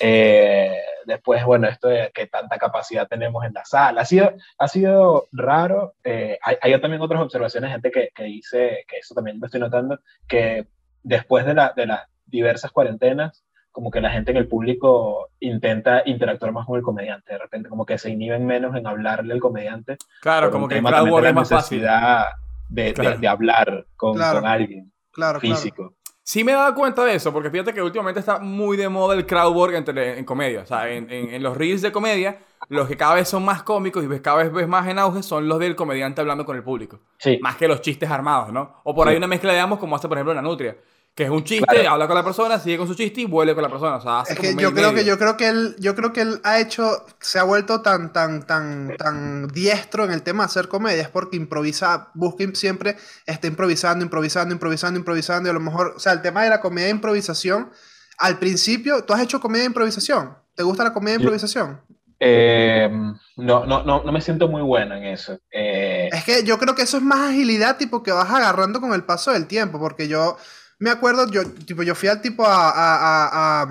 Eh, 0.00 0.76
después, 1.06 1.44
bueno, 1.44 1.68
esto 1.68 1.88
de 1.88 2.10
que 2.14 2.26
tanta 2.26 2.58
capacidad 2.58 3.06
tenemos 3.08 3.44
en 3.44 3.52
la 3.52 3.64
sala, 3.64 4.02
ha 4.02 4.04
sido, 4.04 4.32
ha 4.58 4.68
sido 4.68 5.28
raro. 5.32 5.94
Eh, 6.04 6.38
hay, 6.42 6.56
hay 6.60 6.80
también 6.80 7.02
otras 7.02 7.20
observaciones, 7.22 7.70
gente 7.70 7.90
que, 7.90 8.08
que 8.14 8.24
dice, 8.24 8.84
que 8.88 8.98
eso 8.98 9.14
también 9.14 9.38
lo 9.40 9.46
estoy 9.46 9.60
notando, 9.60 9.98
que 10.28 10.66
después 11.02 11.44
de, 11.46 11.54
la, 11.54 11.72
de 11.74 11.86
las 11.86 12.00
diversas 12.26 12.70
cuarentenas, 12.70 13.44
como 13.72 13.90
que 13.90 14.00
la 14.00 14.10
gente 14.10 14.32
en 14.32 14.36
el 14.36 14.48
público 14.48 15.30
intenta 15.38 16.02
interactuar 16.04 16.50
más 16.52 16.66
con 16.66 16.76
el 16.76 16.82
comediante, 16.82 17.32
de 17.34 17.38
repente 17.38 17.68
como 17.68 17.86
que 17.86 17.98
se 17.98 18.10
inhiben 18.10 18.44
menos 18.44 18.74
en 18.74 18.86
hablarle 18.86 19.32
al 19.34 19.40
comediante. 19.40 19.96
Claro, 20.20 20.50
como 20.50 20.66
que 20.66 20.74
el 20.78 20.84
es 20.84 20.90
la 20.90 21.32
más 21.32 21.48
fácil. 21.48 21.78
necesidad 21.82 22.24
de, 22.68 22.82
de- 22.84 22.94
Claro. 22.94 23.18
de 23.18 23.28
hablar 23.28 23.86
con, 23.96 24.14
Claro. 24.16 24.40
con 24.40 24.48
alguien 24.48 24.92
Claro, 25.12 25.38
claro. 25.38 25.56
físico. 25.56 25.94
Sí 26.30 26.44
me 26.44 26.52
he 26.52 26.54
dado 26.54 26.72
cuenta 26.76 27.04
de 27.04 27.16
eso, 27.16 27.32
porque 27.32 27.50
fíjate 27.50 27.74
que 27.74 27.82
últimamente 27.82 28.20
está 28.20 28.38
muy 28.38 28.76
de 28.76 28.88
moda 28.88 29.16
el 29.16 29.26
crowd 29.26 29.52
work 29.52 29.74
en, 29.74 30.24
comedia. 30.24 30.60
O 30.60 30.66
sea, 30.66 30.88
en, 30.88 31.10
en- 31.10 31.34
en 31.34 31.42
los 31.42 31.56
reels 31.56 31.82
de 31.82 31.90
comedia, 31.90 32.38
los 32.68 32.86
que 32.86 32.96
cada 32.96 33.14
vez 33.16 33.28
son 33.28 33.44
más 33.44 33.64
cómicos 33.64 34.04
y 34.04 34.20
cada 34.20 34.36
vez 34.36 34.52
ves 34.52 34.68
más 34.68 34.86
en 34.86 35.00
auge 35.00 35.24
son 35.24 35.48
los 35.48 35.58
del 35.58 35.74
comediante 35.74 36.20
hablando 36.20 36.46
con 36.46 36.56
el 36.56 36.62
público. 36.62 37.00
Sí, 37.18 37.40
Más 37.42 37.56
que 37.56 37.66
los 37.66 37.80
chistes 37.80 38.08
armados, 38.08 38.52
¿no? 38.52 38.76
O 38.84 38.94
por 38.94 39.08
ahí 39.08 39.16
una 39.16 39.26
mezcla 39.26 39.52
de 39.52 39.58
ambos, 39.58 39.80
como 39.80 39.96
hace, 39.96 40.06
por 40.06 40.18
ejemplo, 40.18 40.32
la 40.32 40.42
Nutria. 40.42 40.76
Que 41.20 41.24
es 41.26 41.30
un 41.30 41.44
chiste, 41.44 41.66
Claro. 41.68 41.90
habla 41.90 42.06
con 42.06 42.16
la 42.16 42.24
persona, 42.24 42.58
sigue 42.58 42.78
con 42.78 42.86
su 42.88 42.94
chiste 42.94 43.20
y 43.20 43.24
vuelve 43.26 43.52
con 43.52 43.62
la 43.62 43.68
persona. 43.68 43.96
O 43.96 44.00
sea, 44.00 44.20
hace 44.20 44.32
Es 44.32 44.38
como 44.38 44.48
que 44.48 44.54
medio 44.56 44.70
yo 44.70 44.74
creo 44.74 44.94
que 44.94 45.04
yo 45.04 45.18
creo 45.18 45.36
que 45.36 45.48
él 45.48 45.76
yo 45.78 45.94
creo 45.94 46.14
que 46.14 46.22
él 46.22 46.40
ha 46.44 46.58
hecho 46.60 47.04
se 47.20 47.38
ha 47.38 47.42
vuelto 47.42 47.82
tan 47.82 48.10
tan 48.10 48.46
tan 48.46 48.96
tan 48.96 49.46
diestro 49.48 50.06
en 50.06 50.12
el 50.12 50.22
tema 50.22 50.44
de 50.44 50.46
hacer 50.46 50.68
comedia 50.68 51.02
es 51.02 51.10
porque 51.10 51.36
improvisa 51.36 52.08
busca 52.14 52.44
siempre 52.54 52.96
está 53.26 53.48
improvisando 53.48 54.02
improvisando 54.02 54.54
improvisando 54.54 54.98
improvisando 54.98 55.48
y 55.48 55.50
a 55.50 55.52
lo 55.52 55.60
mejor 55.60 55.92
o 55.94 56.00
sea 56.00 56.14
el 56.14 56.22
tema 56.22 56.42
de 56.42 56.48
la 56.48 56.62
comedia 56.62 56.86
de 56.86 56.92
improvisación 56.92 57.68
al 58.16 58.38
principio 58.38 59.04
tú 59.04 59.12
has 59.12 59.20
hecho 59.20 59.40
comedia 59.42 59.64
de 59.64 59.66
improvisación 59.66 60.38
te 60.54 60.62
gusta 60.62 60.84
la 60.84 60.94
comedia 60.94 61.18
de 61.18 61.24
Yo- 61.24 61.28
improvisación 61.28 61.82
Eh, 62.18 62.88
no, 63.36 63.66
no, 63.66 63.82
no, 63.84 64.02
no 64.04 64.10
me 64.12 64.20
siento 64.22 64.46
muy 64.48 64.62
bueno 64.62 64.94
en 64.94 65.04
eso. 65.04 65.38
Eh, 65.52 66.08
Es 66.12 66.24
que 66.24 66.44
yo 66.44 66.58
creo 66.58 66.74
que 66.74 66.82
eso 66.82 66.96
es 66.98 67.02
más 67.02 67.30
agilidad, 67.30 67.78
tipo, 67.78 68.02
que 68.02 68.12
vas 68.12 68.30
agarrando 68.30 68.78
con 68.80 68.92
el 68.92 69.04
paso 69.04 69.32
del 69.32 69.46
tiempo, 69.46 69.78
porque 69.78 70.06
yo 70.06 70.36
me 70.80 70.90
acuerdo, 70.90 71.30
yo, 71.30 71.44
tipo, 71.50 71.82
yo 71.84 71.94
fui 71.94 72.08
al 72.08 72.20
tipo 72.20 72.44
a, 72.44 72.70
a, 72.70 73.62
a, 73.62 73.62
a- 73.62 73.68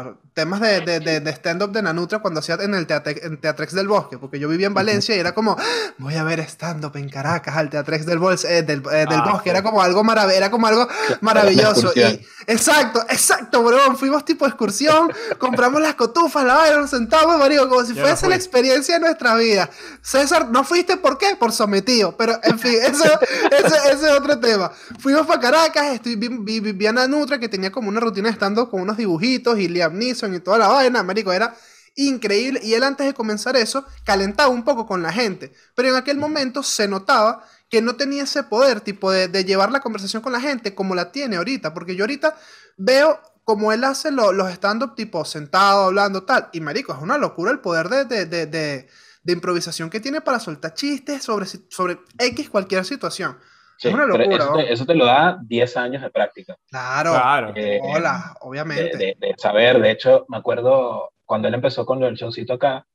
a 0.00 0.14
temas 0.38 0.60
de, 0.60 0.80
de, 0.82 1.00
de, 1.00 1.18
de 1.20 1.30
stand-up 1.32 1.72
de 1.72 1.82
Nanutra 1.82 2.20
cuando 2.20 2.38
hacía 2.38 2.54
en 2.60 2.72
el 2.74 2.86
teatre- 2.86 3.18
en 3.24 3.38
Teatrex 3.40 3.72
del 3.74 3.88
Bosque, 3.88 4.18
porque 4.18 4.38
yo 4.38 4.48
vivía 4.48 4.68
en 4.68 4.74
Valencia 4.74 5.16
y 5.16 5.18
era 5.18 5.32
como, 5.34 5.56
"Ah, 5.58 5.64
voy 5.98 6.14
a 6.14 6.22
ver 6.22 6.38
stand-up 6.40 6.96
en 6.96 7.08
Caracas, 7.08 7.56
al 7.56 7.70
Teatrex 7.70 8.06
del, 8.06 8.20
Bol- 8.20 8.38
eh, 8.48 8.62
del, 8.62 8.82
eh, 8.92 9.06
del 9.10 9.20
Ah, 9.20 9.30
Bosque, 9.32 9.50
era 9.50 9.62
como 9.64 9.82
algo 9.82 10.04
marav 10.04 10.30
era 10.30 10.48
como 10.48 10.68
algo 10.68 10.86
maravilloso. 11.22 11.90
Y, 11.96 12.24
exacto, 12.46 13.02
exacto, 13.08 13.64
bro, 13.64 13.96
fuimos 13.96 14.24
tipo 14.24 14.46
excursión, 14.46 15.10
compramos 15.38 15.80
las 15.82 15.94
cotufas, 15.96 16.44
la 16.44 16.54
vaina, 16.54 16.76
nos 16.82 16.90
sentamos, 16.90 17.36
marico, 17.36 17.68
como 17.68 17.82
si 17.84 17.94
Yo 17.94 18.02
no 18.02 18.06
fuese 18.06 18.20
fui. 18.20 18.28
la 18.30 18.36
experiencia 18.36 18.94
de 18.94 19.00
nuestra 19.00 19.34
vida. 19.34 19.68
César, 20.02 20.48
¿no 20.50 20.62
fuiste 20.62 20.96
por 20.98 21.18
qué? 21.18 21.34
Por 21.36 21.50
sometido. 21.52 22.16
Pero, 22.16 22.38
en 22.44 22.58
fin, 22.58 22.74
eso- 22.82 23.04
ese, 23.50 23.76
ese 23.92 24.06
es 24.06 24.12
otro 24.12 24.38
tema. 24.38 24.70
Fuimos 25.00 25.26
para 25.26 25.40
Caracas, 25.40 25.86
estoy, 25.94 26.14
vi, 26.16 26.28
vi, 26.28 26.60
vi 26.60 26.86
a 26.86 26.90
Ana 26.90 27.08
Nutra 27.08 27.38
que 27.40 27.48
tenía 27.48 27.72
como 27.72 27.88
una 27.88 28.00
rutina 28.00 28.28
estando 28.30 28.68
con 28.70 28.82
unos 28.82 28.96
dibujitos 28.96 29.58
y 29.58 29.68
Liam 29.68 29.96
Neeson 29.98 30.27
y 30.36 30.40
toda 30.40 30.58
la 30.58 30.68
vaina, 30.68 31.02
marico, 31.02 31.32
era 31.32 31.54
increíble. 31.96 32.60
Y 32.62 32.74
él 32.74 32.82
antes 32.82 33.06
de 33.06 33.14
comenzar 33.14 33.56
eso, 33.56 33.84
calentaba 34.04 34.48
un 34.48 34.64
poco 34.64 34.86
con 34.86 35.02
la 35.02 35.12
gente. 35.12 35.52
Pero 35.74 35.88
en 35.88 35.96
aquel 35.96 36.16
momento 36.18 36.62
se 36.62 36.86
notaba 36.88 37.44
que 37.68 37.82
no 37.82 37.96
tenía 37.96 38.22
ese 38.24 38.42
poder, 38.44 38.80
tipo, 38.80 39.10
de, 39.10 39.28
de 39.28 39.44
llevar 39.44 39.70
la 39.72 39.80
conversación 39.80 40.22
con 40.22 40.32
la 40.32 40.40
gente 40.40 40.74
como 40.74 40.94
la 40.94 41.12
tiene 41.12 41.36
ahorita. 41.36 41.74
Porque 41.74 41.96
yo 41.96 42.04
ahorita 42.04 42.36
veo 42.76 43.20
como 43.44 43.72
él 43.72 43.82
hace 43.84 44.10
lo- 44.10 44.32
los 44.32 44.50
stand-up, 44.50 44.94
tipo, 44.94 45.24
sentado, 45.24 45.84
hablando, 45.84 46.22
tal. 46.24 46.48
Y, 46.52 46.60
marico, 46.60 46.92
es 46.94 47.00
una 47.00 47.18
locura 47.18 47.50
el 47.50 47.60
poder 47.60 47.88
de, 47.88 48.04
de, 48.04 48.46
de, 48.46 48.88
improvisación 49.32 49.90
que 49.90 50.00
tiene 50.00 50.20
para 50.20 50.40
soltar 50.40 50.74
chistes 50.74 51.22
sobre, 51.22 51.46
sobre 51.68 51.98
X 52.18 52.48
cualquier 52.50 52.84
situación. 52.84 53.38
Sí, 53.78 53.88
es 53.88 53.94
una 53.94 54.06
locura, 54.06 54.36
eso, 54.36 54.52
te, 54.54 54.72
eso 54.72 54.86
te 54.86 54.94
lo 54.94 55.04
da 55.06 55.38
10 55.42 55.76
años 55.76 56.02
de 56.02 56.10
práctica. 56.10 56.56
Claro. 56.68 57.12
Claro. 57.12 57.52
Eh, 57.56 57.80
Hola, 57.82 58.32
de, 58.34 58.38
obviamente. 58.42 58.96
de- 58.98 59.16
de 59.18 59.34
saber. 59.38 59.80
De 59.80 59.90
hecho, 59.90 60.26
me 60.28 60.36
acuerdo 60.36 61.10
cuando 61.24 61.48
él 61.48 61.54
empezó 61.54 61.86
con 61.86 62.02
el 62.02 62.14
showcito 62.14 62.54
acá, 62.54 62.86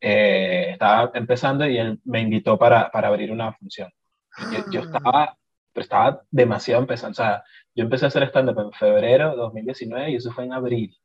eh, 0.00 0.70
estaba 0.72 1.10
empezando 1.14 1.66
y 1.66 1.76
él 1.78 2.00
me 2.04 2.20
invitó 2.20 2.58
para, 2.58 2.90
para 2.90 3.08
abrir 3.08 3.30
una 3.32 3.52
función. 3.52 3.90
Y 4.38 4.56
Yo, 4.56 4.64
yo 4.70 4.80
Ah. 4.80 4.84
estaba, 4.84 5.36
pero 5.72 5.82
estaba 5.82 6.22
demasiado 6.30 6.80
empezando. 6.80 7.12
O 7.12 7.14
sea, 7.14 7.42
yo 7.74 7.84
empecé 7.84 8.04
a 8.06 8.08
hacer 8.08 8.22
stand-up 8.24 8.58
en 8.60 8.72
febrero 8.72 9.30
de 9.30 9.36
2019 9.36 10.10
y 10.10 10.16
eso 10.16 10.32
fue 10.32 10.44
en 10.44 10.52
abril. 10.52 10.96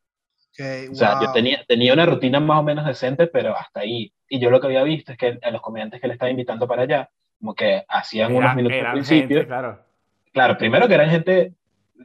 Ok, 0.58 0.92
O 0.92 0.96
sea, 0.96 1.14
yo 1.20 1.26
wow. 1.26 1.34
tenía, 1.34 1.64
tenía 1.68 1.94
una 1.94 2.06
rutina 2.06 2.40
más 2.40 2.60
o 2.60 2.64
menos 2.64 2.86
decente, 2.86 3.28
pero 3.28 3.56
hasta 3.58 3.82
ahí. 3.82 4.14
Y 4.30 4.40
yo 4.40 4.50
lo 4.50 4.60
que 4.62 4.68
había 4.68 4.84
visto 4.84 5.12
es 5.12 5.18
que 5.18 5.38
a 5.42 5.52
los 5.52 5.62
comediantes 5.62 6.00
que 6.00 6.08
le 6.08 6.14
estaba 6.14 6.32
invitando 6.32 6.66
para 6.68 6.84
allá, 6.84 7.10
como 7.40 7.54
que 7.56 7.84
hacían 7.88 8.36
unos 8.36 8.56
minutos 8.56 8.78
al 8.86 8.92
principio. 8.94 9.38
gente, 9.38 9.48
claro. 9.48 9.80
Claro, 10.34 10.58
primero 10.58 10.88
que 10.88 10.94
eran 10.94 11.10
gente 11.10 11.54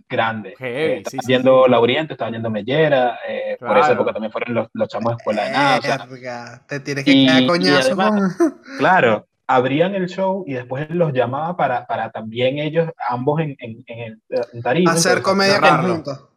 grande. 0.09 0.55
Eh, 0.61 1.03
sí, 1.07 1.17
estaba 1.17 1.23
sí, 1.23 1.33
yendo 1.33 1.67
Lauriente, 1.67 2.15
estaba 2.15 2.31
yendo 2.31 2.49
Mellera, 2.51 3.19
eh, 3.27 3.57
por 3.59 3.77
esa 3.79 3.93
época 3.93 4.13
también 4.13 4.31
fueron 4.33 4.55
los, 4.55 4.69
los 4.73 4.89
chamos 4.89 5.13
de 5.13 5.17
escuela 5.17 5.45
de 5.45 5.51
nada. 5.51 5.79
o 5.79 5.83
sea, 5.83 5.97
Verga, 6.09 6.63
te 6.69 6.81
tienes 6.81 7.05
que 7.05 7.11
y- 7.13 7.27
quedar 7.27 7.43
y 7.43 7.47
coñazo 7.47 7.87
además- 7.93 8.37
con... 8.37 8.61
claro, 8.79 9.27
abrían 9.47 9.95
el 9.97 10.07
show 10.09 10.45
y 10.47 10.53
después 10.55 10.89
él 10.91 10.99
los 10.99 11.13
llamaba 11.13 11.57
para, 11.57 11.87
para 11.87 12.11
también 12.11 12.59
ellos, 12.59 12.89
ambos 13.09 13.41
en, 13.41 13.57
en, 13.59 13.83
en, 13.87 13.99
el- 13.99 14.21
en 14.53 14.63
tarima. 14.63 14.93
hacer 14.93 15.19
entonces, 15.19 15.23
comedia 15.25 15.55
cerrarlo. 15.55 16.30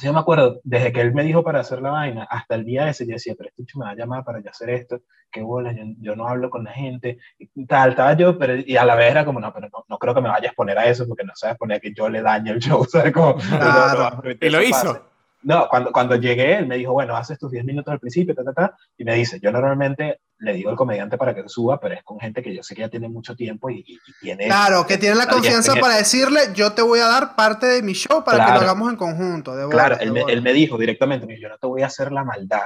Conjunta. 0.00 0.02
Sí, 0.02 0.06
yo 0.06 0.12
me 0.12 0.20
acuerdo, 0.20 0.60
desde 0.64 0.92
que 0.92 1.00
él 1.00 1.14
me 1.14 1.22
dijo 1.24 1.42
para 1.44 1.60
hacer 1.60 1.80
la 1.82 1.90
vaina, 1.90 2.24
hasta 2.24 2.54
el 2.54 2.64
día 2.64 2.88
ese, 2.88 3.06
yo 3.06 3.12
decía, 3.12 3.34
pero 3.36 3.50
este 3.50 3.64
me 3.78 3.84
va 3.84 3.90
a 3.90 3.94
llamar 3.94 4.24
para 4.24 4.40
yo 4.40 4.50
hacer 4.50 4.70
esto, 4.70 5.00
qué 5.30 5.42
bola, 5.42 5.72
yo, 5.72 5.82
yo 6.00 6.16
no 6.16 6.26
hablo 6.26 6.50
con 6.50 6.64
la 6.64 6.72
gente, 6.72 7.18
y 7.38 7.66
tal, 7.66 7.90
estaba 7.90 8.14
yo, 8.14 8.38
pero, 8.38 8.56
y 8.56 8.76
a 8.76 8.84
la 8.84 8.94
vez 8.94 9.10
era 9.10 9.24
como, 9.24 9.40
no, 9.40 9.52
pero 9.52 9.68
no, 9.72 9.84
no 9.88 9.98
creo 9.98 10.14
que 10.14 10.20
me 10.20 10.28
vaya 10.28 10.44
a 10.44 10.46
exponer 10.48 10.78
a 10.78 10.86
eso, 10.86 11.06
porque 11.06 11.24
no 11.24 11.32
sabes 11.34 11.56
poner 11.56 11.80
que 11.80 11.92
yo 11.92 12.08
le 12.08 12.22
dañe 12.22 12.50
el 12.50 12.58
show, 12.60 12.84
¿sabes? 12.84 13.12
Como, 13.12 13.34
no, 13.34 13.58
Claro. 13.58 14.22
no 14.24 14.30
Y 14.40 14.50
lo 14.50 14.62
hizo. 14.62 14.92
pase. 14.94 15.00
No, 15.42 15.68
cuando, 15.70 15.90
cuando 15.90 16.16
llegué, 16.16 16.58
él 16.58 16.66
me 16.66 16.76
dijo, 16.76 16.92
bueno, 16.92 17.16
haces 17.16 17.38
tus 17.38 17.50
10 17.50 17.64
minutos 17.64 17.90
al 17.92 17.98
principio, 18.00 18.34
ta, 18.34 18.44
ta, 18.44 18.52
ta, 18.52 18.76
y 18.98 19.04
me 19.04 19.14
dice, 19.14 19.40
yo 19.40 19.50
normalmente 19.50 20.20
le 20.40 20.52
digo 20.54 20.70
al 20.70 20.76
comediante 20.76 21.16
para 21.18 21.34
que 21.34 21.42
suba, 21.48 21.78
pero 21.78 21.94
es 21.94 22.02
con 22.02 22.18
gente 22.18 22.42
que 22.42 22.54
yo 22.54 22.62
sé 22.62 22.74
que 22.74 22.80
ya 22.82 22.88
tiene 22.88 23.08
mucho 23.08 23.36
tiempo 23.36 23.70
y, 23.70 23.84
y- 23.86 23.94
y 24.06 24.12
tiene... 24.20 24.46
Claro, 24.46 24.86
que 24.86 24.96
tiene 24.98 25.14
la 25.14 25.24
Claro, 25.24 25.36
confianza 25.38 25.74
para 25.76 25.96
decirle, 25.96 26.40
yo 26.54 26.72
te 26.72 26.82
voy 26.82 27.00
a 27.00 27.06
dar 27.06 27.36
parte 27.36 27.66
de 27.66 27.82
mi 27.82 27.92
show 27.92 28.24
para 28.24 28.38
que 28.38 28.44
Claro. 28.44 28.60
lo 28.60 28.66
hagamos 28.66 28.90
en 28.90 28.96
conjunto. 28.96 29.54
De 29.54 29.68
Claro, 29.68 29.96
él 30.00 30.12
me, 30.12 30.22
él 30.22 30.42
me 30.42 30.52
dijo 30.52 30.76
directamente, 30.78 31.26
yo 31.40 31.48
no 31.48 31.58
te 31.58 31.66
voy 31.66 31.82
a 31.82 31.86
hacer 31.86 32.10
la 32.10 32.24
maldad 32.24 32.62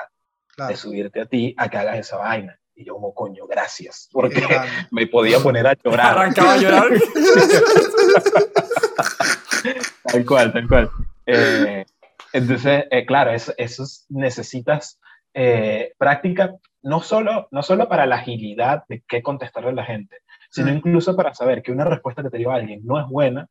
Claro. 0.57 0.71
de 0.71 0.77
subirte 0.77 1.21
a 1.21 1.27
ti 1.27 1.53
a 1.59 1.69
que 1.69 1.77
hagas 1.79 1.99
esa 1.99 2.17
vaina. 2.17 2.57
Y 2.77 2.85
yo 2.85 2.95
como, 2.95 3.13
coño, 3.15 3.47
gracias, 3.47 4.09
porque 4.13 4.41
grande. 4.41 4.69
me 4.91 5.07
podía 5.09 5.39
poner 5.41 5.67
a 5.67 5.75
llorar. 5.75 6.17
Arrancaba 6.19 6.55
a 6.55 6.57
llorar. 6.59 6.89
Tal 10.05 10.25
cual, 10.27 10.53
tal 10.53 10.69
cual. 10.69 10.91
Eh, 11.27 11.85
entonces, 12.33 12.85
eh, 12.91 13.07
claro, 13.07 13.31
eso, 13.33 13.53
eso 13.57 13.83
es- 13.85 14.05
necesitas 14.09 14.99
eh, 15.33 15.93
práctica 15.99 16.53
no 16.85 17.01
solo, 17.03 17.49
no 17.51 17.62
solo 17.62 17.88
para 17.88 18.07
la 18.07 18.16
agilidad 18.16 18.85
de 18.88 19.03
qué 19.09 19.23
contestarle 19.23 19.70
a 19.70 19.75
la 19.75 19.85
gente, 19.85 20.18
sino 20.51 20.70
Mm. 20.70 20.77
incluso 20.77 21.16
para 21.16 21.35
saber 21.35 21.62
que 21.62 21.73
una 21.73 21.85
respuesta 21.85 22.23
que 22.23 22.31
te 22.31 22.38
dio 22.38 22.53
alguien 22.53 22.81
no 22.85 23.01
es 23.01 23.07
buena 23.09 23.49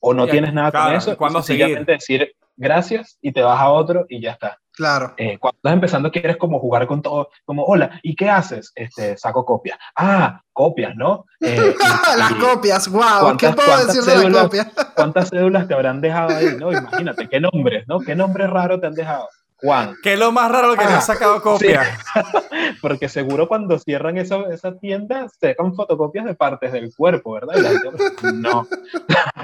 o 0.00 0.14
no 0.14 0.26
tienes 0.26 0.54
nada 0.54 0.70
claro, 0.70 0.86
con 0.86 0.94
eso. 0.96 1.12
¿y 1.12 1.16
cuándo 1.16 1.40
y 1.40 1.42
sencillamente 1.42 1.92
decir 1.92 2.32
gracias 2.56 3.18
y 3.20 3.32
te 3.32 3.42
vas 3.42 3.60
a 3.60 3.70
otro 3.70 4.06
y 4.08 4.20
ya 4.20 4.32
está. 4.32 4.58
Claro. 4.72 5.12
Eh, 5.18 5.36
cuando 5.38 5.56
estás 5.56 5.72
empezando 5.74 6.10
quieres 6.10 6.36
como 6.38 6.58
jugar 6.58 6.86
con 6.86 7.02
todo, 7.02 7.28
como, 7.44 7.64
hola, 7.64 7.98
¿y 8.02 8.14
qué 8.14 8.30
haces? 8.30 8.72
Este, 8.74 9.16
saco 9.18 9.44
copias. 9.44 9.78
Ah, 9.96 10.40
copias, 10.52 10.94
¿no? 10.96 11.26
Eh, 11.40 11.74
y- 11.74 12.18
las 12.18 12.30
y 12.30 12.34
copias, 12.34 12.88
wow. 12.88 13.36
¿Qué 13.36 13.46
¿Cuántas- 13.46 13.54
puedo 13.54 13.86
decir 13.86 14.02
de 14.02 14.28
las 14.30 14.42
copias? 14.44 14.68
¿Cuántas 14.94 15.30
cédulas 15.30 15.66
te 15.68 15.74
habrán 15.74 16.00
dejado 16.00 16.36
ahí? 16.36 16.56
No, 16.58 16.70
imagínate, 16.72 17.28
¿qué 17.28 17.40
nombres, 17.40 17.84
no? 17.88 17.98
¿Qué 18.00 18.14
nombre 18.14 18.46
raro 18.46 18.78
te 18.80 18.86
han 18.86 18.94
dejado? 18.94 19.28
Juan. 19.62 19.96
¿Qué 20.02 20.14
es 20.14 20.18
lo 20.18 20.32
más 20.32 20.50
raro 20.50 20.74
que 20.74 20.84
Ah, 20.84 20.98
has 20.98 21.06
sacado 21.06 21.40
copia? 21.42 21.82
Porque 22.80 23.08
seguro 23.08 23.48
cuando 23.48 23.78
cierran 23.78 24.16
esa, 24.18 24.42
esa 24.52 24.78
tienda, 24.78 25.26
sacan 25.40 25.74
fotocopias 25.74 26.24
de 26.24 26.34
partes 26.34 26.72
del 26.72 26.94
cuerpo, 26.94 27.32
¿verdad? 27.32 27.54
Y 27.56 27.60
la 27.62 27.70
gente, 27.70 28.04
no. 28.34 28.66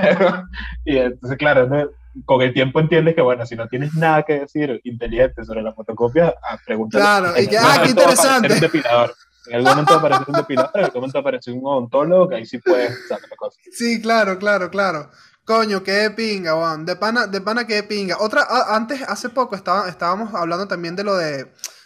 y 0.84 0.96
entonces, 0.96 1.38
claro, 1.38 1.66
¿no? 1.66 1.90
con 2.24 2.40
el 2.40 2.52
tiempo 2.54 2.80
entiendes 2.80 3.14
que, 3.14 3.20
bueno, 3.20 3.44
si 3.44 3.56
no 3.56 3.68
tienes 3.68 3.94
nada 3.94 4.22
que 4.22 4.40
decir 4.40 4.80
inteligente 4.84 5.44
sobre 5.44 5.62
la 5.62 5.74
fotocopia, 5.74 6.34
a 6.42 6.56
preguntar. 6.64 7.00
Claro, 7.00 7.40
y 7.40 7.46
que, 7.46 7.58
ah, 7.58 7.80
qué 7.82 7.90
interesante. 7.90 8.54
Un 8.54 8.60
depilador. 8.60 9.14
En 9.48 9.54
algún 9.56 9.70
momento 9.70 9.92
va 9.92 9.96
a 9.96 10.00
aparecer 10.00 10.24
un 10.28 10.34
depilador, 10.34 10.70
en 10.74 10.84
algún 10.84 11.00
momento 11.00 11.18
aparece 11.18 11.52
un 11.52 11.60
odontólogo, 11.64 12.28
que 12.28 12.36
ahí 12.36 12.46
sí 12.46 12.58
puedes 12.58 13.06
sacar 13.06 13.30
cosas. 13.36 13.62
Sí, 13.70 14.00
claro, 14.00 14.38
claro, 14.38 14.70
claro. 14.70 15.10
Coño, 15.46 15.82
qué 15.84 16.10
pinga, 16.10 16.54
Juan. 16.54 16.84
De 16.84 16.96
pana, 16.96 17.26
de 17.28 17.40
pana, 17.40 17.66
qué 17.66 17.82
pinga. 17.84 18.16
Otra, 18.18 18.42
a- 18.42 18.74
antes, 18.76 19.00
hace 19.02 19.28
poco, 19.30 19.54
estaba, 19.54 19.88
estábamos 19.88 20.34
hablando 20.34 20.66
también 20.66 20.96
de 20.96 21.04
lo 21.04 21.16
de, 21.16 21.44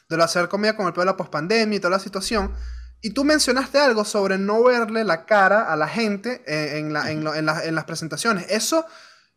de 0.09 0.16
lo 0.16 0.25
hacer 0.25 0.49
comida 0.49 0.77
con 0.77 0.87
el 0.87 0.92
pedo 0.94 1.03
de 1.03 1.07
la 1.12 1.16
pospandemia 1.18 1.77
y 1.77 1.81
toda 1.81 1.90
la 1.90 1.99
situación. 1.99 2.55
Y 3.03 3.11
tú 3.12 3.25
mencionaste 3.25 3.79
algo 3.79 4.05
sobre 4.07 4.38
no 4.38 4.62
verle 4.64 5.05
la 5.05 5.27
cara 5.27 5.70
a 5.73 5.77
la 5.77 5.88
gente 5.88 6.42
eh, 6.46 6.79
en, 6.79 6.92
la- 6.94 7.11
en 7.11 7.23
lo- 7.25 7.35
en 7.35 7.46
la- 7.46 7.64
en 7.64 7.75
las 7.75 7.85
presentaciones. 7.85 8.46
Eso, 8.49 8.87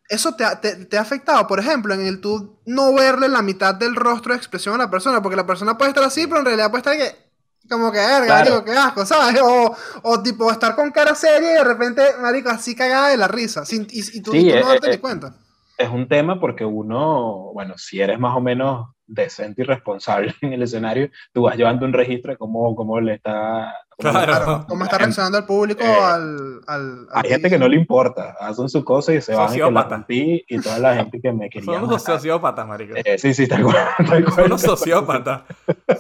eso 0.10 0.36
te, 0.36 0.46
ha- 0.46 0.62
te, 0.62 0.76
te 0.86 0.98
ha 0.98 1.02
afectado, 1.02 1.48
por 1.48 1.60
ejemplo, 1.60 1.94
en 1.94 2.02
el 2.08 2.22
tú 2.22 2.62
no 2.66 2.94
verle 2.94 3.28
la 3.30 3.42
mitad 3.44 3.76
del 3.76 3.96
rostro 3.96 4.34
de 4.34 4.38
expresión 4.40 4.76
a 4.76 4.78
la 4.86 4.92
persona, 4.92 5.22
porque 5.22 5.36
la 5.38 5.46
persona 5.48 5.78
puede 5.78 5.90
estar 5.92 6.04
así, 6.06 6.28
pero 6.28 6.40
en 6.40 6.46
realidad 6.46 6.72
puede 6.72 6.80
estar 6.82 6.98
que, 6.98 7.33
como 7.70 7.92
que, 7.92 7.98
verga, 7.98 8.26
Claro. 8.26 8.52
marico, 8.52 8.66
qué 8.66 8.78
asco, 8.78 9.06
¿sabes? 9.06 9.42
O, 9.42 9.76
o 10.04 10.22
tipo 10.24 10.52
estar 10.52 10.76
con 10.76 10.92
cara 10.92 11.16
seria 11.16 11.52
y 11.52 11.54
de 11.56 11.64
repente, 11.64 12.02
marico, 12.22 12.50
así 12.50 12.76
cagada 12.76 13.10
de 13.10 13.18
la 13.18 13.28
risa, 13.28 13.66
sin, 13.66 13.84
y, 13.92 14.00
y 14.18 14.22
tú, 14.22 14.32
Sí, 14.32 14.40
y 14.40 14.46
tú 14.46 14.58
no 14.58 14.68
eh, 14.68 14.70
darte 14.70 14.88
eh, 14.88 14.92
ni 14.92 14.98
cuenta. 14.98 15.34
es 15.78 15.90
un 15.90 16.08
tema 16.08 16.40
porque 16.40 16.66
uno, 16.66 17.52
bueno, 17.54 17.78
si 17.78 18.00
eres 18.02 18.20
más 18.20 18.36
o 18.36 18.42
menos 18.42 18.90
decente 19.06 19.62
y 19.62 19.66
responsable 19.66 20.34
en 20.42 20.54
el 20.54 20.62
escenario, 20.64 21.10
tú 21.34 21.44
vas 21.44 21.56
llevando 21.58 21.86
un 21.86 21.94
registro 21.94 22.32
de 22.32 22.38
cómo, 22.38 22.74
cómo 22.76 23.00
le 23.02 23.16
está... 23.16 23.74
cómo 23.98 24.12
le- 24.12 24.26
Claro. 24.26 24.26
Claro, 24.46 24.66
¿Cómo 24.68 24.84
está 24.86 24.98
reaccionando 24.98 25.38
el 25.40 25.46
público 25.46 25.84
Eh, 25.84 25.88
al, 26.02 26.62
al, 26.68 27.08
al 27.12 27.26
Hay 27.26 27.30
gente 27.32 27.50
que 27.50 27.60
no 27.60 27.68
le 27.68 27.76
importa, 27.78 28.36
hacen 28.40 28.70
su 28.70 28.84
cosa 28.84 29.14
y 29.14 29.22
se 29.22 29.36
van 29.36 29.52
y 29.54 29.58
que 29.60 29.72
la 29.72 29.84
rompí 29.84 30.44
y 30.48 30.60
toda 30.60 30.80
la 30.80 30.96
gente 30.96 31.20
que 31.22 31.32
me 31.32 31.50
quería 31.50 31.80
Son 31.80 32.00
sociópatas, 32.00 32.68
marico. 32.68 32.96
Eh, 32.96 33.18
sí, 33.18 33.34
sí, 33.34 33.48
tal 33.48 33.64
cual. 33.64 33.76
tal 33.98 34.24
Son 34.26 34.34
cual. 34.34 34.46
unos 34.48 34.62
sociópatas. 34.62 35.42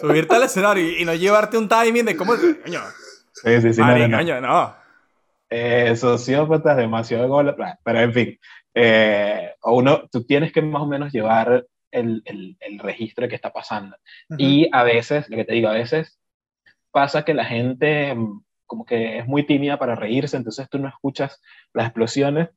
Subirte 0.01 0.35
al 0.35 0.43
escenario 0.43 0.83
y, 0.89 1.01
y 1.01 1.05
no 1.05 1.13
llevarte 1.13 1.57
un 1.57 1.67
timing 1.69 2.05
de 2.05 2.15
cómo... 2.15 2.33
Coño, 2.63 2.79
Sí, 3.33 3.61
sí, 3.61 3.73
sí, 3.73 3.81
no, 3.81 3.87
no, 3.87 3.93
marico, 3.93 4.07
no. 4.09 4.17
coño, 4.17 4.41
no. 4.41 4.75
Eh, 5.49 5.95
sociópatas, 5.95 6.77
demasiado 6.77 7.27
gol, 7.27 7.55
pero 7.83 7.99
en 7.99 8.13
fin, 8.13 8.39
eh, 8.73 9.51
o 9.61 9.75
uno, 9.77 10.03
tú 10.11 10.23
tienes 10.23 10.51
que 10.51 10.61
más 10.61 10.81
o 10.81 10.87
menos 10.87 11.11
llevar 11.11 11.65
el, 11.93 12.21
el, 12.25 12.57
el 12.59 12.79
registro 12.79 13.23
de 13.23 13.29
qué 13.29 13.35
está 13.35 13.53
pasando. 13.53 13.95
Y 14.37 14.67
a 14.71 14.83
veces, 14.83 15.29
lo 15.29 15.37
que 15.37 15.45
te 15.45 15.53
digo, 15.53 15.69
a 15.69 15.73
veces 15.73 16.19
pasa 16.91 17.23
que 17.23 17.33
la 17.33 17.45
gente 17.45 18.13
mm, 18.13 18.43
como 18.65 18.85
que 18.85 19.19
es 19.19 19.27
muy 19.27 19.45
tímida 19.45 19.77
para 19.77 19.95
reírse, 19.95 20.35
entonces 20.35 20.67
tú 20.69 20.79
no 20.79 20.87
escuchas 20.87 21.39
las 21.73 21.85
explosiones, 21.85 22.49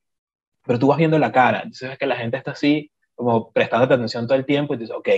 pero 0.64 0.78
tú 0.78 0.88
vas 0.88 0.98
viendo 0.98 1.18
la 1.18 1.30
cara, 1.30 1.58
entonces 1.58 1.90
ves 1.90 1.98
que 1.98 2.06
la 2.06 2.16
gente 2.16 2.38
está 2.38 2.52
así, 2.52 2.90
como 3.14 3.52
prestando 3.52 3.84
atención 3.84 4.26
todo 4.26 4.38
el 4.38 4.46
tiempo, 4.46 4.74
y 4.74 4.78
dices, 4.78 4.96
ok, 4.96 5.08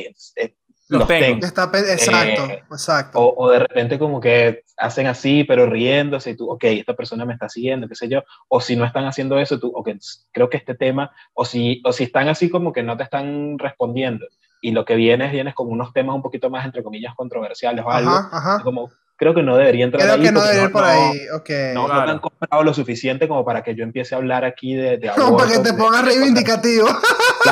Los 0.89 1.01
los 1.01 1.09
tengo. 1.09 1.45
Está 1.47 1.71
pe- 1.71 1.93
exacto, 1.93 2.45
Eh, 2.47 2.63
exacto. 2.71 3.19
O, 3.21 3.45
o 3.47 3.51
de 3.51 3.59
repente 3.59 3.99
como 3.99 4.21
que 4.21 4.63
hacen 4.79 5.07
así, 5.07 5.45
pero 5.45 5.67
riéndose, 5.67 6.31
y 6.31 6.37
tú, 6.37 6.51
ok, 6.51 6.65
esta 6.65 6.95
persona 6.95 7.25
me 7.25 7.35
está 7.35 7.49
siguiendo, 7.49 7.89
qué 7.89 7.95
sé 7.95 8.09
yo, 8.09 8.23
o 8.49 8.61
si 8.61 8.75
no 8.77 8.85
están 8.85 9.05
haciendo 9.07 9.39
eso, 9.39 9.59
tú, 9.59 9.71
ok, 9.75 9.91
creo 10.33 10.49
que 10.49 10.57
este 10.57 10.75
tema, 10.75 11.11
o 11.35 11.45
si, 11.45 11.83
o 11.85 11.93
si 11.93 12.05
están 12.05 12.29
así 12.29 12.49
como 12.49 12.73
que 12.73 12.83
no 12.83 12.97
te 12.97 13.03
están 13.03 13.59
respondiendo, 13.59 14.27
y 14.61 14.71
lo 14.73 14.85
que 14.85 14.95
vienes, 14.97 15.31
vienes 15.31 15.55
con 15.55 15.69
unos 15.71 15.93
temas 15.93 16.17
un 16.17 16.23
poquito 16.23 16.49
más, 16.51 16.65
entre 16.65 16.83
comillas, 16.83 17.15
controversiales 17.15 17.85
o 17.85 17.91
algo, 17.91 18.11
Ajá, 18.11 18.29
ajá. 18.33 18.63
como, 18.65 18.91
creo 19.17 19.35
que 19.35 19.43
no 19.43 19.57
debería 19.57 19.85
entrar 19.85 20.03
Creo 20.05 20.15
ahí 20.15 20.23
que 20.23 20.33
no 20.33 20.41
porque 20.41 20.53
debe 20.55 20.65
ir 20.67 20.73
por 20.73 20.83
no- 20.83 20.89
ahí, 20.89 21.21
ok. 21.35 21.51
No, 21.75 21.83
no 21.83 21.87
Claro. 21.89 22.05
te 22.07 22.11
han 22.13 22.19
comprado 22.21 22.63
lo 22.63 22.73
suficiente 22.75 23.29
como 23.29 23.45
para 23.45 23.63
que 23.63 23.75
yo 23.75 23.85
empiece 23.85 24.15
a 24.15 24.19
hablar 24.19 24.45
aquí 24.45 24.75
de, 24.75 24.97
de 24.97 25.11
No, 25.19 25.37
para 25.37 25.51
que 25.53 25.59
te 25.59 25.73
pongas 25.75 26.05
reivindicativo. 26.05 26.89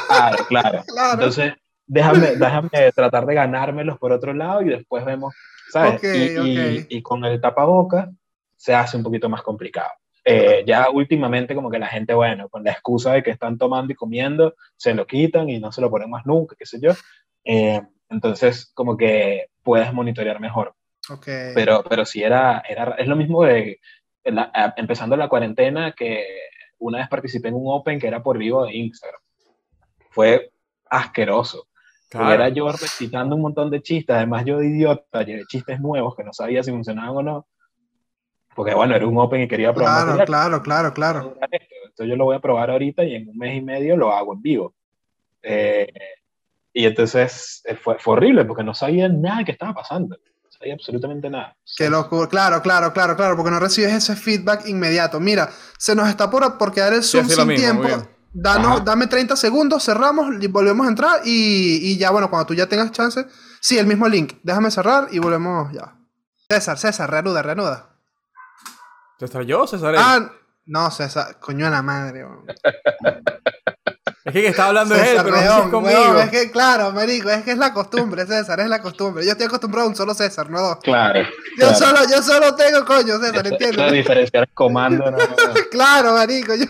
Claro, 0.08 0.44
claro. 0.48 0.84
claro. 0.88 1.12
Entonces, 1.14 1.52
déjame, 1.86 2.18
déjame 2.36 2.92
tratar 2.94 3.26
de 3.26 3.34
ganármelos 3.34 3.98
por 3.98 4.12
otro 4.12 4.32
lado 4.32 4.62
y 4.62 4.68
después 4.68 5.04
vemos, 5.04 5.34
¿sabes? 5.70 6.00
Y, 6.16 6.26
y- 6.46 6.78
ok. 6.80 6.86
y 6.90 7.02
con 7.02 7.24
el 7.24 7.40
tapaboca 7.40 8.10
se 8.56 8.74
hace 8.74 8.96
un 8.96 9.02
poquito 9.02 9.28
más 9.28 9.42
complicado. 9.42 9.90
Eh, 10.24 10.64
ya 10.66 10.90
últimamente 10.90 11.54
como 11.54 11.70
que 11.70 11.78
la 11.78 11.86
gente, 11.86 12.12
bueno, 12.12 12.48
con 12.48 12.64
la 12.64 12.72
excusa 12.72 13.12
de 13.12 13.22
que 13.22 13.30
están 13.30 13.58
tomando 13.58 13.92
y 13.92 13.96
comiendo, 13.96 14.54
se 14.76 14.92
lo 14.92 15.06
quitan 15.06 15.48
y 15.48 15.60
no 15.60 15.70
se 15.70 15.80
lo 15.80 15.88
ponen 15.88 16.10
más 16.10 16.26
nunca, 16.26 16.56
qué 16.58 16.66
sé 16.66 16.80
yo. 16.80 16.90
Eh, 17.44 17.80
entonces, 18.08 18.72
como 18.74 18.96
que 18.96 19.46
puedes 19.62 19.92
monitorear 19.92 20.40
mejor. 20.40 20.74
ok. 21.08 21.26
Pero, 21.54 21.84
pero 21.88 22.04
sí 22.04 22.22
era, 22.24 22.62
era, 22.68 22.96
es 22.98 23.06
lo 23.06 23.14
mismo 23.14 23.44
de, 23.44 23.78
la- 24.24 24.74
empezando 24.76 25.16
la 25.16 25.28
cuarentena, 25.28 25.92
que 25.92 26.24
una 26.78 26.98
vez 26.98 27.08
participé 27.08 27.48
en 27.48 27.54
un 27.54 27.64
Open 27.66 28.00
que 28.00 28.08
era 28.08 28.20
por 28.22 28.36
vivo 28.36 28.64
de 28.66 28.74
Instagram. 28.74 29.20
Fue 30.10 30.50
asqueroso. 30.90 31.68
Claro. 32.08 32.32
era 32.32 32.48
yo 32.50 32.70
recitando 32.70 33.34
un 33.34 33.42
montón 33.42 33.70
de 33.70 33.82
chistes, 33.82 34.14
además 34.14 34.44
yo 34.44 34.58
de 34.58 34.68
idiota, 34.68 35.22
llevé 35.22 35.44
chistes 35.46 35.80
nuevos 35.80 36.14
que 36.14 36.22
no 36.22 36.32
sabía 36.32 36.62
si 36.62 36.70
funcionaban 36.70 37.16
o 37.16 37.22
no. 37.22 37.46
Porque 38.54 38.74
bueno, 38.74 38.94
era 38.94 39.06
un 39.06 39.18
Open 39.18 39.42
y 39.42 39.48
quería 39.48 39.74
probar 39.74 39.92
Claro, 39.92 40.06
material. 40.18 40.26
claro, 40.26 40.62
claro, 40.62 40.94
claro. 40.94 41.36
Esto 41.88 42.04
yo 42.04 42.16
lo 42.16 42.24
voy 42.24 42.36
a 42.36 42.40
probar 42.40 42.70
ahorita 42.70 43.04
y 43.04 43.14
en 43.14 43.28
un 43.28 43.36
mes 43.36 43.56
y 43.56 43.60
medio 43.60 43.96
lo 43.96 44.12
hago 44.12 44.32
en 44.34 44.42
vivo. 44.42 44.74
Eh, 45.42 45.92
y 46.72 46.84
entonces 46.86 47.62
eh, 47.64 47.74
fue, 47.76 47.98
fue 47.98 48.14
horrible 48.14 48.44
porque 48.44 48.62
no 48.64 48.72
sabía 48.72 49.08
nada 49.08 49.44
que 49.44 49.52
estaba 49.52 49.74
pasando. 49.74 50.16
No 50.16 50.50
sabía 50.50 50.74
absolutamente 50.74 51.28
nada. 51.28 51.56
Qué 51.76 51.90
locura. 51.90 52.28
Claro, 52.28 52.62
claro, 52.62 52.92
claro, 52.92 53.16
claro, 53.16 53.36
porque 53.36 53.50
no 53.50 53.58
recibes 53.60 53.92
ese 53.92 54.16
feedback 54.16 54.66
inmediato. 54.68 55.20
Mira, 55.20 55.50
se 55.76 55.94
nos 55.94 56.08
está 56.08 56.30
por, 56.30 56.56
por 56.56 56.72
quedar 56.72 56.94
el 56.94 57.02
Zoom 57.02 57.26
lo 57.28 57.34
sin 57.34 57.48
mismo, 57.48 57.82
tiempo. 57.82 58.08
Danos, 58.38 58.84
dame 58.84 59.06
30 59.06 59.34
segundos, 59.34 59.82
cerramos 59.82 60.26
y 60.38 60.46
volvemos 60.46 60.86
a 60.86 60.90
entrar 60.90 61.20
y, 61.24 61.78
y 61.82 61.96
ya, 61.96 62.10
bueno, 62.10 62.28
cuando 62.28 62.46
tú 62.46 62.52
ya 62.52 62.66
tengas 62.66 62.92
chance. 62.92 63.26
Sí, 63.60 63.78
el 63.78 63.86
mismo 63.86 64.06
link. 64.08 64.34
Déjame 64.42 64.70
cerrar 64.70 65.08
y 65.10 65.18
volvemos 65.18 65.72
ya. 65.72 65.96
César, 66.48 66.76
César, 66.78 67.10
reanuda, 67.10 67.40
reanuda. 67.42 67.96
¿César 69.18 69.42
yo 69.44 69.62
o 69.62 69.66
César 69.66 69.94
él? 69.94 70.00
Ah, 70.02 70.30
no, 70.66 70.90
César, 70.90 71.38
coño 71.40 71.64
de 71.64 71.70
la 71.70 71.80
madre. 71.80 72.26
Es 74.24 74.32
que, 74.32 74.42
que 74.42 74.48
está 74.48 74.66
hablando 74.66 74.94
es 74.94 75.00
él, 75.00 75.06
César 75.08 75.24
pero 75.24 75.36
no 75.36 75.42
León, 75.42 75.62
es 75.62 75.70
conmigo. 75.70 76.00
weón, 76.00 76.18
es 76.18 76.30
que, 76.30 76.50
claro, 76.50 76.92
marico, 76.92 77.30
es 77.30 77.42
que 77.42 77.52
es 77.52 77.58
la 77.58 77.72
costumbre, 77.72 78.26
César, 78.26 78.60
es 78.60 78.68
la 78.68 78.82
costumbre. 78.82 79.24
Yo 79.24 79.30
estoy 79.30 79.46
acostumbrado 79.46 79.86
a 79.86 79.90
un 79.90 79.96
solo 79.96 80.12
César, 80.12 80.50
no 80.50 80.60
dos. 80.60 80.78
Claro. 80.82 81.20
Yo 81.56 81.68
claro. 81.68 81.74
solo, 81.74 81.98
yo 82.10 82.22
solo 82.22 82.54
tengo 82.54 82.84
coño, 82.84 83.18
César, 83.18 83.44
de 83.44 83.48
¿entiendes? 83.48 83.92
diferenciar 83.92 84.42
el 84.42 84.52
comando, 84.52 85.10
no, 85.10 85.12
no, 85.12 85.18
no. 85.26 85.54
Claro, 85.70 86.12
marico, 86.12 86.54
yo... 86.54 86.66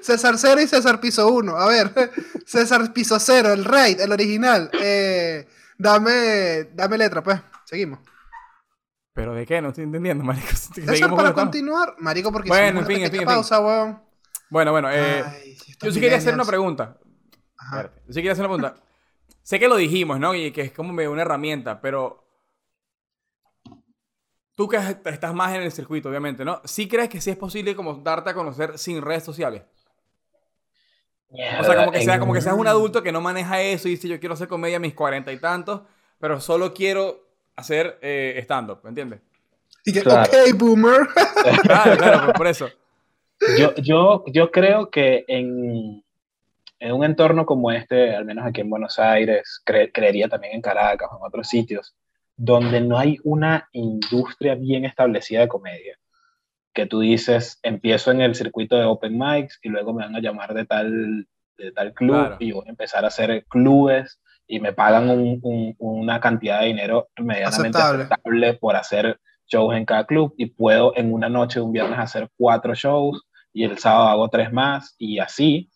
César 0.00 0.36
cero 0.38 0.60
y 0.60 0.66
César 0.66 1.00
piso 1.00 1.28
uno. 1.32 1.56
A 1.56 1.66
ver, 1.66 1.92
César 2.46 2.92
piso 2.92 3.18
cero, 3.18 3.52
el 3.52 3.64
raid, 3.64 4.00
el 4.00 4.12
original. 4.12 4.70
Eh, 4.80 5.46
dame, 5.78 6.64
dame 6.74 6.98
letra, 6.98 7.22
pues. 7.22 7.40
Seguimos. 7.64 8.00
¿Pero 9.12 9.34
de 9.34 9.44
qué? 9.44 9.60
No 9.60 9.68
estoy 9.68 9.84
entendiendo, 9.84 10.24
marico. 10.24 10.48
César, 10.54 11.14
para 11.14 11.32
continuar, 11.32 11.96
marico, 11.98 12.32
porque 12.32 12.48
Bueno, 12.48 12.80
en 12.80 12.86
fin, 12.86 12.96
en 12.96 13.02
fin, 13.02 13.10
pequeña 13.10 13.22
en 13.22 13.28
fin. 13.28 13.34
pausa, 13.34 13.60
weón. 13.60 14.02
Bueno, 14.50 14.72
bueno, 14.72 14.90
eh, 14.90 15.24
Ay, 15.24 15.56
yo 15.80 15.92
sí 15.92 16.00
quería 16.00 16.18
hacer 16.18 16.34
una 16.34 16.44
pregunta. 16.44 16.96
Ajá. 17.56 17.90
Yo 18.06 18.12
sí 18.12 18.14
quería 18.14 18.32
hacer 18.32 18.46
una 18.46 18.56
pregunta. 18.56 18.82
sé 19.42 19.58
que 19.58 19.68
lo 19.68 19.76
dijimos, 19.76 20.18
¿no? 20.18 20.34
Y 20.34 20.50
que 20.52 20.62
es 20.62 20.72
como 20.72 20.90
una 20.92 21.22
herramienta, 21.22 21.80
pero... 21.80 22.26
Tú 24.60 24.68
que 24.68 24.76
estás 24.76 25.32
más 25.32 25.54
en 25.54 25.62
el 25.62 25.72
circuito, 25.72 26.10
obviamente, 26.10 26.44
¿no? 26.44 26.60
¿Sí 26.66 26.86
crees 26.86 27.08
que 27.08 27.18
sí 27.18 27.30
es 27.30 27.36
posible 27.38 27.74
como 27.74 27.94
darte 27.94 28.28
a 28.28 28.34
conocer 28.34 28.76
sin 28.76 29.00
redes 29.00 29.24
sociales? 29.24 29.62
O 31.58 31.64
sea, 31.64 31.76
como 31.76 31.92
que, 31.92 32.02
sea, 32.02 32.18
como 32.20 32.34
que 32.34 32.42
seas 32.42 32.54
un 32.56 32.66
adulto 32.66 33.02
que 33.02 33.10
no 33.10 33.22
maneja 33.22 33.62
eso 33.62 33.88
y 33.88 33.92
dice 33.92 34.06
yo 34.06 34.20
quiero 34.20 34.34
hacer 34.34 34.48
comedia 34.48 34.76
a 34.76 34.80
mis 34.80 34.92
cuarenta 34.92 35.32
y 35.32 35.38
tantos, 35.38 35.80
pero 36.18 36.42
solo 36.42 36.74
quiero 36.74 37.26
hacer 37.56 37.98
eh, 38.02 38.38
stand-up, 38.42 38.80
¿me 38.82 38.90
entiendes? 38.90 39.20
Y 39.86 39.94
que, 39.94 40.02
Claro. 40.02 40.30
ok, 40.30 40.54
boomer. 40.58 41.08
Claro, 41.62 41.96
claro, 41.96 42.26
por- 42.26 42.34
por 42.34 42.46
eso. 42.46 42.68
Yo, 43.58 43.74
yo, 43.76 44.24
yo 44.26 44.50
creo 44.50 44.90
que 44.90 45.24
en, 45.26 46.04
en 46.80 46.92
un 46.92 47.02
entorno 47.02 47.46
como 47.46 47.72
este, 47.72 48.14
al 48.14 48.26
menos 48.26 48.44
aquí 48.46 48.60
en 48.60 48.68
Buenos 48.68 48.98
Aires, 48.98 49.62
cre- 49.64 49.90
creería 49.90 50.28
también 50.28 50.54
en 50.56 50.60
Caracas 50.60 51.08
o 51.12 51.16
en 51.16 51.22
otros 51.26 51.48
sitios, 51.48 51.94
donde 52.42 52.80
no 52.80 52.96
hay 52.98 53.18
una 53.22 53.68
industria 53.72 54.54
bien 54.54 54.86
establecida 54.86 55.40
de 55.40 55.48
comedia, 55.48 55.98
que 56.72 56.86
tú 56.86 57.00
dices, 57.00 57.58
empiezo 57.62 58.10
en 58.12 58.22
el 58.22 58.34
circuito 58.34 58.76
de 58.76 58.84
open 58.86 59.18
mics 59.18 59.58
y 59.62 59.68
luego 59.68 59.92
me 59.92 60.04
van 60.04 60.16
a 60.16 60.20
llamar 60.20 60.54
de 60.54 60.64
tal, 60.64 61.26
de 61.58 61.72
tal 61.72 61.92
club 61.92 62.16
Claro. 62.16 62.36
y 62.40 62.52
voy 62.52 62.64
a 62.66 62.70
empezar 62.70 63.04
a 63.04 63.08
hacer 63.08 63.44
clubes 63.46 64.20
y 64.46 64.58
me 64.58 64.72
pagan 64.72 65.10
un- 65.10 65.38
un- 65.42 65.74
una 65.78 66.18
cantidad 66.18 66.60
de 66.60 66.68
dinero 66.68 67.08
medianamente 67.18 67.76
Aceptable. 67.76 68.04
aceptable 68.04 68.54
por 68.54 68.74
hacer 68.74 69.20
shows 69.46 69.76
en 69.76 69.84
cada 69.84 70.06
club 70.06 70.32
y 70.38 70.46
puedo 70.46 70.96
en 70.96 71.12
una 71.12 71.28
noche, 71.28 71.60
un 71.60 71.72
viernes, 71.72 71.98
hacer 71.98 72.30
cuatro 72.38 72.74
shows 72.74 73.20
y 73.52 73.64
el 73.64 73.76
sábado 73.76 74.08
hago 74.08 74.28
tres 74.30 74.50
más 74.50 74.94
y 74.98 75.18
así. 75.18 75.68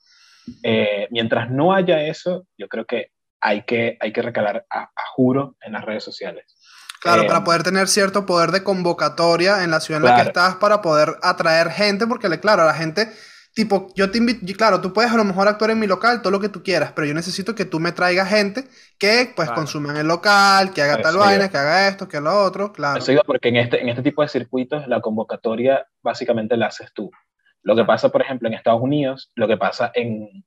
Eh, 0.62 1.08
mientras 1.10 1.50
no 1.50 1.74
haya 1.74 2.02
eso, 2.06 2.46
yo 2.56 2.68
creo 2.68 2.86
que 2.86 3.08
hay 3.44 3.62
que, 3.64 3.96
hay 4.00 4.12
que 4.12 4.22
recalar 4.22 4.64
a, 4.70 4.80
a 4.84 5.06
juro 5.14 5.56
en 5.60 5.72
las 5.74 5.84
redes 5.84 6.02
sociales. 6.02 6.56
Claro, 7.02 7.22
Eh, 7.22 7.26
para 7.26 7.44
poder 7.44 7.62
tener 7.62 7.86
cierto 7.88 8.24
poder 8.24 8.50
de 8.50 8.64
convocatoria 8.64 9.62
en 9.62 9.70
la 9.70 9.80
ciudad 9.80 10.00
en 10.02 10.08
la 10.08 10.16
que 10.16 10.28
estás, 10.28 10.56
para 10.56 10.80
poder 10.80 11.16
atraer 11.22 11.70
gente, 11.70 12.06
porque 12.06 12.28
le- 12.30 12.40
claro, 12.40 12.62
a 12.62 12.64
la 12.64 12.74
gente, 12.74 13.12
tipo, 13.54 13.88
yo 13.94 14.10
te 14.10 14.16
invito, 14.16 14.40
y 14.46 14.54
claro, 14.54 14.80
tú 14.80 14.94
puedes 14.94 15.12
a 15.12 15.16
lo 15.16 15.24
mejor 15.24 15.46
actuar 15.46 15.70
en 15.72 15.78
mi 15.78 15.86
local, 15.86 16.22
todo 16.22 16.30
lo 16.30 16.40
que 16.40 16.48
tú 16.48 16.62
quieras, 16.62 16.92
pero 16.92 17.06
yo 17.06 17.12
necesito 17.12 17.54
que 17.54 17.66
tú 17.66 17.78
me 17.78 17.92
traigas 17.92 18.30
gente 18.30 18.64
que 18.98 19.30
pues 19.36 19.48
Claro. 19.48 19.60
consuma 19.60 19.90
en 19.90 19.98
el 19.98 20.08
local, 20.08 20.72
que 20.72 20.80
haga 20.82 21.02
tal 21.02 21.18
vaina, 21.18 21.50
que 21.50 21.58
haga 21.58 21.88
esto, 21.88 22.08
que 22.08 22.20
lo 22.20 22.42
otro, 22.42 22.72
claro. 22.72 22.98
Eso 22.98 23.12
porque 23.26 23.50
en 23.50 23.56
este, 23.56 23.82
en 23.82 23.90
este 23.90 24.02
tipo 24.02 24.22
de 24.22 24.28
circuitos 24.28 24.88
la 24.88 25.02
convocatoria 25.02 25.86
básicamente 26.02 26.56
la 26.56 26.68
haces 26.68 26.90
tú. 26.94 27.10
Lo 27.62 27.76
que 27.76 27.84
pasa, 27.84 28.08
por 28.08 28.22
ejemplo, 28.22 28.48
en 28.48 28.54
Estados 28.54 28.80
Unidos, 28.80 29.30
lo 29.34 29.46
que 29.46 29.56
pasa 29.56 29.90
en 29.94 30.44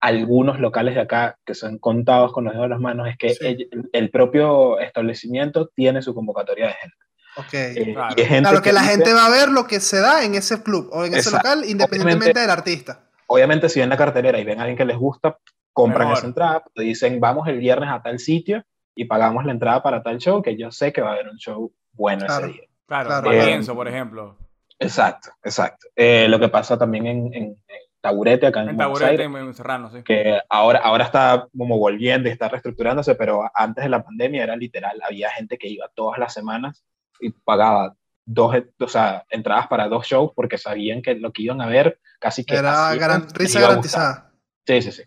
algunos 0.00 0.58
locales 0.60 0.94
de 0.94 1.00
acá, 1.02 1.38
que 1.44 1.54
son 1.54 1.78
contados 1.78 2.32
con 2.32 2.44
los 2.44 2.52
dedos 2.54 2.64
de 2.66 2.70
las 2.70 2.80
manos, 2.80 3.08
es 3.08 3.16
que 3.18 3.30
Sí. 3.34 3.44
el, 3.70 3.90
el 3.92 4.10
propio 4.10 4.78
establecimiento 4.80 5.68
tiene 5.74 6.00
su 6.02 6.14
convocatoria 6.14 6.68
de 6.68 6.72
gente. 6.74 6.96
Ok. 7.36 7.54
Eh, 7.54 7.92
Claro. 7.94 8.14
gente 8.16 8.62
que 8.62 8.72
la 8.72 8.80
dice- 8.80 8.92
gente 8.92 9.12
va 9.12 9.26
a 9.26 9.30
ver 9.30 9.48
lo 9.50 9.66
que 9.66 9.78
se 9.80 10.00
da 10.00 10.24
en 10.24 10.34
ese 10.34 10.62
club 10.62 10.88
o 10.92 11.04
en 11.04 11.14
ese 11.14 11.28
Exacto. 11.28 11.48
local, 11.48 11.64
independientemente 11.68 12.30
Obviamente- 12.32 12.40
del 12.40 12.50
artista. 12.50 13.06
obviamente 13.26 13.68
si 13.68 13.78
ven 13.80 13.88
la 13.88 13.96
cartelera 13.96 14.38
y 14.38 14.44
ven 14.44 14.58
a 14.58 14.62
alguien 14.62 14.76
que 14.78 14.84
les 14.84 14.96
gusta, 14.96 15.38
compran 15.72 16.08
Mejor. 16.08 16.18
esa 16.18 16.26
entrada, 16.26 16.64
te 16.74 16.82
dicen 16.82 17.20
vamos 17.20 17.46
el 17.46 17.58
viernes 17.58 17.88
a 17.90 18.02
tal 18.02 18.18
sitio 18.18 18.64
y 18.94 19.04
pagamos 19.04 19.44
la 19.44 19.52
entrada 19.52 19.82
para 19.82 20.02
tal 20.02 20.18
show, 20.18 20.42
que 20.42 20.56
yo 20.56 20.70
sé 20.72 20.92
que 20.92 21.00
va 21.02 21.10
a 21.10 21.12
haber 21.12 21.28
un 21.28 21.36
show 21.38 21.72
bueno 21.92 22.26
Claro. 22.26 22.46
ese 22.46 22.54
día. 22.54 22.62
Claro, 22.86 23.06
Claro. 23.08 23.24
para 23.24 23.42
Eh, 23.42 23.46
pienso, 23.46 23.74
por 23.74 23.86
ejemplo. 23.86 24.36
Exacto, 24.78 25.30
exacto. 25.44 25.86
Eh, 25.94 26.26
lo 26.28 26.40
que 26.40 26.48
pasa 26.48 26.76
también 26.78 27.06
en, 27.06 27.18
en- 27.34 27.42
en 27.44 27.80
Taburete, 28.00 28.46
acá 28.46 28.62
en, 28.62 28.70
En 28.70 28.76
Buenos 28.76 28.98
Taburete, 28.98 29.22
Aires, 29.24 29.42
en, 29.42 29.54
Serrano, 29.54 29.90
sí. 29.90 30.02
que 30.02 30.40
ahora, 30.48 30.78
ahora 30.80 31.04
está 31.04 31.46
como 31.56 31.78
volviendo 31.78 32.28
y 32.28 32.32
está 32.32 32.48
reestructurándose, 32.48 33.14
pero 33.14 33.42
antes 33.54 33.84
de 33.84 33.90
la 33.90 34.02
pandemia 34.02 34.42
era 34.44 34.56
literal, 34.56 35.00
había 35.06 35.30
gente 35.30 35.58
que 35.58 35.68
iba 35.68 35.88
todas 35.94 36.18
las 36.18 36.32
semanas 36.32 36.84
y 37.20 37.30
pagaba 37.30 37.94
dos, 38.24 38.56
o 38.78 38.88
sea, 38.88 39.24
entradas 39.28 39.66
para 39.66 39.88
dos 39.88 40.06
shows 40.06 40.32
porque 40.34 40.56
sabían 40.58 41.02
que 41.02 41.14
lo 41.14 41.32
que 41.32 41.42
iban 41.42 41.60
a 41.60 41.66
ver 41.66 41.98
casi 42.18 42.44
que 42.44 42.54
Era 42.56 42.94
garan- 42.94 43.28
risa 43.34 43.60
garantizada. 43.60 44.32
Sí, 44.66 44.82
sí, 44.82 44.92
sí. 44.92 45.02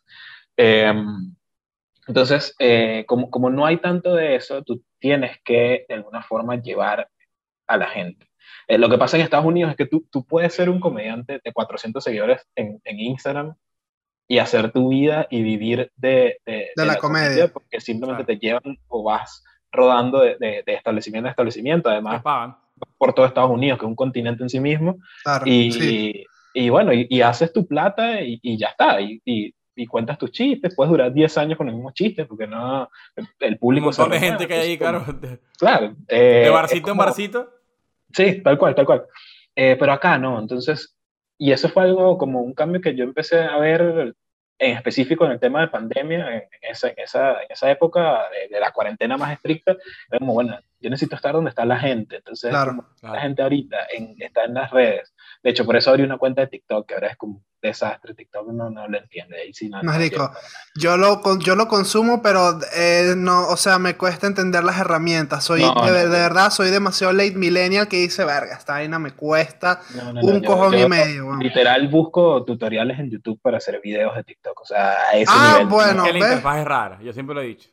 Eh, 0.58 0.94
entonces, 2.08 2.54
eh, 2.60 3.06
como, 3.08 3.30
como 3.30 3.50
no 3.50 3.66
hay 3.66 3.78
tanto 3.78 4.14
de 4.16 4.36
eso, 4.36 4.62
tú 4.64 4.84
tienes 5.00 5.40
que 5.44 5.86
de 5.88 5.96
alguna 5.96 6.22
forma 6.22 6.58
llevar 6.62 7.10
a 7.68 7.78
la 7.78 7.88
gente. 7.88 8.28
Eh, 8.68 8.78
lo 8.78 8.90
que 8.90 8.98
pasa 8.98 9.18
en 9.18 9.24
Estados 9.24 9.46
Unidos 9.46 9.72
es 9.72 9.78
que 9.78 9.86
tú, 9.86 10.08
tú 10.12 10.26
puedes 10.26 10.54
ser 10.54 10.70
un 10.70 10.80
comediante 10.80 11.40
de 11.44 11.52
400 11.54 12.04
seguidores 12.04 12.42
en, 12.56 12.80
en 12.84 13.00
Instagram 13.00 13.56
y 14.28 14.40
hacer 14.40 14.72
tu 14.72 14.90
vida 14.90 15.28
y 15.30 15.44
vivir 15.44 15.92
de, 15.96 16.38
de, 16.46 16.70
la 16.78 16.96
comedia. 16.98 17.48
porque 17.50 17.82
simplemente 17.82 18.24
Claro. 18.24 18.40
te 18.40 18.46
llevan 18.46 18.78
o 18.88 19.04
vas 19.04 19.44
rodando 19.72 20.22
de, 20.22 20.38
de- 20.40 20.64
de 20.66 20.74
establecimiento 20.76 21.28
a 21.28 21.32
establecimiento, 21.32 21.90
además 21.90 22.22
por 22.98 23.14
todo 23.14 23.26
Estados 23.26 23.52
Unidos, 23.52 23.80
que 23.80 23.86
es 23.86 23.90
un 23.90 23.96
continente 23.96 24.44
en 24.44 24.50
sí 24.50 24.60
mismo, 24.60 24.98
Claro. 25.24 25.46
y, 25.46 25.72
sí. 25.72 26.26
y 26.54 26.70
bueno, 26.70 26.94
y, 26.94 27.08
y 27.10 27.22
haces 27.22 27.52
tu 27.54 27.66
plata 27.68 28.22
y, 28.22 28.40
y 28.42 28.58
ya 28.58 28.68
está. 28.68 29.00
Y, 29.02 29.22
y- 29.26 29.54
y 29.76 29.88
cuentas 29.88 30.20
tus 30.20 30.30
chistes. 30.32 30.76
Puedes 30.76 30.92
durar 30.92 31.12
10 31.12 31.36
años 31.40 31.58
con 31.58 31.66
los 31.66 31.74
mismos 31.76 31.96
chistes 31.96 32.28
porque 32.28 32.46
no. 32.46 32.88
El, 33.16 33.28
el 33.40 33.54
Un 33.54 33.58
público. 33.60 33.92
se 33.92 34.02
montón 34.04 34.20
de 34.22 34.28
gente 34.28 34.48
que 34.48 34.54
hay 34.54 34.70
ahí, 34.70 34.78
claro. 34.78 35.04
De, 35.20 35.40
Claro. 35.58 35.96
eh, 36.08 36.42
de 36.44 36.50
barcito 36.52 36.78
en 36.78 36.84
como- 36.84 37.04
barcito. 37.04 37.50
Sí, 38.14 38.42
tal 38.42 38.58
cual, 38.58 38.76
tal 38.76 38.86
cual. 38.86 39.06
Eh, 39.56 39.76
pero 39.80 39.92
acá 39.94 40.18
no. 40.18 40.40
Entonces, 40.40 40.96
y 41.38 41.52
eso 41.52 41.70
fue 41.70 41.84
algo 41.84 42.18
como 42.18 42.42
un 42.42 42.54
cambio 42.54 42.82
que 42.82 42.96
yo 42.96 43.04
empecé 43.04 43.42
a 43.42 43.58
ver 43.58 44.16
en 44.60 44.78
específico 44.78 45.26
en 45.26 45.32
el 45.32 45.40
tema 45.40 45.62
de 45.62 45.68
pandemia, 45.68 46.38
en 46.38 46.44
esa, 46.62 46.90
en 46.90 47.00
esa, 47.00 47.44
en 47.44 47.52
esa 47.52 47.72
época 47.72 48.24
de, 48.50 48.60
la 48.60 48.72
cuarentena 48.72 49.18
más 49.18 49.34
estricta. 49.34 49.76
Era 50.10 50.20
como, 50.20 50.34
bueno, 50.34 50.58
yo 50.84 50.90
necesito 50.90 51.16
estar 51.16 51.34
donde 51.34 51.50
está 51.50 51.66
la 51.66 51.80
gente. 51.80 52.18
Entonces, 52.18 52.50
Claro. 52.52 52.72
como, 52.72 52.82
la 52.84 53.10
Claro. 53.10 53.22
gente 53.22 53.42
ahorita 53.42 53.78
en- 53.96 54.16
está 54.20 54.44
en 54.44 54.54
las 54.54 54.70
redes. 54.70 55.14
De 55.42 55.50
hecho, 55.50 55.66
por 55.66 55.76
eso 55.78 55.90
abrí 55.90 56.04
una 56.04 56.18
cuenta 56.18 56.42
de 56.42 56.48
TikTok, 56.48 56.88
que 56.88 56.94
ahora 56.94 57.08
es 57.08 57.18
como 57.18 57.38
un 57.38 57.44
desastre. 57.62 58.14
TikTok 58.14 58.48
no, 58.52 58.70
no 58.70 58.88
lo 58.88 58.98
entiende. 58.98 59.40
Ahí 59.42 59.54
sí 59.54 59.70
no, 59.70 59.78
no 59.82 59.92
Marico, 59.92 60.16
quiero 60.18 60.28
para 60.34 60.40
nada. 60.42 60.50
Yo 60.76 60.98
lo, 60.98 61.40
yo 61.40 61.56
lo 61.56 61.68
consumo, 61.70 62.22
pero 62.22 62.60
eh, 62.76 63.14
no, 63.16 63.48
o 63.48 63.56
sea, 63.58 63.80
me 63.80 63.96
cuesta 63.96 64.28
entender 64.28 64.64
las 64.66 64.78
herramientas. 64.80 65.46
Soy, 65.46 65.62
No, 65.62 65.74
de, 65.74 65.92
no, 65.92 65.94
de 65.94 66.04
no. 66.06 66.10
verdad, 66.12 66.50
soy 66.50 66.70
demasiado 66.72 67.14
late 67.14 67.36
millennial 67.36 67.88
que 67.88 67.98
dice, 67.98 68.26
verga, 68.26 68.56
esta 68.58 68.74
vaina 68.74 69.00
me 69.00 69.12
cuesta 69.12 69.80
No, 69.96 70.12
no, 70.12 70.14
no, 70.14 70.22
un 70.28 70.42
yo- 70.42 70.48
cojón 70.50 70.74
y 70.76 70.82
yo 70.82 70.90
medio. 70.90 71.26
weón". 71.28 71.40
Literal 71.40 71.88
busco 71.88 72.44
tutoriales 72.44 73.00
en 73.00 73.10
YouTube 73.10 73.40
para 73.42 73.58
hacer 73.58 73.80
videos 73.82 74.14
de 74.16 74.24
TikTok. 74.26 74.60
O 74.62 74.66
sea, 74.66 74.92
a 75.10 75.14
ese 75.14 75.32
Ah, 75.34 75.52
nivel. 75.54 75.68
bueno. 75.68 76.06
Es 76.06 76.12
que 76.12 76.20
la 76.20 76.26
interfaz 76.26 76.58
es 76.60 76.66
rara, 76.66 77.00
yo 77.02 77.14
siempre 77.14 77.34
lo 77.36 77.42
he 77.42 77.46
dicho. 77.48 77.70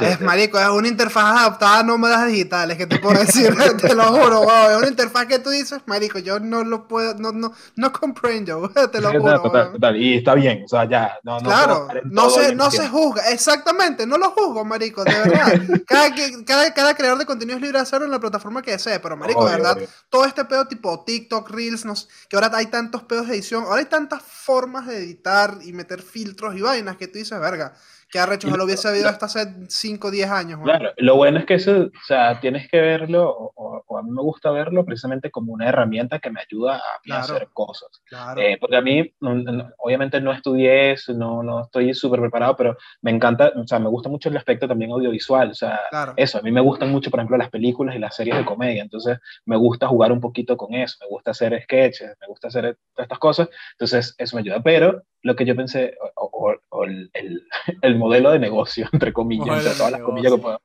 Es 0.00 0.20
marico, 0.20 0.58
es 0.58 0.68
una 0.68 0.88
interfaz 0.88 1.38
adaptada 1.38 1.78
a 1.78 1.82
nómadas 1.84 2.26
digitales, 2.26 2.76
que 2.76 2.88
te 2.88 2.98
puedo 2.98 3.16
decir, 3.20 3.54
te 3.80 3.94
lo 3.94 4.06
juro, 4.06 4.40
weón. 4.40 4.72
Es 4.72 4.76
una 4.78 4.88
interfaz 4.88 5.26
que 5.26 5.38
tú 5.38 5.50
dices, 5.50 5.80
marico, 5.86 6.18
yo 6.18 6.40
no 6.40 6.64
lo 6.64 6.88
puedo, 6.88 7.14
no, 7.14 7.30
no, 7.30 7.52
no 7.76 7.92
comprendo, 7.92 8.68
te 8.92 9.00
lo 9.00 9.12
juro. 9.12 9.40
total, 9.40 9.72
total. 9.72 9.96
Y 9.96 10.16
está 10.18 10.34
bien, 10.34 10.64
o 10.64 10.68
sea, 10.68 10.84
ya. 10.88 11.16
No, 11.22 11.38
no 11.38 11.44
Claro, 11.48 11.88
no 12.06 12.28
se, 12.28 12.56
no 12.56 12.72
se 12.72 12.88
juzga, 12.88 13.30
exactamente, 13.30 14.04
no 14.04 14.18
lo 14.18 14.32
juzgo, 14.32 14.64
marico, 14.64 15.04
de 15.04 15.12
verdad. 15.12 15.60
Cada, 15.86 16.12
que- 16.12 16.44
cada, 16.44 16.74
cada 16.74 16.94
creador 16.96 17.18
de 17.18 17.26
contenido 17.26 17.56
es 17.56 17.62
libre 17.62 17.78
de 17.78 17.82
hacerlo 17.82 18.04
en 18.06 18.10
la 18.10 18.18
plataforma 18.18 18.62
que 18.62 18.72
desee, 18.72 18.98
pero 18.98 19.16
marico, 19.16 19.44
de 19.46 19.52
verdad, 19.52 19.76
obvio. 19.76 19.88
todo 20.10 20.24
este 20.24 20.44
pedo 20.44 20.66
tipo 20.66 21.04
TikTok, 21.04 21.48
Reels, 21.50 21.84
no 21.84 21.94
sé, 21.94 22.08
que 22.28 22.34
ahora 22.36 22.50
hay 22.52 22.66
tantos 22.66 23.04
pedos 23.04 23.28
de 23.28 23.34
edición, 23.34 23.62
ahora 23.62 23.78
hay 23.78 23.86
tantas 23.86 24.22
formas 24.22 24.86
de 24.88 24.98
editar 24.98 25.58
y 25.62 25.72
meter 25.72 26.02
filtros 26.02 26.56
y 26.56 26.62
vainas 26.62 26.96
que 26.96 27.06
tú 27.06 27.18
dices, 27.18 27.38
verga, 27.38 27.74
que 28.10 28.18
arrecho, 28.18 28.48
yo 28.48 28.56
lo 28.56 28.64
hubiese 28.64 28.82
sabido 28.84 29.08
hasta 29.08 29.26
hace 29.26 29.46
5 29.68 30.08
o 30.08 30.10
10 30.10 30.30
años. 30.30 30.60
weón. 30.60 30.78
Claro, 30.78 30.94
lo 30.96 31.16
bueno 31.16 31.38
es 31.38 31.46
que 31.46 31.54
eso, 31.54 31.82
o 31.82 32.04
sea, 32.06 32.40
tienes 32.40 32.68
que 32.70 32.80
verlo, 32.80 33.28
o, 33.28 33.52
o- 33.86 33.98
a 33.98 34.02
mí 34.02 34.10
me 34.10 34.22
gusta 34.22 34.50
verlo 34.50 34.84
precisamente 34.84 35.30
como 35.30 35.52
una 35.52 35.68
herramienta 35.68 36.18
que 36.18 36.30
me 36.30 36.40
ayuda 36.40 36.76
a, 36.76 37.00
Claro. 37.02 37.22
hacer 37.34 37.48
cosas. 37.52 37.88
Claro. 38.06 38.40
Eh, 38.40 38.56
porque 38.60 38.76
a 38.76 38.80
mí, 38.80 39.12
no- 39.20 39.34
no- 39.34 39.70
obviamente 39.78 40.20
no 40.20 40.32
estudié 40.32 40.92
eso, 40.92 41.12
no, 41.14 41.42
no 41.42 41.62
estoy 41.64 41.92
súper 41.94 42.20
preparado, 42.20 42.56
pero 42.56 42.76
me 43.02 43.10
encanta, 43.10 43.52
o 43.56 43.66
sea, 43.66 43.78
me 43.78 43.88
gusta 43.88 44.08
mucho 44.08 44.28
el 44.28 44.36
aspecto 44.36 44.68
también 44.68 44.90
audiovisual, 44.92 45.50
o 45.50 45.54
sea, 45.54 45.80
Claro. 45.90 46.14
eso, 46.16 46.38
a 46.38 46.42
mí 46.42 46.50
me 46.52 46.60
gustan 46.60 46.90
mucho, 46.90 47.10
por 47.10 47.20
ejemplo, 47.20 47.36
las 47.36 47.50
películas 47.50 47.94
y 47.96 47.98
las 47.98 48.14
series 48.14 48.36
de 48.36 48.44
comedia, 48.44 48.82
entonces 48.82 49.18
me 49.44 49.56
gusta 49.56 49.86
jugar 49.88 50.12
un 50.12 50.20
poquito 50.20 50.56
con 50.56 50.74
eso, 50.74 50.96
me 51.02 51.08
gusta 51.08 51.32
hacer 51.32 51.60
sketches, 51.64 52.14
me 52.20 52.26
gusta 52.28 52.48
hacer 52.48 52.78
todas 52.94 53.04
estas 53.06 53.18
cosas, 53.18 53.48
entonces 53.72 54.14
eso 54.18 54.36
me 54.36 54.40
ayuda, 54.42 54.60
pero 54.62 55.02
lo 55.22 55.36
que 55.36 55.44
yo 55.44 55.54
pensé, 55.56 55.94
o, 56.16 56.30
o 56.32 56.54
o 56.70 56.84
el, 56.84 57.10
el, 57.14 57.42
el, 57.82 57.96
modelo 57.96 58.30
de 58.30 58.38
negocio, 58.38 58.86
entre 58.92 59.12
comillas, 59.12 59.58
entre 59.58 59.74
todas 59.74 59.92
las 59.92 60.02
comillas 60.02 60.32
que 60.32 60.38
puedo, 60.38 60.60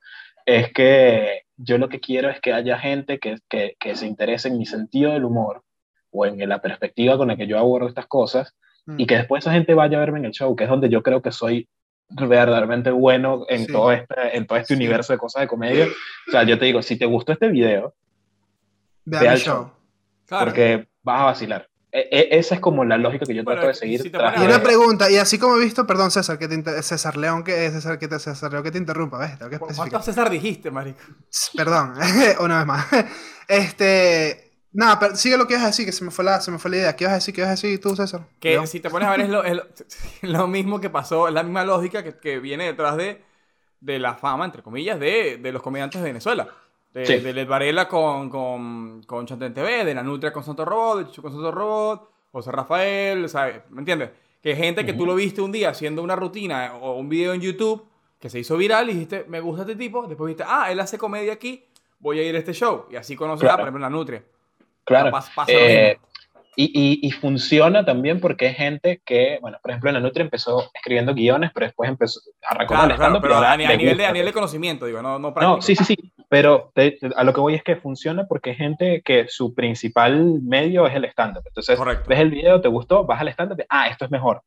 es 0.45 0.72
que 0.74 1.41
yo 1.58 1.78
lo 1.78 1.89
que 1.89 1.99
quiero 1.99 2.30
es 2.30 2.41
que 2.41 2.54
haya 2.54 2.78
gente 2.78 3.20
que, 3.20 3.38
que, 3.49 3.76
que 3.80 3.95
se 3.95 4.06
interese 4.08 4.47
en 4.49 4.58
mi 4.58 4.66
sentido 4.66 5.12
del 5.12 5.24
humor 5.26 5.64
o 6.12 6.26
en 6.26 6.47
la 6.49 6.62
perspectiva 6.62 7.18
con 7.18 7.30
la 7.30 7.36
que 7.38 7.47
yo 7.47 7.58
abordo 7.58 7.88
estas 7.88 8.08
cosas 8.08 8.54
Mm. 8.86 8.99
y 8.99 9.06
que 9.06 9.16
después 9.16 9.41
esa 9.43 9.54
gente 9.54 9.74
vaya 9.74 9.95
a 9.95 10.01
verme 10.01 10.20
en 10.20 10.26
el 10.26 10.32
show, 10.34 10.54
que 10.58 10.66
es 10.66 10.70
donde 10.70 10.89
yo 10.89 11.01
creo 11.04 11.22
que 11.22 11.32
soy 11.32 11.70
verdaderamente 12.10 12.91
bueno 12.91 13.45
en, 13.47 13.66
Sí. 13.66 13.72
todo, 13.72 13.93
este, 13.93 14.36
en 14.38 14.45
todo 14.45 14.58
este 14.60 14.74
Sí. 14.74 14.78
universo 14.78 15.14
de 15.14 15.20
cosas 15.20 15.41
de 15.41 15.47
comedia. 15.47 15.88
O 16.28 16.32
sea, 16.32 16.43
yo 16.43 16.60
te 16.60 16.66
digo, 16.66 16.82
si 16.82 16.97
te 16.97 17.06
gustó 17.06 17.32
este 17.32 17.47
video, 17.47 17.93
Ve 19.06 19.20
el 19.20 19.28
al 19.28 19.38
show. 19.38 19.56
show. 19.56 19.72
Claro. 20.26 20.45
porque 20.45 20.88
vas 21.01 21.22
a 21.22 21.26
vacilar. 21.26 21.70
E- 21.96 22.08
e- 22.12 22.39
esa 22.39 22.56
es 22.56 22.60
como 22.62 22.84
la 22.84 22.98
lógica 22.98 23.24
que 23.24 23.36
yo 23.36 23.44
Bueno, 23.44 23.62
trato 23.62 23.68
de 23.68 23.74
seguir. 23.76 24.02
si 24.02 24.10
tras 24.10 24.36
Y 24.41 24.46
una 24.46 24.64
pregunta, 24.64 25.12
y 25.12 25.18
así 25.18 25.38
como 25.38 25.58
he 25.58 25.60
visto, 25.64 25.86
perdón 25.86 26.10
César, 26.10 26.39
que 26.39 26.48
te 26.48 26.56
inter- 26.56 26.82
César 26.82 27.18
León, 27.18 27.44
que 27.44 27.70
César, 27.70 28.00
que 28.00 28.08
te, 28.08 28.18
César 28.18 28.52
León, 28.52 28.64
que 28.64 28.72
te 28.72 28.80
interrumpa, 28.80 29.20
¿ves? 29.20 29.38
Tengo 29.38 29.52
que 29.52 29.60
¿Cuántos. 29.60 30.04
César 30.04 30.28
dijiste, 30.32 30.72
marico? 30.72 30.98
Perdón, 31.56 31.94
una 32.39 32.58
vez 32.58 32.66
más. 32.68 32.86
Este, 33.48 34.52
nada, 34.72 34.98
pero 35.00 35.16
sigue 35.16 35.38
lo 35.38 35.46
que 35.46 35.54
ibas 35.54 35.64
a 35.66 35.68
decir, 35.68 35.86
que 35.86 35.91
se 35.91 36.04
me 36.04 36.10
fue 36.12 36.26
la, 36.26 36.41
se 36.41 36.50
me 36.50 36.58
fue 36.58 36.72
la 36.72 36.78
idea. 36.78 36.96
¿Qué 36.96 37.04
ibas 37.04 37.12
a 37.12 37.16
decir? 37.16 37.34
¿Qué 37.36 37.41
ibas 37.41 37.50
a 37.50 37.52
decir 37.52 37.80
tú, 37.80 37.96
César? 37.96 38.22
Que 38.39 38.52
León. 38.52 38.68
si 38.68 38.80
te 38.80 38.89
pones 38.89 39.08
a 39.08 39.12
ver 39.12 39.22
es 39.22 39.30
lo, 39.30 39.44
es 39.44 39.54
lo, 39.56 39.64
lo 40.24 40.48
mismo 40.48 40.80
que 40.82 40.89
pasó, 40.89 41.28
es 41.28 41.34
la 41.34 41.44
misma 41.44 41.64
lógica 41.64 42.04
que, 42.04 42.18
que 42.18 42.39
viene 42.39 42.66
detrás 42.66 42.98
de, 42.98 43.22
de 43.82 44.00
la 44.00 44.16
fama, 44.16 44.46
entre 44.46 44.64
comillas, 44.64 45.00
de, 45.00 45.38
de 45.38 45.52
los 45.52 45.62
comediantes 45.62 46.02
de 46.02 46.08
Venezuela. 46.08 46.48
De, 46.94 47.06
Sí. 47.06 47.18
de 47.18 47.34
Led 47.34 47.48
Varela 47.48 47.88
con, 47.88 48.30
con, 48.30 49.02
con 49.04 49.26
Chanten 49.26 49.54
TV, 49.54 49.84
de 49.84 49.96
la 49.96 50.04
Nutria 50.04 50.32
con 50.32 50.44
Santo 50.44 50.64
Robot, 50.64 51.00
de 51.00 51.06
Chucho 51.08 51.24
con 51.24 51.32
Santo 51.32 51.52
Robot, 51.52 52.10
José 52.32 52.52
Rafael, 52.52 53.28
¿sabes? 53.30 53.62
¿Me 53.70 53.80
entiendes? 53.80 54.12
Que 54.41 54.56
gente 54.56 54.86
que 54.86 54.94
tú 54.94 55.06
lo 55.06 55.16
viste 55.16 55.41
un 55.41 55.52
día 55.52 55.70
haciendo 55.70 56.04
una 56.04 56.16
rutina 56.16 56.74
o 56.82 56.94
un 56.98 57.10
video 57.10 57.34
en 57.34 57.41
YouTube 57.41 57.84
que 58.20 58.30
se 58.30 58.39
hizo 58.39 58.58
viral 58.58 58.89
y 58.89 58.94
dijiste, 58.94 59.26
me 59.28 59.39
gusta 59.39 59.64
este 59.64 59.76
tipo, 59.76 60.06
después 60.08 60.28
dijiste, 60.28 60.46
ah, 60.48 60.72
él 60.72 60.80
hace 60.80 60.98
comedia 60.98 61.34
aquí, 61.34 61.66
voy 62.00 62.20
a 62.20 62.24
ir 62.24 62.36
a 62.36 62.39
este 62.39 62.54
show. 62.54 62.86
Y 62.91 62.96
así 62.96 63.16
conoces, 63.16 63.41
Claro. 63.41 63.54
a, 63.56 63.58
por 63.58 63.66
ejemplo, 63.68 63.82
la 63.82 63.89
Nutria. 63.89 64.24
Claro. 64.84 65.12
Pasa- 65.12 65.32
pasa 65.36 65.52
Eh. 65.52 66.00
Y, 66.56 66.66
y, 66.66 67.08
y 67.08 67.12
funciona 67.12 67.84
también 67.84 68.20
porque 68.20 68.47
hay 68.47 68.54
gente 68.54 69.01
que, 69.06 69.38
bueno, 69.41 69.58
por 69.62 69.72
ejemplo, 69.72 69.89
en 69.89 69.95
la 69.95 69.99
Nutria 69.99 70.24
empezó 70.24 70.70
escribiendo 70.74 71.14
guiones, 71.14 71.51
pero 71.54 71.66
después 71.66 71.89
empezó, 71.89 72.20
arrancó 72.47 72.74
Claro, 72.76 72.95
claro, 72.95 73.22
pero 73.22 73.36
ahora 73.36 73.49
a, 73.49 73.54
a 73.54 73.58
nivel 73.58 73.97
de, 73.97 74.06
a 74.06 74.12
nivel 74.12 74.28
de 74.28 74.34
conocimiento, 74.34 74.86
digo, 74.86 75.01
no, 75.01 75.18
no 75.20 75.34
práctico. 75.34 75.56
No, 75.56 75.62
sí, 75.62 75.76
sí, 75.76 75.84
sí, 75.84 75.95
pero 76.30 76.72
te- 76.76 76.99
a 77.16 77.24
lo 77.24 77.34
que 77.34 77.39
voy 77.41 77.56
es 77.56 77.64
que 77.64 77.76
funciona 77.76 78.26
porque 78.28 78.51
hay 78.51 78.56
gente 78.56 79.01
que 79.04 79.28
su 79.30 79.54
principal 79.56 80.41
medio 80.43 80.86
es 80.88 80.95
el 80.95 81.06
stand-up. 81.06 81.43
Entonces, 81.45 81.78
Correcto. 81.78 82.06
ves 82.08 82.20
el 82.20 82.30
video, 82.32 82.62
te 82.62 82.68
gustó, 82.68 83.06
vas 83.06 83.20
al 83.22 83.30
stand-up, 83.30 83.64
ah, 83.70 83.88
esto 83.88 84.06
es 84.06 84.12
mejor. 84.12 84.41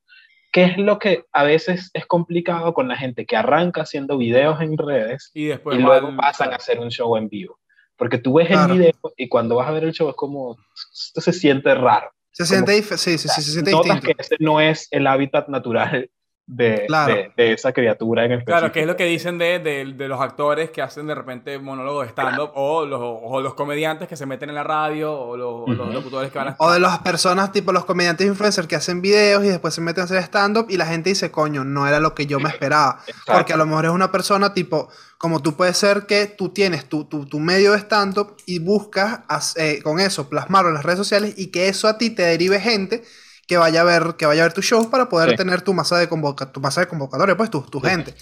¿Qué 0.53 0.63
es 0.65 0.79
lo 0.79 0.99
que 0.99 1.25
a 1.33 1.43
veces 1.43 1.91
es 1.93 2.07
complicado 2.07 2.73
con 2.73 2.89
la 2.89 2.97
gente 2.97 3.27
que 3.27 3.37
arranca 3.37 3.83
haciendo 3.83 4.17
videos 4.17 4.61
en 4.63 4.79
redes 4.79 5.31
Y 5.35 5.47
después 5.47 5.77
y 5.79 5.83
luego 5.83 6.07
al- 6.09 6.17
pasan 6.17 6.53
a 6.53 6.57
hacer 6.57 6.79
un 6.79 6.91
show 6.91 7.17
en 7.17 7.29
vivo? 7.29 7.59
Porque 7.97 8.19
tú 8.19 8.35
ves 8.35 8.49
Claro. 8.49 8.75
el 8.75 8.79
video 8.81 8.95
y 9.17 9.29
cuando 9.29 9.57
vas 9.57 9.69
a 9.69 9.73
ver 9.73 9.85
el 9.85 9.93
show 9.93 10.09
es 10.11 10.17
como, 10.17 10.57
esto 10.93 11.21
se 11.21 11.33
siente 11.33 11.75
raro. 11.75 12.11
Se 12.33 12.45
siente, 12.45 12.73
dif- 12.79 12.97
sí, 12.99 13.17
sí, 13.17 13.29
sí, 13.29 13.41
se 13.43 13.51
siente 13.53 13.71
Notas 13.71 13.95
distinto. 13.97 14.07
que 14.17 14.23
ese 14.23 14.37
no 14.41 14.61
es 14.61 14.89
el 14.91 15.07
hábitat 15.07 15.49
natural 15.49 16.11
de, 16.49 16.85
Claro. 16.87 17.13
de, 17.13 17.33
de 17.37 17.53
esa 17.55 17.73
criatura 17.73 18.25
en 18.25 18.31
específico. 18.33 18.59
Claro, 18.59 18.73
que 18.73 18.81
es 18.83 18.87
lo 18.87 18.97
que 18.97 19.05
dicen 19.05 19.37
de, 19.37 19.59
de- 19.59 19.85
de 19.97 20.09
los 20.09 20.21
actores 20.21 20.71
que 20.71 20.81
hacen 20.81 21.09
de 21.09 21.15
repente 21.17 21.59
monólogos 21.59 22.05
de 22.07 22.11
stand-up 22.13 22.51
o, 22.55 22.87
los, 22.87 23.01
o 23.03 23.41
los 23.41 23.55
comediantes 23.55 24.07
que 24.07 24.17
se 24.17 24.27
meten 24.27 24.51
en 24.51 24.55
la 24.55 24.63
radio 24.63 25.13
o 25.13 25.37
los, 25.37 25.69
locutores 25.93 26.31
que 26.31 26.39
van 26.39 26.49
a... 26.49 26.57
O 26.61 26.71
de 26.71 26.79
las 26.79 27.01
personas, 27.01 27.51
tipo 27.51 27.73
los 27.73 27.85
comediantes 27.85 28.27
influencers 28.27 28.69
que 28.69 28.77
hacen 28.77 29.03
videos 29.03 29.45
y 29.45 29.49
después 29.49 29.75
se 29.75 29.81
meten 29.81 30.03
a 30.03 30.05
hacer 30.05 30.19
stand-up 30.23 30.67
y 30.69 30.77
la 30.77 30.87
gente 30.87 31.11
dice, 31.11 31.33
coño, 31.33 31.65
no 31.65 31.89
era 31.89 31.99
lo 31.99 32.15
que 32.15 32.27
yo 32.27 32.39
me 32.39 32.49
esperaba. 32.49 33.01
Exacto. 33.09 33.33
Porque 33.33 33.53
a 33.53 33.57
lo 33.57 33.67
mejor 33.67 33.87
es 33.87 33.91
una 33.91 34.13
persona 34.13 34.55
tipo, 34.55 34.89
como 35.19 35.43
tú 35.43 35.57
puedes 35.57 35.77
ser 35.77 36.07
que 36.07 36.27
tú 36.27 36.51
tienes 36.51 36.89
tu, 36.89 37.07
tu, 37.07 37.27
tu 37.27 37.41
medio 37.41 37.73
de 37.73 37.79
stand-up 37.79 38.37
y 38.47 38.61
buscas 38.61 39.23
as- 39.27 39.57
eh, 39.57 39.81
con 39.83 39.99
eso 39.99 40.29
plasmarlo 40.29 40.69
en 40.69 40.75
las 40.77 40.85
redes 40.85 40.99
sociales 40.99 41.35
y 41.37 41.51
que 41.51 41.67
eso 41.69 41.89
a 41.89 41.99
ti 41.99 42.11
te 42.11 42.23
derive 42.23 42.61
gente 42.61 43.03
que 43.47 43.57
vaya 43.57 43.81
a 43.83 43.85
ver, 43.85 44.15
que 44.19 44.27
vaya 44.27 44.43
a 44.43 44.47
ver 44.47 44.53
tus 44.53 44.65
shows 44.65 44.87
para 44.89 45.09
poder 45.09 45.31
Sí. 45.31 45.37
tener 45.37 45.63
tu 45.63 45.73
masa 45.75 45.97
de, 45.99 46.09
convoca 46.09 46.51
tu 46.53 46.61
masa 46.61 46.81
de 46.81 46.89
convocatoria, 46.89 47.37
pues 47.37 47.51
tu, 47.51 47.63
tu 47.63 47.81
Sí. 47.81 47.87
gente. 47.89 48.15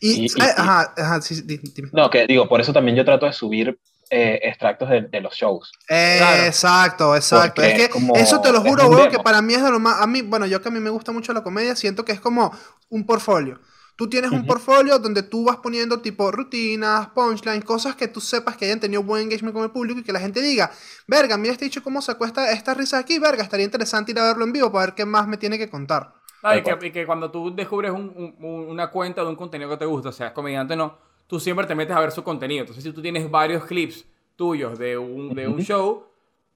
Y, 0.00 0.10
Y- 0.12 0.24
y- 0.26 0.42
eh, 0.42 0.52
ajá, 0.56 0.92
ajá, 0.96 1.22
sí, 1.22 1.34
sí, 1.36 1.42
di- 1.42 1.58
dime. 1.74 1.88
No, 1.92 2.10
que 2.10 2.26
digo, 2.26 2.48
por 2.48 2.60
eso 2.60 2.72
también 2.72 2.96
yo 2.96 3.04
trato 3.04 3.26
de 3.26 3.32
subir 3.32 3.78
eh, 4.08 4.38
extractos 4.44 4.88
de, 4.88 5.00
de 5.02 5.20
los 5.20 5.34
shows. 5.34 5.72
Eh, 5.88 6.16
Claro. 6.18 6.42
Exacto, 6.44 7.16
exacto. 7.16 7.54
Porque 7.62 7.84
Es 7.84 7.88
que 7.90 8.20
eso 8.20 8.40
te 8.40 8.52
lo 8.52 8.60
juro, 8.60 8.86
weón, 8.88 9.10
que 9.10 9.18
para 9.18 9.42
mí 9.42 9.54
es 9.54 9.62
de 9.64 9.70
lo 9.70 9.80
más. 9.80 10.00
A 10.00 10.06
mí, 10.06 10.22
bueno, 10.22 10.46
yo 10.46 10.62
que 10.62 10.68
a 10.68 10.70
mí 10.70 10.78
me 10.78 10.90
gusta 10.90 11.10
mucho 11.10 11.32
la 11.32 11.42
comedia, 11.42 11.74
siento 11.74 12.04
que 12.04 12.12
es 12.12 12.20
como 12.20 12.52
un 12.88 13.04
portfolio. 13.04 13.58
Tú 13.96 14.08
tienes 14.10 14.30
un 14.30 14.44
portfolio 14.44 14.98
donde 14.98 15.22
tú 15.22 15.44
vas 15.44 15.56
poniendo 15.56 16.00
tipo 16.02 16.30
rutinas, 16.30 17.08
punchlines, 17.08 17.64
cosas 17.64 17.96
que 17.96 18.08
tú 18.08 18.20
sepas 18.20 18.56
que 18.56 18.66
hayan 18.66 18.78
tenido 18.78 19.02
buen 19.02 19.22
engagement 19.22 19.54
con 19.54 19.64
el 19.64 19.70
público 19.70 20.00
y 20.00 20.02
que 20.02 20.12
la 20.12 20.20
gente 20.20 20.42
diga, 20.42 20.70
verga, 21.06 21.38
mira 21.38 21.52
este 21.52 21.64
dicho 21.64 21.82
cómo 21.82 22.02
sacó 22.02 22.26
esta, 22.26 22.52
esta 22.52 22.74
risa 22.74 22.98
aquí, 22.98 23.18
verga, 23.18 23.42
estaría 23.42 23.64
interesante 23.64 24.12
ir 24.12 24.18
a 24.18 24.24
verlo 24.26 24.44
en 24.44 24.52
vivo 24.52 24.70
para 24.70 24.86
ver 24.86 24.94
qué 24.94 25.06
más 25.06 25.26
me 25.26 25.38
tiene 25.38 25.56
que 25.58 25.70
contar. 25.70 26.12
Ah, 26.42 26.56
y, 26.58 26.62
que, 26.62 26.86
y 26.86 26.90
que 26.92 27.06
cuando 27.06 27.30
tú 27.30 27.54
descubres 27.54 27.90
un- 27.90 28.12
un- 28.14 28.36
un- 28.44 28.68
una 28.68 28.90
cuenta 28.90 29.22
de 29.22 29.28
un 29.28 29.36
contenido 29.36 29.70
que 29.70 29.78
te 29.78 29.86
gusta, 29.86 30.10
o 30.10 30.12
sea, 30.12 30.32
comediante 30.34 30.74
o 30.74 30.76
no, 30.76 30.98
tú 31.26 31.40
siempre 31.40 31.66
te 31.66 31.74
metes 31.74 31.96
a 31.96 32.00
ver 32.00 32.12
su 32.12 32.22
contenido. 32.22 32.60
Entonces, 32.60 32.84
si 32.84 32.92
tú 32.92 33.02
tienes 33.02 33.28
varios 33.30 33.64
clips 33.64 34.04
tuyos 34.36 34.78
de 34.78 34.96
un, 34.98 35.34
de 35.34 35.48
un 35.48 35.54
Ujú. 35.54 35.62
show, 35.62 36.06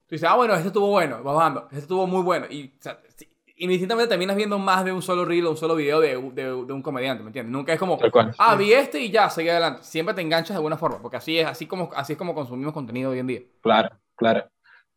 tú 0.07 0.15
dices, 0.15 0.29
ah, 0.29 0.35
bueno, 0.35 0.53
este 0.53 0.67
estuvo 0.67 0.87
bueno, 0.87 1.21
vas 1.23 1.35
bajando, 1.35 1.63
este 1.71 1.79
estuvo 1.79 2.05
muy 2.07 2.21
bueno. 2.21 2.45
Y, 2.49 2.67
o 2.67 2.81
sea, 2.81 3.01
si- 3.09 3.10
indistintamente 3.63 4.09
terminas 4.09 4.35
viendo 4.35 4.57
más 4.59 4.83
de 4.83 4.91
un 4.91 5.01
solo 5.01 5.23
reel 5.25 5.45
o 5.45 5.51
un 5.51 5.57
solo 5.57 5.75
video 5.75 5.99
de, 6.01 6.15
de- 6.33 6.43
de 6.43 6.73
un 6.73 6.81
comediante, 6.81 7.23
¿me 7.23 7.29
entiendes? 7.29 7.51
Nunca 7.51 7.73
es 7.73 7.79
como, 7.79 7.97
cual. 7.97 8.33
ah, 8.37 8.55
vi 8.55 8.73
este 8.73 8.99
y 8.99 9.11
ya, 9.11 9.29
seguí 9.29 9.49
adelante. 9.49 9.83
Siempre 9.83 10.15
te 10.15 10.21
enganchas 10.21 10.49
de 10.49 10.55
alguna 10.57 10.77
forma, 10.77 11.01
porque 11.01 11.17
así 11.17 11.39
es, 11.39 11.45
así 11.47 11.67
como, 11.67 11.89
así 11.95 12.13
es 12.13 12.17
como 12.19 12.33
consumimos 12.35 12.73
contenido 12.73 13.11
hoy 13.11 13.19
en 13.19 13.27
día. 13.27 13.41
Claro, 13.61 13.89
claro. 14.15 14.45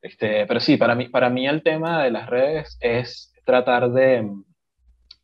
Este, 0.03 0.47
pero 0.47 0.61
sí, 0.61 0.77
para 0.77 0.95
mí, 0.95 1.09
para 1.09 1.31
mí 1.31 1.47
el 1.47 1.63
tema 1.63 2.03
de 2.03 2.11
las 2.11 2.29
redes 2.29 2.77
es 2.81 3.33
tratar 3.45 3.91
de, 3.91 4.31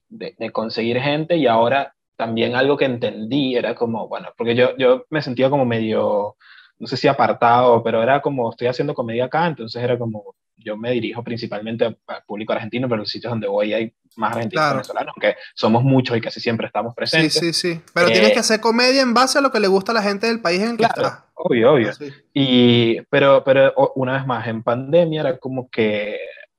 de, 0.08 0.34
de 0.38 0.50
conseguir 0.50 0.98
gente 1.00 1.36
y 1.36 1.46
ahora 1.46 1.94
también 2.16 2.54
algo 2.54 2.76
que 2.76 2.84
entendí 2.84 3.56
era 3.56 3.74
como, 3.74 4.08
bueno, 4.08 4.28
porque 4.36 4.54
yo, 4.54 4.76
yo 4.76 5.04
me 5.10 5.22
sentía 5.22 5.48
como 5.48 5.64
medio, 5.64 6.36
no 6.78 6.86
sé 6.86 6.96
si 6.96 7.08
apartado, 7.08 7.82
pero 7.82 8.02
era 8.02 8.20
como, 8.20 8.50
estoy 8.50 8.66
haciendo 8.68 8.94
comedia 8.94 9.24
acá, 9.26 9.46
entonces 9.46 9.82
era 9.82 9.98
como, 9.98 10.34
yo 10.64 10.76
me 10.76 10.90
dirijo 10.92 11.22
principalmente 11.24 11.84
al 11.84 11.98
público 12.26 12.52
argentino, 12.52 12.86
pero 12.88 12.96
en 12.96 13.00
los 13.00 13.10
sitios 13.10 13.30
donde 13.30 13.48
voy 13.48 13.72
hay 13.72 13.94
más 14.16 14.32
argentinos 14.36 14.60
Claro. 14.62 14.70
que 14.70 14.76
venezolanos, 14.78 15.14
aunque 15.16 15.36
somos 15.54 15.82
muchos 15.82 16.16
y 16.16 16.20
casi 16.20 16.40
siempre 16.40 16.66
estamos 16.66 16.92
Sí, 16.92 16.96
presentes. 16.96 17.34
sí, 17.34 17.52
sí. 17.52 17.80
Pero 17.94 18.08
Eh, 18.08 18.12
tienes 18.12 18.32
que 18.32 18.38
hacer 18.40 18.60
comedia 18.60 19.02
en 19.02 19.14
base 19.14 19.38
a 19.38 19.40
lo 19.40 19.50
que 19.50 19.60
le 19.60 19.68
gusta 19.68 19.92
a 19.92 19.94
la 19.94 20.02
gente 20.02 20.26
del 20.26 20.40
país 20.40 20.60
en 20.60 20.70
el 20.70 20.76
que 20.76 20.84
Claro, 20.84 21.02
estás. 21.02 21.24
obvio, 21.34 21.72
obvio. 21.72 21.92
Sí. 21.94 22.08
Y, 22.34 23.00
pero, 23.10 23.42
pero 23.44 23.72
una 23.94 24.14
vez 24.14 24.26
más, 24.26 24.46
en 24.48 24.62
pandemia 24.62 25.20
era 25.20 25.38
como 25.38 25.70
que 25.70 26.18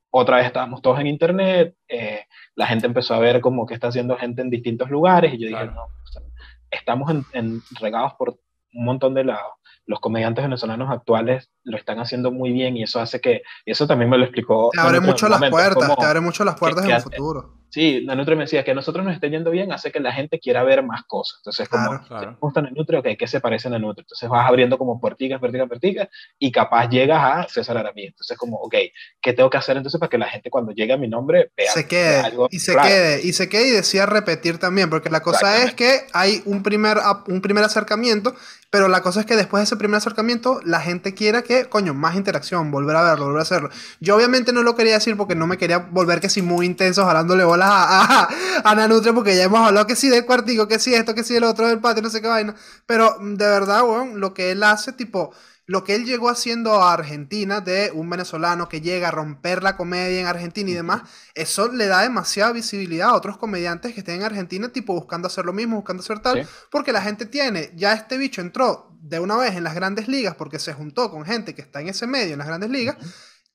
otra 0.10 0.38
vez 0.38 0.46
estábamos 0.48 0.82
todos 0.82 1.00
en 1.00 1.08
internet, 1.08 1.76
eh, 1.88 2.26
la 2.56 2.68
gente 2.68 2.86
empezó 2.86 3.14
a 3.14 3.20
ver 3.20 3.40
como 3.42 3.66
que 3.66 3.74
está 3.74 3.88
haciendo 3.88 4.18
gente 4.18 4.42
en 4.42 4.50
distintos 4.50 4.90
lugares 4.90 5.34
y 5.34 5.38
yo 5.38 5.48
dije, 5.48 5.66
no, 5.68 5.84
o 5.86 6.08
sea, 6.12 6.22
estamos 6.70 7.10
en, 7.12 7.26
en- 7.34 7.62
regados 7.80 8.14
por 8.16 8.38
un 8.74 8.86
montón 8.86 9.14
de 9.14 9.24
lados. 9.26 9.54
Los 9.86 10.00
comediantes 10.00 10.44
venezolanos 10.44 10.90
actuales 10.92 11.50
lo 11.64 11.78
están 11.78 12.00
haciendo 12.00 12.32
muy 12.32 12.52
bien 12.52 12.76
y 12.78 12.84
eso 12.84 13.00
hace 13.00 13.20
que, 13.22 13.44
y 13.66 13.72
eso 13.72 13.88
también 13.88 14.10
me 14.10 14.18
lo 14.18 14.24
explicó. 14.26 14.70
Te 14.74 14.80
abre 14.80 15.00
mucho 15.00 15.28
las 15.30 15.40
momento, 15.40 15.56
puertas, 15.58 15.90
como- 15.90 15.96
te 16.02 16.06
abre 16.06 16.20
mucho 16.22 16.44
las 16.44 16.56
puertas 16.56 16.82
que 16.84 16.90
en 16.90 16.96
el 16.96 16.98
hace- 16.98 17.10
futuro. 17.10 17.58
Sí, 17.74 18.04
Nanutria 18.06 18.36
me 18.36 18.44
decía 18.44 18.66
que 18.66 18.72
a 18.72 18.74
nosotros 18.74 19.06
nos 19.06 19.14
esté 19.14 19.30
yendo 19.30 19.50
bien 19.50 19.72
hace 19.72 19.94
que 19.94 20.02
la 20.02 20.12
gente 20.12 20.40
quiera 20.42 20.62
ver 20.62 20.84
más 20.84 21.06
cosas. 21.06 21.38
Entonces, 21.40 21.70
como, 21.70 21.88
Claro. 21.88 22.04
Claro. 22.06 22.32
¿te 22.34 22.38
gusta 22.42 22.62
Nanutria? 22.62 23.00
Ok, 23.00 23.08
¿qué 23.18 23.28
se 23.28 23.40
parece 23.40 23.70
a 23.70 23.72
Nanutria? 23.72 24.02
Entonces 24.02 24.28
vas 24.28 24.46
abriendo 24.46 24.78
como 24.78 25.00
puerticas, 25.00 25.40
puerticas, 25.40 25.70
puerticas, 25.70 26.10
y 26.38 26.52
capaz 26.52 26.90
llegas 26.90 27.22
a 27.24 27.48
César 27.48 27.78
Aramí. 27.78 28.08
Entonces, 28.08 28.38
como, 28.38 28.58
ok, 28.58 28.76
¿qué 29.22 29.32
tengo 29.32 29.50
que 29.50 29.56
hacer 29.56 29.78
entonces 29.78 29.98
para 30.02 30.10
que 30.10 30.18
la 30.18 30.28
gente 30.28 30.50
cuando 30.50 30.74
llegue 30.74 30.92
a 30.92 30.98
mi 30.98 31.08
nombre 31.08 31.52
vea, 31.56 31.72
se 31.72 31.88
quede 31.88 32.20
algo? 32.20 32.50
y 32.52 32.60
se 32.60 32.74
Claro, 32.74 32.90
quede 32.90 33.22
y 33.26 33.32
se 33.32 33.48
quede 33.48 33.68
y 33.70 33.72
decía 33.72 34.06
repetir 34.06 34.58
también 34.58 34.90
porque 34.90 35.10
la 35.10 35.22
cosa 35.22 35.64
es 35.64 35.74
que 35.74 36.02
hay 36.12 36.42
un 36.46 36.64
primer 36.64 36.98
un 37.28 37.40
primer 37.42 37.64
acercamiento 37.64 38.36
pero 38.70 38.88
la 38.88 39.02
cosa 39.02 39.20
es 39.22 39.26
que 39.26 39.36
después 39.36 39.60
de 39.62 39.66
ese 39.66 39.76
primer 39.76 39.98
acercamiento 39.98 40.60
la 40.66 40.80
gente 40.80 41.14
quiera 41.14 41.42
que 41.42 41.51
coño 41.70 41.94
más 41.94 42.16
interacción 42.16 42.72
volver 42.72 42.96
a 42.96 43.04
verlo 43.04 43.26
volver 43.26 43.40
a 43.40 43.44
hacerlo. 43.44 43.70
Yo 44.00 44.16
obviamente 44.16 44.54
no 44.54 44.64
lo 44.64 44.76
quería 44.76 44.96
decir 44.96 45.18
porque 45.18 45.36
no 45.36 45.48
me 45.48 45.58
quería 45.58 45.80
volver 45.80 46.20
que 46.20 46.30
si 46.30 46.42
muy 46.42 46.66
intenso 46.66 47.06
jalándole 47.06 47.44
bolas 47.44 47.70
a, 47.72 48.24
a, 48.24 48.30
a 48.64 48.76
Nanutria 48.76 49.14
porque 49.14 49.36
ya 49.36 49.44
hemos 49.44 49.60
hablado 49.68 49.88
que 49.88 49.96
sí 49.96 50.10
del 50.10 50.26
cuartico 50.26 50.68
que 50.68 50.80
sí 50.80 50.94
esto 50.94 51.14
que 51.16 51.24
sí 51.24 51.36
el 51.36 51.44
otro 51.44 51.68
del 51.68 51.80
patio 51.80 52.04
no 52.04 52.10
sé 52.10 52.22
qué 52.22 52.28
vaina. 52.28 52.56
Pero 52.86 53.18
de 53.22 53.46
verdad 53.48 53.84
weón, 53.84 54.20
lo 54.20 54.34
que 54.34 54.52
él 54.52 54.64
hace 54.64 54.94
tipo 54.94 55.34
lo 55.72 55.86
que 55.86 55.96
él 55.96 56.04
llegó 56.04 56.28
haciendo 56.30 56.84
a 56.84 56.92
Argentina 56.92 57.62
de 57.62 57.92
un 57.94 58.10
venezolano 58.10 58.68
que 58.68 58.82
llega 58.82 59.08
a 59.08 59.12
romper 59.12 59.64
la 59.64 59.78
comedia 59.78 60.20
en 60.20 60.28
Argentina 60.28 60.70
y 60.70 60.74
demás, 60.74 61.04
eso 61.34 61.70
le 61.70 61.88
da 61.88 62.02
demasiada 62.02 62.52
visibilidad 62.52 63.10
a 63.12 63.16
otros 63.16 63.38
comediantes 63.38 63.94
que 63.94 64.02
estén 64.02 64.16
en 64.16 64.24
Argentina, 64.24 64.68
tipo 64.68 64.94
buscando 64.94 65.28
hacer 65.28 65.46
lo 65.46 65.54
mismo, 65.54 65.78
buscando 65.78 66.04
hacer 66.04 66.20
tal, 66.20 66.44
Sí. 66.44 66.50
porque 66.70 66.92
la 66.92 67.02
gente 67.02 67.26
tiene, 67.26 67.72
ya 67.74 67.94
este 67.94 68.18
bicho 68.18 68.42
entró 68.42 68.90
de 69.02 69.20
una 69.22 69.38
vez 69.38 69.56
en 69.56 69.64
las 69.64 69.74
grandes 69.74 70.10
ligas 70.10 70.36
porque 70.36 70.60
se 70.60 70.74
juntó 70.74 71.10
con 71.10 71.24
gente 71.26 71.56
que 71.56 71.62
está 71.62 71.80
en 71.80 71.88
ese 71.88 72.06
medio, 72.06 72.34
en 72.34 72.40
las 72.40 72.48
grandes 72.48 72.70
ligas, 72.70 72.98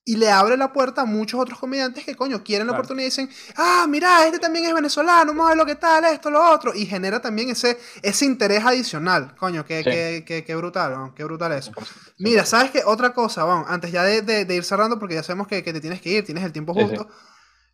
y 0.07 0.15
le 0.15 0.31
abre 0.31 0.57
la 0.57 0.71
puerta 0.73 1.01
a 1.01 1.05
muchos 1.05 1.39
otros 1.39 1.59
comediantes 1.59 2.03
que, 2.05 2.15
coño, 2.15 2.43
quieren 2.43 2.65
la 2.67 2.71
Claro. 2.71 2.81
oportunidad 2.81 3.05
y 3.07 3.09
dicen, 3.09 3.29
ah, 3.57 3.85
mira, 3.89 4.25
este 4.25 4.39
también 4.39 4.65
es 4.65 4.73
venezolano, 4.73 5.31
vamos 5.33 5.45
a 5.45 5.49
ver 5.49 5.57
lo 5.57 5.65
que 5.65 5.75
tal, 5.75 6.05
esto, 6.05 6.31
lo 6.31 6.41
otro. 6.51 6.73
Y 6.73 6.85
genera 6.85 7.19
también 7.21 7.49
ese, 7.49 7.77
ese 8.01 8.25
interés 8.25 8.63
adicional. 8.65 9.35
Coño, 9.37 9.65
qué, 9.65 9.83
Sí. 9.83 9.89
qué, 9.89 10.23
qué, 10.25 10.43
qué 10.45 10.55
brutal, 10.55 10.93
¿no? 10.93 11.13
qué 11.13 11.23
brutal 11.25 11.51
eso. 11.51 11.71
100%, 11.71 12.15
Mira, 12.19 12.43
100%. 12.43 12.45
¿sabes 12.45 12.71
qué? 12.71 12.81
Otra 12.85 13.13
cosa, 13.13 13.43
vamos, 13.43 13.67
antes 13.69 13.91
ya 13.91 14.03
de, 14.03 14.21
de- 14.21 14.45
de 14.45 14.55
ir 14.55 14.63
cerrando, 14.63 14.97
porque 14.99 15.15
ya 15.15 15.23
sabemos 15.23 15.47
que, 15.47 15.63
que 15.63 15.73
te 15.73 15.81
tienes 15.81 16.01
que 16.01 16.09
ir, 16.09 16.25
tienes 16.25 16.43
el 16.43 16.51
tiempo 16.53 16.73
Sí, 16.73 16.79
justo. 16.81 17.07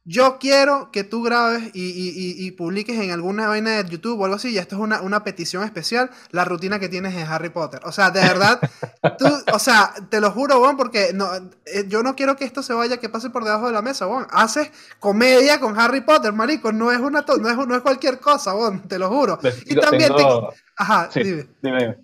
Yo 0.06 0.38
quiero 0.38 0.92
que 0.92 1.06
tú 1.06 1.24
grabes 1.24 1.64
y, 1.74 1.82
y- 1.82 2.10
y- 2.10 2.46
y 2.48 2.52
publiques 2.52 3.00
en 3.00 3.12
alguna 3.12 3.48
vaina 3.48 3.72
de 3.82 3.90
YouTube 3.90 4.20
o 4.20 4.26
algo 4.26 4.36
así, 4.36 4.50
y 4.50 4.58
esto 4.58 4.76
es 4.76 4.82
una, 4.82 5.00
una 5.02 5.24
petición 5.24 5.64
especial, 5.64 6.10
la 6.32 6.44
rutina 6.44 6.78
que 6.78 6.90
tienes 6.90 7.16
en 7.16 7.26
Harry 7.26 7.50
Potter. 7.50 7.80
O 7.86 7.92
sea, 7.94 8.12
de 8.12 8.20
verdad, 8.20 8.60
tú, 9.18 9.26
o 9.54 9.60
sea, 9.60 9.94
te 10.10 10.20
lo 10.20 10.32
juro, 10.32 10.60
Juan, 10.60 10.76
porque 10.76 11.12
no, 11.14 11.34
eh, 11.66 11.86
yo 11.88 12.04
no 12.04 12.18
quiero 12.18 12.36
que 12.36 12.44
esto 12.44 12.62
se 12.62 12.74
vaya, 12.74 12.98
que 12.98 13.08
pase 13.08 13.30
por 13.30 13.46
debajo 13.46 13.68
de 13.68 13.72
la 13.74 13.82
mesa, 13.82 14.06
Juan. 14.08 14.28
Haces 14.32 14.72
comedia 15.00 15.62
con 15.62 15.80
Harry 15.80 16.02
Potter, 16.02 16.34
marico, 16.34 16.74
no 16.74 16.92
es, 16.92 17.00
una 17.00 17.24
no 17.40 17.50
es, 17.50 17.68
no 17.68 17.74
es 17.76 17.82
cualquier 17.82 18.20
cosa, 18.20 18.52
Juan, 18.52 18.86
te 18.88 19.00
lo 19.00 19.08
juro. 19.10 19.40
Y 19.66 19.70
Tengo- 19.70 19.82
también 19.82 20.10
te... 20.12 20.18
tengo- 20.18 20.54
Ajá, 20.76 21.10
Sí, 21.14 21.24
dime, 21.24 21.48
dime. 21.62 21.98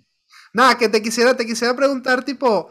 Nada, 0.54 0.78
que 0.78 0.88
te 0.88 1.02
quisiera, 1.02 1.36
te 1.36 1.44
quisiera 1.44 1.76
preguntar, 1.76 2.24
tipo, 2.24 2.70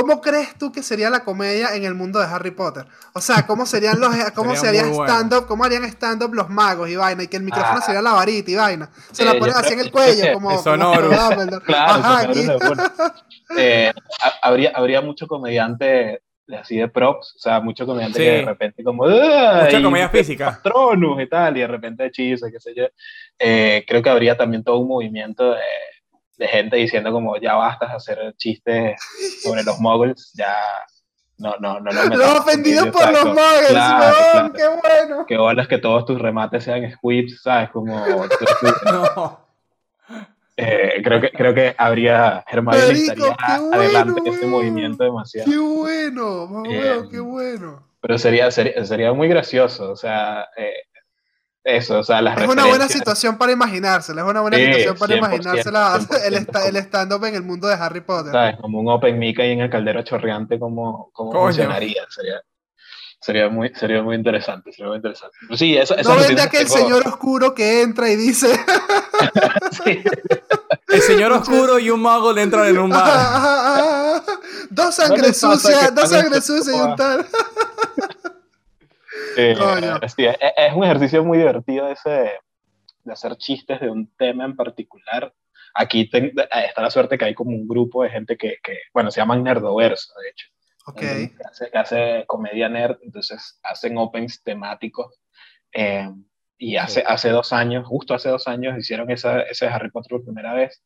¿cómo 0.00 0.20
crees 0.20 0.58
tú 0.58 0.72
que 0.72 0.82
sería 0.82 1.08
la 1.08 1.22
comedia 1.22 1.76
en 1.76 1.84
el 1.84 1.94
mundo 1.94 2.18
de 2.18 2.26
Harry 2.26 2.50
Potter? 2.50 2.84
O 3.12 3.20
sea, 3.20 3.46
¿cómo 3.46 3.64
serían 3.64 4.00
los, 4.00 4.10
cómo 4.34 4.56
Sería 4.56 4.82
bueno. 4.86 5.04
stand-up, 5.04 5.46
cómo 5.46 5.62
harían 5.64 5.84
stand-up 5.84 6.34
los 6.34 6.50
magos 6.50 6.88
y 6.90 6.96
vaina, 6.96 7.22
y 7.22 7.28
que 7.28 7.36
el 7.36 7.44
micrófono 7.44 7.78
Ah. 7.78 7.82
sería 7.86 8.02
la 8.02 8.12
varita 8.12 8.50
y 8.50 8.56
vaina? 8.56 8.90
Se 9.12 9.22
Eh, 9.22 9.26
la 9.26 9.32
ponen 9.38 9.54
creo- 9.54 9.58
así 9.64 9.72
en 9.74 9.80
el 9.80 9.92
cuello, 9.92 10.24
como, 10.34 10.58
sonoro. 10.60 11.10
Claro, 11.64 11.92
Ajá. 12.02 13.14
Eh, 13.56 13.92
ha- 14.20 14.48
habría, 14.48 14.72
habría 14.74 15.00
mucho 15.00 15.26
comediante 15.28 16.20
de- 16.46 16.56
así 16.58 16.76
de 16.76 16.88
props, 16.88 17.34
o 17.36 17.38
sea, 17.38 17.60
mucho 17.60 17.86
comediante 17.86 18.18
Sí. 18.18 18.24
que 18.24 18.30
de 18.32 18.42
repente 18.44 18.82
como 18.84 19.04
Mucha 19.04 19.80
comedia 19.82 20.08
física. 20.08 20.60
Patronus 20.62 21.22
y 21.22 21.28
tal, 21.28 21.56
y 21.56 21.60
de 21.60 21.66
repente 21.66 22.04
hechizos, 22.06 22.50
qué 22.50 22.60
sé 22.60 22.74
yo. 22.76 22.84
Eh, 23.38 23.84
creo 23.86 24.02
que 24.02 24.10
habría 24.10 24.36
también 24.36 24.62
todo 24.64 24.78
un 24.78 24.88
movimiento 24.88 25.52
de, 25.52 25.60
de 26.36 26.48
gente 26.48 26.76
diciendo 26.76 27.12
como 27.12 27.36
ya 27.38 27.54
bastas 27.54 27.90
de 27.90 27.96
hacer 27.96 28.34
chistes 28.36 29.00
sobre 29.42 29.62
los 29.62 29.78
muggles, 29.80 30.32
ya 30.34 30.54
no, 31.38 31.54
no, 31.60 31.80
no 31.80 31.90
lo 31.92 32.04
Los 32.04 32.38
ofendidos 32.38 32.88
por 32.88 33.10
los 33.12 33.24
muggles, 33.26 33.68
Claro, 33.70 34.04
weón, 34.04 34.50
claro. 34.50 34.52
qué 34.54 34.68
bueno. 34.68 35.26
Que 35.26 35.36
bolas 35.36 35.68
que 35.68 35.78
todos 35.78 36.04
tus 36.06 36.20
remates 36.20 36.64
sean 36.64 36.90
squibs, 36.92 37.42
¿sabes? 37.42 37.70
Como... 37.70 38.04
No. 38.84 39.40
Eh, 40.56 41.00
creo 41.02 41.20
que 41.20 41.30
creo 41.32 41.52
que 41.52 41.74
habría 41.76 42.44
Marico, 42.62 42.84
estaría 42.92 43.36
qué 43.36 43.58
bueno, 43.58 43.74
adelante 43.74 44.20
de 44.22 44.30
ese 44.30 44.38
weón. 44.40 44.50
movimiento 44.52 45.02
demasiado 45.02 45.50
Qué 45.50 45.58
bueno, 45.58 46.46
mamá, 46.46 46.68
Eh, 46.70 47.02
qué 47.10 47.18
bueno. 47.18 47.88
pero 48.00 48.18
sería, 48.18 48.48
sería 48.52 48.84
sería 48.84 49.12
muy 49.12 49.26
gracioso 49.26 49.90
o 49.90 49.96
sea 49.96 50.46
eh, 50.56 50.74
eso 51.64 51.98
o 51.98 52.04
sea 52.04 52.20
las 52.20 52.38
Es 52.40 52.46
una 52.48 52.66
buena 52.66 52.88
situación 52.88 53.38
para 53.38 53.52
imaginársela, 53.52 54.20
es 54.22 54.28
una 54.28 54.42
buena 54.42 54.56
Sí, 54.58 54.64
situación 54.66 54.96
para 54.98 55.14
100%, 55.14 55.18
imaginársela 55.18 55.98
100%, 55.98 56.22
el, 56.26 56.34
esta- 56.34 56.68
el 56.68 56.76
stand-up 56.76 57.24
en 57.24 57.34
el 57.34 57.42
mundo 57.42 57.66
de 57.68 57.74
Harry 57.74 58.02
Potter. 58.02 58.32
sabes 58.32 58.56
como 58.60 58.80
un 58.80 58.88
open 58.90 59.18
mic 59.18 59.40
ahí 59.40 59.52
en 59.52 59.60
el 59.60 59.70
caldero 59.70 60.02
chorreante 60.02 60.58
como 60.58 61.10
como 61.12 61.32
funcionaría 61.32 62.02
sería 62.10 62.42
sería 63.20 63.48
muy 63.48 63.72
sería 63.74 64.02
muy 64.02 64.16
interesante 64.16 64.70
sería 64.72 64.88
muy 64.88 64.96
interesante. 64.96 65.34
Pero 65.40 65.56
sí 65.56 65.74
eso 65.76 65.96
No 66.04 66.16
vende 66.16 66.42
aquel 66.42 66.68
señor 66.68 67.08
oscuro 67.08 67.54
que 67.54 67.80
entra 67.80 68.10
y 68.10 68.16
dice, 68.16 68.48
El 70.88 71.00
señor 71.00 71.32
oscuro 71.32 71.78
y 71.78 71.88
un 71.90 72.02
mago 72.02 72.32
le 72.32 72.42
entran 72.42 72.66
en 72.66 72.78
un 72.78 72.90
bar. 72.90 74.22
dos 74.70 74.86
¿No 74.86 74.92
sangre 74.92 75.22
les 75.28 75.40
pasa 75.40 75.54
sucia, 75.58 75.78
que 75.88 75.90
dos 75.94 76.04
están 76.04 76.20
sangre 76.20 76.36
en- 76.36 76.42
sucia 76.42 76.76
y 76.76 76.80
un 76.80 76.96
tal. 76.96 77.26
Eh, 79.36 79.54
sí, 80.08 80.24
es, 80.26 80.36
es 80.56 80.72
un 80.74 80.84
ejercicio 80.84 81.24
muy 81.24 81.38
divertido 81.38 81.88
ese 81.88 82.32
de 83.04 83.12
hacer 83.12 83.36
chistes 83.36 83.80
de 83.80 83.90
un 83.90 84.14
tema 84.16 84.44
en 84.44 84.56
particular. 84.56 85.32
Aquí 85.74 86.08
ten- 86.08 86.32
está 86.66 86.82
la 86.82 86.90
suerte 86.90 87.18
que 87.18 87.24
hay 87.26 87.34
como 87.34 87.50
un 87.50 87.66
grupo 87.66 88.02
de 88.02 88.10
gente 88.10 88.36
que, 88.36 88.56
que, 88.62 88.78
bueno, 88.92 89.10
se 89.10 89.20
llaman 89.20 89.42
nerdoverso, 89.42 90.12
de 90.22 90.28
hecho. 90.30 90.46
Ok, 90.86 91.00
que 91.36 91.44
hace, 91.48 91.70
que 91.70 91.78
hace 91.78 92.24
comedia 92.26 92.68
nerd, 92.68 92.98
entonces 93.02 93.58
hacen 93.62 93.98
opens 93.98 94.42
temáticos. 94.42 95.18
eh, 95.72 96.08
y 96.56 96.76
hace, 96.76 97.02
hace 97.06 97.30
dos 97.30 97.52
años, 97.52 97.84
justo 97.86 98.14
hace 98.14 98.28
dos 98.28 98.46
años, 98.46 98.78
hicieron 98.78 99.10
esa, 99.10 99.40
ese 99.42 99.66
Harry 99.66 99.90
Potter 99.90 100.10
por 100.10 100.24
primera 100.24 100.54
vez. 100.54 100.82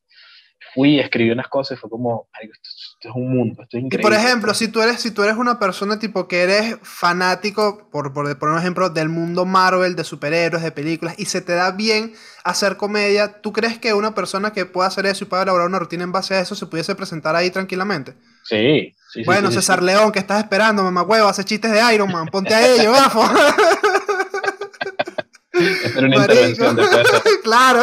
Fui, 0.75 0.99
escribí 0.99 1.31
unas 1.31 1.47
cosas 1.47 1.77
y 1.77 1.79
fue 1.81 1.89
como, 1.89 2.27
"Marico, 2.33 2.53
esto, 2.53 2.69
es- 2.69 2.93
esto 2.95 3.09
es 3.09 3.15
un 3.15 3.29
mundo, 3.35 3.63
esto 3.63 3.77
es 3.77 3.81
Y 3.83 3.85
increíble. 3.87 4.01
por 4.03 4.13
ejemplo, 4.13 4.53
si 4.53 4.67
tú 4.67 4.81
eres, 4.81 5.01
si 5.01 5.09
tú 5.11 5.23
eres 5.23 5.35
una 5.37 5.57
persona 5.57 5.97
tipo 5.97 6.27
que 6.27 6.43
eres 6.43 6.75
fanático, 6.83 7.89
por, 7.91 8.13
por, 8.13 8.37
por 8.37 8.49
un 8.49 8.59
ejemplo, 8.59 8.89
del 8.89 9.09
mundo 9.09 9.45
Marvel, 9.45 9.95
de 9.95 10.03
superhéroes, 10.03 10.61
de 10.61 10.71
películas, 10.71 11.15
y 11.17 11.25
se 11.25 11.41
te 11.41 11.53
da 11.53 11.71
bien 11.71 12.13
hacer 12.43 12.77
comedia, 12.77 13.41
¿tú 13.41 13.51
crees 13.53 13.79
que 13.79 13.93
una 13.93 14.13
persona 14.13 14.51
que 14.53 14.65
pueda 14.65 14.87
hacer 14.89 15.05
eso 15.07 15.23
y 15.23 15.27
pueda 15.27 15.43
elaborar 15.43 15.67
una 15.67 15.79
rutina 15.79 16.03
en 16.03 16.11
base 16.11 16.35
a 16.35 16.39
eso 16.41 16.55
se 16.55 16.65
pudiese 16.67 16.93
presentar 16.93 17.35
ahí 17.35 17.49
tranquilamente? 17.49 18.15
Sí, 18.43 18.93
sí, 19.11 19.23
bueno, 19.25 19.47
sí, 19.49 19.55
sí, 19.55 19.61
César 19.61 19.79
sí. 19.79 19.85
León, 19.85 20.11
que 20.11 20.19
estás 20.19 20.39
esperando, 20.43 20.83
mamá 20.83 21.01
huevo, 21.03 21.27
hace 21.27 21.43
chistes 21.45 21.71
de 21.71 21.93
Iron 21.95 22.11
Man, 22.11 22.27
ponte 22.27 22.53
a 22.53 22.67
ello, 22.67 22.91
gafo. 22.91 23.23
Esta 25.53 25.99
era 25.99 26.07
una 26.07 26.17
Marico. 26.19 26.33
intervención 26.33 26.75
de- 26.75 26.83
claro. 27.43 27.81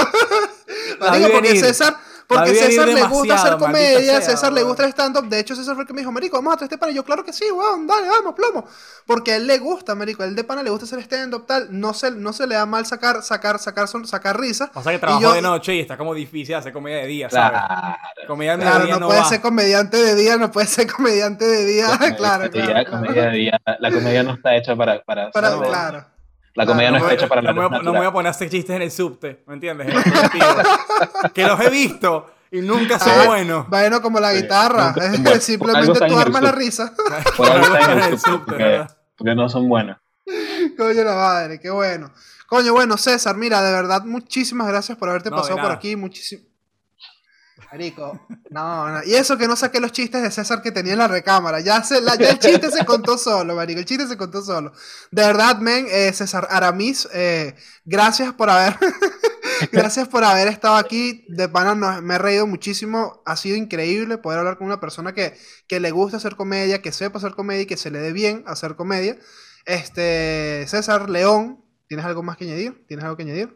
La 1.01 1.11
Marico, 1.11 1.31
porque. 1.33 1.57
César, 1.61 1.97
porque 2.29 2.55
César 2.55 2.89
le 2.89 3.03
gusta 3.05 3.35
hacer 3.35 3.57
comedia, 3.57 4.20
sea, 4.20 4.20
César 4.22 4.53
le 4.53 4.62
gusta 4.62 4.85
el 4.85 4.91
stand-up. 4.91 5.29
De 5.29 5.39
hecho, 5.39 5.55
César 5.55 5.74
fue 5.74 5.83
el 5.83 5.87
que 5.87 5.93
me 5.95 6.01
dijo, 6.01 6.11
Marico, 6.12 6.37
vamos 6.37 6.55
a 6.55 6.57
traer 6.57 6.66
este 6.68 6.79
pana. 6.79 6.93
Y 6.93 6.97
yo, 6.97 7.05
claro 7.05 7.24
que 7.24 7.33
sí, 7.33 7.45
weón, 7.51 7.87
dale, 7.87 8.09
vamos, 8.09 8.35
plomo. 8.35 8.66
Porque 9.07 9.33
a 9.33 9.37
él 9.37 9.47
le 9.47 9.59
gusta, 9.59 9.95
Marico, 9.95 10.22
a 10.22 10.27
él 10.27 10.35
de 10.35 10.43
pana 10.45 10.62
le 10.62 10.70
gusta 10.70 10.85
hacer 10.87 10.99
stand-up, 11.01 11.47
tal. 11.47 11.68
No 11.70 11.95
se, 11.95 12.11
no 12.11 12.33
se 12.33 12.47
le 12.47 12.55
da 12.57 12.66
mal 12.66 12.85
sacar, 12.87 13.22
sacar, 13.22 13.59
sacar, 13.59 13.87
son- 13.89 14.07
sacar 14.07 14.39
risa. 14.41 14.70
Pasa 14.72 14.91
que 14.91 14.97
Y 14.97 14.99
trabajó 14.99 15.22
yo- 15.22 15.33
de 15.35 15.43
noche 15.43 15.74
y 15.77 15.81
está 15.81 15.97
como 15.97 16.14
difícil 16.14 16.55
hacer 16.57 16.72
comedia 16.72 16.99
de 16.99 17.07
día, 17.07 17.31
¿sabes? 17.31 17.61
Claro. 17.61 17.97
Comedia 18.27 18.57
de 18.57 18.62
Claro, 18.62 18.85
día 18.85 18.95
no, 18.95 19.01
no, 19.01 19.07
puede 19.09 19.20
va. 19.20 19.29
ser 19.29 19.41
comediante 19.41 19.97
de 19.97 20.14
día, 20.16 20.37
no 20.37 20.51
puede 20.51 20.66
ser 20.66 20.91
comediante 20.93 21.45
de 21.45 21.64
día. 21.64 21.87
claro, 22.16 22.45
Comedia- 22.51 22.51
claro. 22.51 22.85
claro. 22.85 22.91
comedia 22.91 23.22
de 23.31 23.37
día. 23.37 23.61
La 23.79 23.91
comedia 23.93 24.22
no 24.22 24.35
está 24.35 24.57
hecha 24.57 24.74
para... 24.74 25.01
para, 25.03 25.31
claro. 25.31 26.07
La 26.57 26.67
comedia 26.67 26.89
claro, 26.89 27.05
no, 27.05 27.07
no, 27.07 27.11
está 27.11 27.15
hecha 27.25 27.29
para 27.29 27.41
no 27.43 27.47
la 27.63 27.69
me 27.69 27.85
no 27.85 27.93
me 27.93 27.99
voy 27.99 28.07
a 28.09 28.13
poner 28.13 28.27
a 28.29 28.31
hacer 28.31 28.51
chistes 28.51 28.75
en 28.75 28.83
el 28.83 28.91
subte, 28.91 29.45
¿me 29.47 29.55
entiendes? 29.55 29.89
Que 31.35 31.45
los 31.47 31.61
he 31.61 31.71
visto 31.71 32.33
y 32.51 32.61
nunca 32.61 32.99
son 32.99 33.13
Ah, 33.15 33.25
buenos. 33.27 33.69
Bueno, 33.69 34.01
como 34.01 34.19
la 34.21 34.33
Sí, 34.33 34.43
guitarra. 34.43 34.87
nunca- 34.89 35.05
es- 35.07 35.11
bueno, 35.21 35.31
algo 35.31 35.41
simplemente 35.95 36.09
tú 36.09 36.19
armas 36.19 36.43
la 36.43 36.53
risa. 36.53 36.93
Por 37.37 37.49
algo 37.51 37.77
está 37.77 37.93
en 37.93 37.99
el 38.13 38.19
subte, 38.19 38.45
porque, 38.47 38.63
¿verdad? 38.65 38.97
porque 39.17 39.35
no 39.35 39.49
son 39.49 39.69
buenos. 39.69 39.99
Coño 40.77 41.05
la 41.05 41.15
madre, 41.15 41.61
qué 41.61 41.71
bueno. 41.71 42.11
Coño, 42.47 42.73
bueno, 42.73 42.97
César, 42.97 43.37
mira, 43.37 43.61
de 43.63 43.73
verdad, 43.73 44.05
muchísimas 44.05 44.69
gracias 44.69 44.97
por 44.99 45.09
haberte 45.09 45.31
No, 45.31 45.37
pasado 45.37 45.59
por 45.61 45.71
aquí. 45.73 45.97
Muchísimo. 45.97 46.43
Marico, 47.77 48.18
no, 48.51 48.89
no. 48.89 49.05
Y 49.05 49.14
eso 49.14 49.37
que 49.37 49.47
no 49.47 49.55
saqué 49.55 49.81
los 49.81 49.93
chistes 49.93 50.22
de 50.22 50.31
César 50.31 50.62
que 50.62 50.72
tenía 50.72 50.95
en 50.95 50.99
la 50.99 51.09
recámara. 51.09 51.61
Ya, 51.61 51.83
se, 51.83 51.99
el 51.99 52.39
chiste 52.39 52.70
se 52.70 52.87
contó 52.87 53.18
solo, 53.18 53.55
Marico. 53.55 53.81
El 53.81 53.85
chiste 53.85 54.07
se 54.09 54.16
contó 54.16 54.41
solo. 54.41 54.72
De 55.11 55.22
verdad, 55.27 55.59
men, 55.59 55.87
eh, 55.91 56.11
César 56.14 56.49
Aramis, 56.51 57.07
eh, 57.12 57.55
gracias 57.85 58.33
por 58.33 58.49
haber. 58.49 58.77
gracias 59.72 60.09
por 60.09 60.24
haber 60.24 60.49
estado 60.49 60.77
aquí. 60.77 61.27
De 61.29 61.51
pana, 61.51 61.74
no- 61.74 62.01
me 62.01 62.14
he 62.14 62.18
reído 62.18 62.47
muchísimo. 62.47 63.22
Ha 63.27 63.37
sido 63.37 63.57
increíble 63.57 64.16
poder 64.16 64.39
hablar 64.39 64.57
con 64.57 64.66
una 64.68 64.81
persona 64.81 65.12
que, 65.12 65.37
que 65.68 65.79
le 65.79 65.91
gusta 65.91 66.16
hacer 66.16 66.35
comedia, 66.35 66.81
que 66.81 66.93
sepa 66.93 67.18
hacer 67.18 67.35
comedia 67.35 67.62
y 67.62 67.66
que 67.66 67.77
se 67.77 67.91
le 67.91 67.99
dé 67.99 68.12
bien 68.12 68.43
hacer 68.47 68.77
comedia. 68.77 69.18
Este, 69.66 70.64
César 70.66 71.11
León, 71.11 71.62
¿tienes 71.89 72.07
algo 72.07 72.22
más 72.22 72.39
que 72.39 72.45
añadir? 72.45 72.87
¿Tienes 72.89 73.05
algo 73.05 73.18
que 73.18 73.24
añadir? 73.24 73.55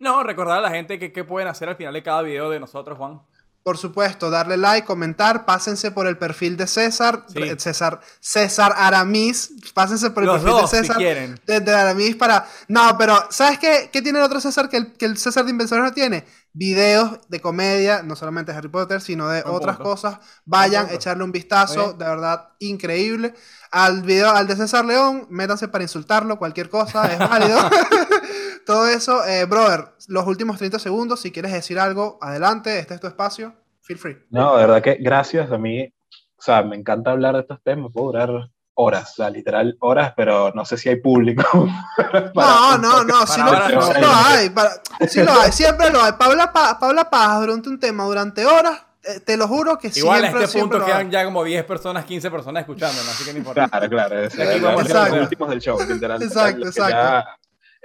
No, 0.00 0.22
recordar 0.24 0.58
a 0.58 0.62
la 0.62 0.70
gente 0.70 0.98
que, 0.98 1.12
que 1.12 1.22
pueden 1.24 1.48
hacer 1.48 1.68
al 1.68 1.76
final 1.76 1.94
de 1.94 2.02
cada 2.02 2.22
video 2.22 2.50
de 2.50 2.58
nosotros, 2.60 2.98
Juan. 2.98 3.20
Por 3.66 3.78
supuesto, 3.78 4.30
darle 4.30 4.56
like, 4.56 4.86
comentar, 4.86 5.44
pásense 5.44 5.90
por 5.90 6.06
el 6.06 6.16
perfil 6.16 6.56
de 6.56 6.68
César, 6.68 7.24
Sí. 7.26 7.40
Re- 7.40 7.58
César, 7.58 8.00
César 8.20 8.72
Aramis, 8.76 9.54
pásense 9.74 10.10
por 10.10 10.22
el 10.22 10.28
Los 10.28 10.36
perfil 10.40 10.52
dos, 10.60 10.70
de 10.70 10.76
si 10.76 10.82
César. 10.84 10.96
quieren. 10.98 11.40
de, 11.48 11.58
de 11.58 11.74
Aramis 11.74 12.14
para. 12.14 12.46
No, 12.68 12.96
pero 12.96 13.26
¿sabes 13.30 13.58
qué, 13.58 13.90
qué 13.92 14.02
tiene 14.02 14.20
el 14.20 14.24
otro 14.24 14.40
César 14.40 14.68
que 14.68 14.76
el, 14.76 14.92
que 14.92 15.06
el 15.06 15.18
César 15.18 15.44
de 15.44 15.50
Inversores 15.50 15.82
no 15.82 15.92
tiene? 15.92 16.24
Videos 16.52 17.18
de 17.28 17.40
comedia, 17.40 18.04
no 18.04 18.14
solamente 18.14 18.52
de 18.52 18.56
Harry 18.58 18.68
Potter, 18.68 19.00
sino 19.00 19.28
de 19.28 19.42
Buen 19.42 19.56
otras 19.56 19.76
punto. 19.78 19.90
cosas. 19.90 20.18
Vayan, 20.44 20.82
punto. 20.84 20.94
echarle 20.94 21.24
un 21.24 21.32
vistazo, 21.32 21.92
de 21.92 22.04
verdad, 22.04 22.50
increíble. 22.60 23.34
Al 23.72 24.02
video, 24.02 24.30
al 24.30 24.46
de 24.46 24.54
César 24.54 24.84
León, 24.84 25.26
métanse 25.28 25.66
para 25.66 25.82
insultarlo, 25.82 26.38
cualquier 26.38 26.70
cosa, 26.70 27.12
es 27.12 27.18
válido. 27.18 27.58
Todo 28.66 28.88
eso, 28.88 29.24
eh, 29.24 29.44
brother, 29.46 29.92
los 30.08 30.26
últimos 30.26 30.58
30 30.58 30.78
segundos, 30.78 31.20
si 31.20 31.30
quieres 31.32 31.52
decir 31.52 31.78
algo, 31.78 32.18
adelante, 32.20 32.78
este 32.80 32.94
es 32.94 33.00
tu 33.00 33.06
espacio, 33.06 33.54
feel 33.80 33.98
free. 33.98 34.16
No, 34.30 34.56
de 34.56 34.66
verdad 34.66 34.82
que 34.82 34.96
gracias 35.00 35.50
a 35.52 35.56
mí. 35.58 35.90
O 36.38 36.42
sea, 36.42 36.62
me 36.62 36.76
encanta 36.76 37.12
hablar 37.12 37.34
de 37.34 37.40
estos 37.42 37.62
temas. 37.62 37.90
Puedo 37.94 38.08
durar 38.08 38.30
horas, 38.74 39.12
o 39.12 39.14
sea, 39.14 39.30
literal 39.30 39.74
horas, 39.80 40.12
pero 40.14 40.52
no 40.54 40.64
sé 40.66 40.76
si 40.76 40.88
hay 40.90 40.96
público. 40.96 41.42
No, 42.34 42.78
no, 42.78 43.04
no, 43.04 43.26
sí 43.26 43.40
lo, 43.40 43.46
ahora 43.46 43.66
sí 43.68 43.74
no. 43.94 44.00
lo 44.00 44.08
hay, 44.14 44.50
para- 44.50 44.72
sí 45.08 45.22
lo 45.22 45.32
hay, 45.32 45.52
siempre 45.52 45.90
lo 45.90 46.02
hay. 46.02 46.12
Paula, 46.12 46.52
Pa- 46.52 46.78
Paula 46.78 47.08
Pajas 47.08 47.40
durante 47.40 47.68
un 47.68 47.80
tema 47.80 48.04
durante 48.04 48.44
horas 48.44 48.82
eh, 49.02 49.20
te 49.20 49.36
lo 49.36 49.46
juro 49.48 49.78
que 49.78 49.90
Igual 49.94 50.20
siempre, 50.20 50.40
a 50.42 50.44
este 50.44 50.58
punto 50.60 50.84
quedan 50.84 51.10
ya 51.10 51.24
como 51.24 51.42
10 51.44 51.64
personas, 51.64 52.04
15 52.04 52.30
personas 52.30 52.60
escuchando, 52.62 53.02
¿no? 53.04 53.10
así 53.10 53.24
que 53.24 53.32
no 53.32 53.38
importa. 53.38 53.68
Claro, 53.68 53.88
claro. 53.88 54.18
es- 54.20 54.34
Aquí 54.38 54.42
es- 54.56 54.62
vamos 54.62 54.84
es 54.86 54.94
a 54.94 55.08
los 55.08 55.20
últimos 55.20 55.48
del 55.48 55.60
show, 55.60 55.78
literal. 55.88 56.22
Exacto, 56.22 56.66
exacto. 56.66 56.90
ya- 56.90 57.26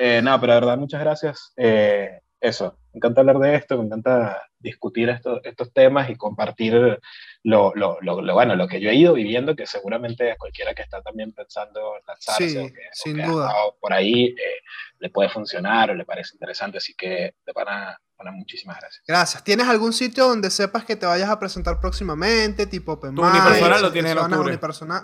eh, 0.03 0.21
no, 0.23 0.39
pero 0.41 0.53
de 0.53 0.59
verdad, 0.61 0.77
muchas 0.77 0.99
gracias. 1.01 1.53
Eh, 1.57 2.19
eso, 2.39 2.75
me 2.91 2.97
encanta 2.97 3.21
hablar 3.21 3.37
de 3.37 3.55
esto, 3.55 3.77
me 3.77 3.85
encanta 3.85 4.41
discutir 4.57 5.09
esto- 5.09 5.39
estos 5.43 5.71
temas 5.73 6.09
y 6.09 6.15
compartir 6.15 6.73
lo, 7.43 7.71
lo, 7.75 7.97
lo, 8.01 8.21
lo- 8.21 8.33
bueno, 8.33 8.55
lo 8.55 8.67
que 8.67 8.79
yo 8.81 8.89
he 8.89 8.95
ido 8.95 9.13
viviendo, 9.13 9.55
que 9.55 9.67
seguramente 9.67 10.35
cualquiera 10.37 10.73
que 10.73 10.81
está 10.81 11.01
también 11.03 11.33
pensando 11.33 11.95
en 11.97 12.01
lanzarse 12.07 12.49
Sí, 12.49 12.57
o 12.57 12.67
que, 12.67 12.79
o 12.79 12.93
sin 12.93 13.15
que 13.17 13.21
ha 13.23 13.27
duda. 13.27 13.45
estado 13.47 13.77
por 13.79 13.93
ahí, 13.93 14.25
eh, 14.25 14.61
le 14.99 15.09
puede 15.11 15.29
funcionar 15.29 15.91
o 15.91 15.95
le 15.95 16.03
parece 16.05 16.35
interesante. 16.35 16.77
Así 16.79 16.95
que 16.95 17.35
de 17.45 17.53
pana, 17.53 17.99
pana, 18.17 18.31
muchísimas 18.31 18.79
gracias. 18.79 19.03
Gracias. 19.07 19.43
¿Tienes 19.43 19.67
algún 19.67 19.93
sitio 19.93 20.27
donde 20.27 20.49
sepas 20.49 20.83
que 20.83 20.95
te 20.95 21.05
vayas 21.05 21.29
a 21.29 21.39
presentar 21.39 21.79
próximamente? 21.79 22.65
Tipo 22.65 22.93
Open 22.93 23.13
Tu 23.15 23.21
unipersonal 23.23 23.81
lo 23.83 23.91
tienes 23.91 24.11
en 24.13 24.17
octubre. 24.17 24.49
unipersonal? 24.49 25.03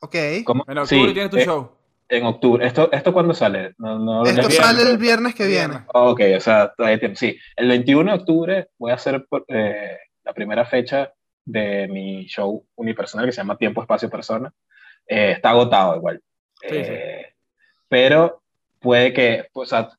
Ok. 0.00 0.14
¿Cómo? 0.44 0.64
En 0.68 0.78
octubre 0.78 1.08
Sí, 1.08 1.12
tienes 1.12 1.30
tu 1.30 1.38
eh, 1.38 1.44
show. 1.44 1.77
En 2.10 2.24
octubre. 2.24 2.66
¿Esto, 2.66 2.90
esto 2.90 3.12
cuándo 3.12 3.34
sale? 3.34 3.74
No, 3.78 3.98
no, 3.98 4.24
Esto 4.24 4.42
no- 4.42 4.50
sale 4.50 4.82
el 4.82 4.96
viernes 4.98 5.34
que 5.34 5.46
viene. 5.46 5.80
Ok, 5.88 6.20
o 6.36 6.40
sea, 6.40 6.72
todavía 6.76 6.98
tiempo. 6.98 7.18
Sí, 7.18 7.36
el 7.56 7.68
21 7.68 8.12
de 8.12 8.18
octubre 8.18 8.68
voy 8.78 8.90
a 8.92 8.94
hacer 8.94 9.26
eh, 9.48 9.98
la 10.24 10.32
primera 10.32 10.64
fecha 10.64 11.12
de 11.44 11.86
mi 11.88 12.26
show 12.26 12.64
unipersonal 12.76 13.26
que 13.26 13.32
se 13.32 13.38
llama 13.42 13.56
Tiempo, 13.58 13.82
Espacio, 13.82 14.08
Persona. 14.08 14.52
Eh, 15.06 15.32
está 15.32 15.50
agotado 15.50 15.96
igual. 15.96 16.22
Sí, 16.60 16.66
Eh, 16.70 17.34
Pero 17.88 18.42
puede 18.80 19.12
que, 19.12 19.48
o 19.52 19.64
sea, 19.66 19.90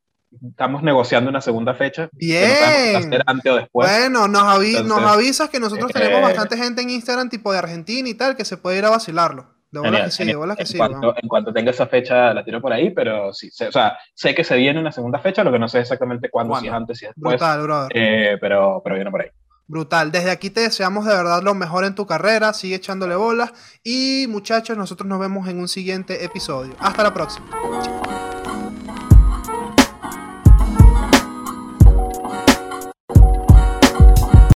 estamos 0.47 0.84
negociando 0.84 1.30
una 1.30 1.41
segunda 1.41 1.74
fecha. 1.74 2.07
que 2.18 2.91
no 2.91 2.99
Bien. 2.99 3.12
ser 3.12 3.24
antes 3.26 3.51
o 3.51 3.55
después. 3.55 3.89
Bueno, 3.89 4.28
nos, 4.28 4.43
avi- 4.43 4.84
nos 4.84 5.01
avisas 5.01 5.49
que 5.49 5.60
nosotros 5.60 5.89
eh, 5.91 5.93
tenemos 5.93 6.22
bastante 6.22 6.57
gente 6.57 6.82
en 6.82 6.89
Instagram, 6.91 7.30
tipo 7.30 7.51
de 7.51 7.60
Argentina 7.60 8.07
y 8.10 8.14
tal, 8.14 8.36
que 8.36 8.45
se 8.45 8.57
puede 8.57 8.78
ir 8.80 8.86
a 8.86 8.89
vacilarlo. 8.91 9.59
De 9.72 9.80
bolas 9.80 10.04
que 10.06 10.12
sí, 10.12 10.26
de 10.26 10.36
bolas 10.36 10.58
que 10.58 10.64
en, 10.64 10.68
sí. 10.68 10.78
cuanto, 10.78 11.16
en 11.22 11.28
cuanto 11.28 11.54
tenga 11.54 11.72
esa 11.72 11.88
fecha 11.88 12.34
la 12.34 12.44
tiro 12.44 12.60
por 12.62 12.74
ahí, 12.74 12.90
pero 12.90 13.34
sí, 13.34 13.50
sé, 13.52 13.68
o 13.68 13.72
sea, 13.72 13.98
sé 14.14 14.34
que 14.34 14.44
se 14.44 14.56
viene 14.58 14.80
una 14.80 14.92
segunda 14.92 15.20
fecha, 15.20 15.44
lo 15.44 15.52
que 15.52 15.60
no 15.60 15.68
sé 15.68 15.80
exactamente 15.80 16.30
cuándo, 16.30 16.56
si 16.56 16.68
es 16.68 16.74
antes, 16.74 16.98
si 16.98 17.06
es 17.06 17.12
después, 17.16 17.34
Brutal, 17.34 17.62
brother. 17.62 17.92
eh, 17.94 18.38
pero, 18.42 18.82
pero 18.84 18.96
viene 18.96 19.12
por 19.12 19.22
ahí. 19.22 19.30
Brutal. 19.68 20.12
Desde 20.12 20.32
aquí 20.32 20.50
te 20.50 20.62
deseamos 20.62 21.06
de 21.06 21.14
verdad 21.14 21.44
lo 21.44 21.54
mejor 21.54 21.86
en 21.86 21.94
tu 21.94 22.08
carrera. 22.08 22.54
Sigue 22.54 22.74
echándole 22.74 23.16
bolas. 23.16 23.54
Y 23.84 24.26
muchachos, 24.28 24.76
nosotros 24.76 25.08
nos 25.08 25.20
vemos 25.20 25.48
en 25.48 25.60
un 25.60 25.68
siguiente 25.68 26.26
episodio. 26.26 26.74
Hasta 26.80 27.04
la 27.04 27.14
próxima. 27.14 27.46
Chao. 27.84 27.99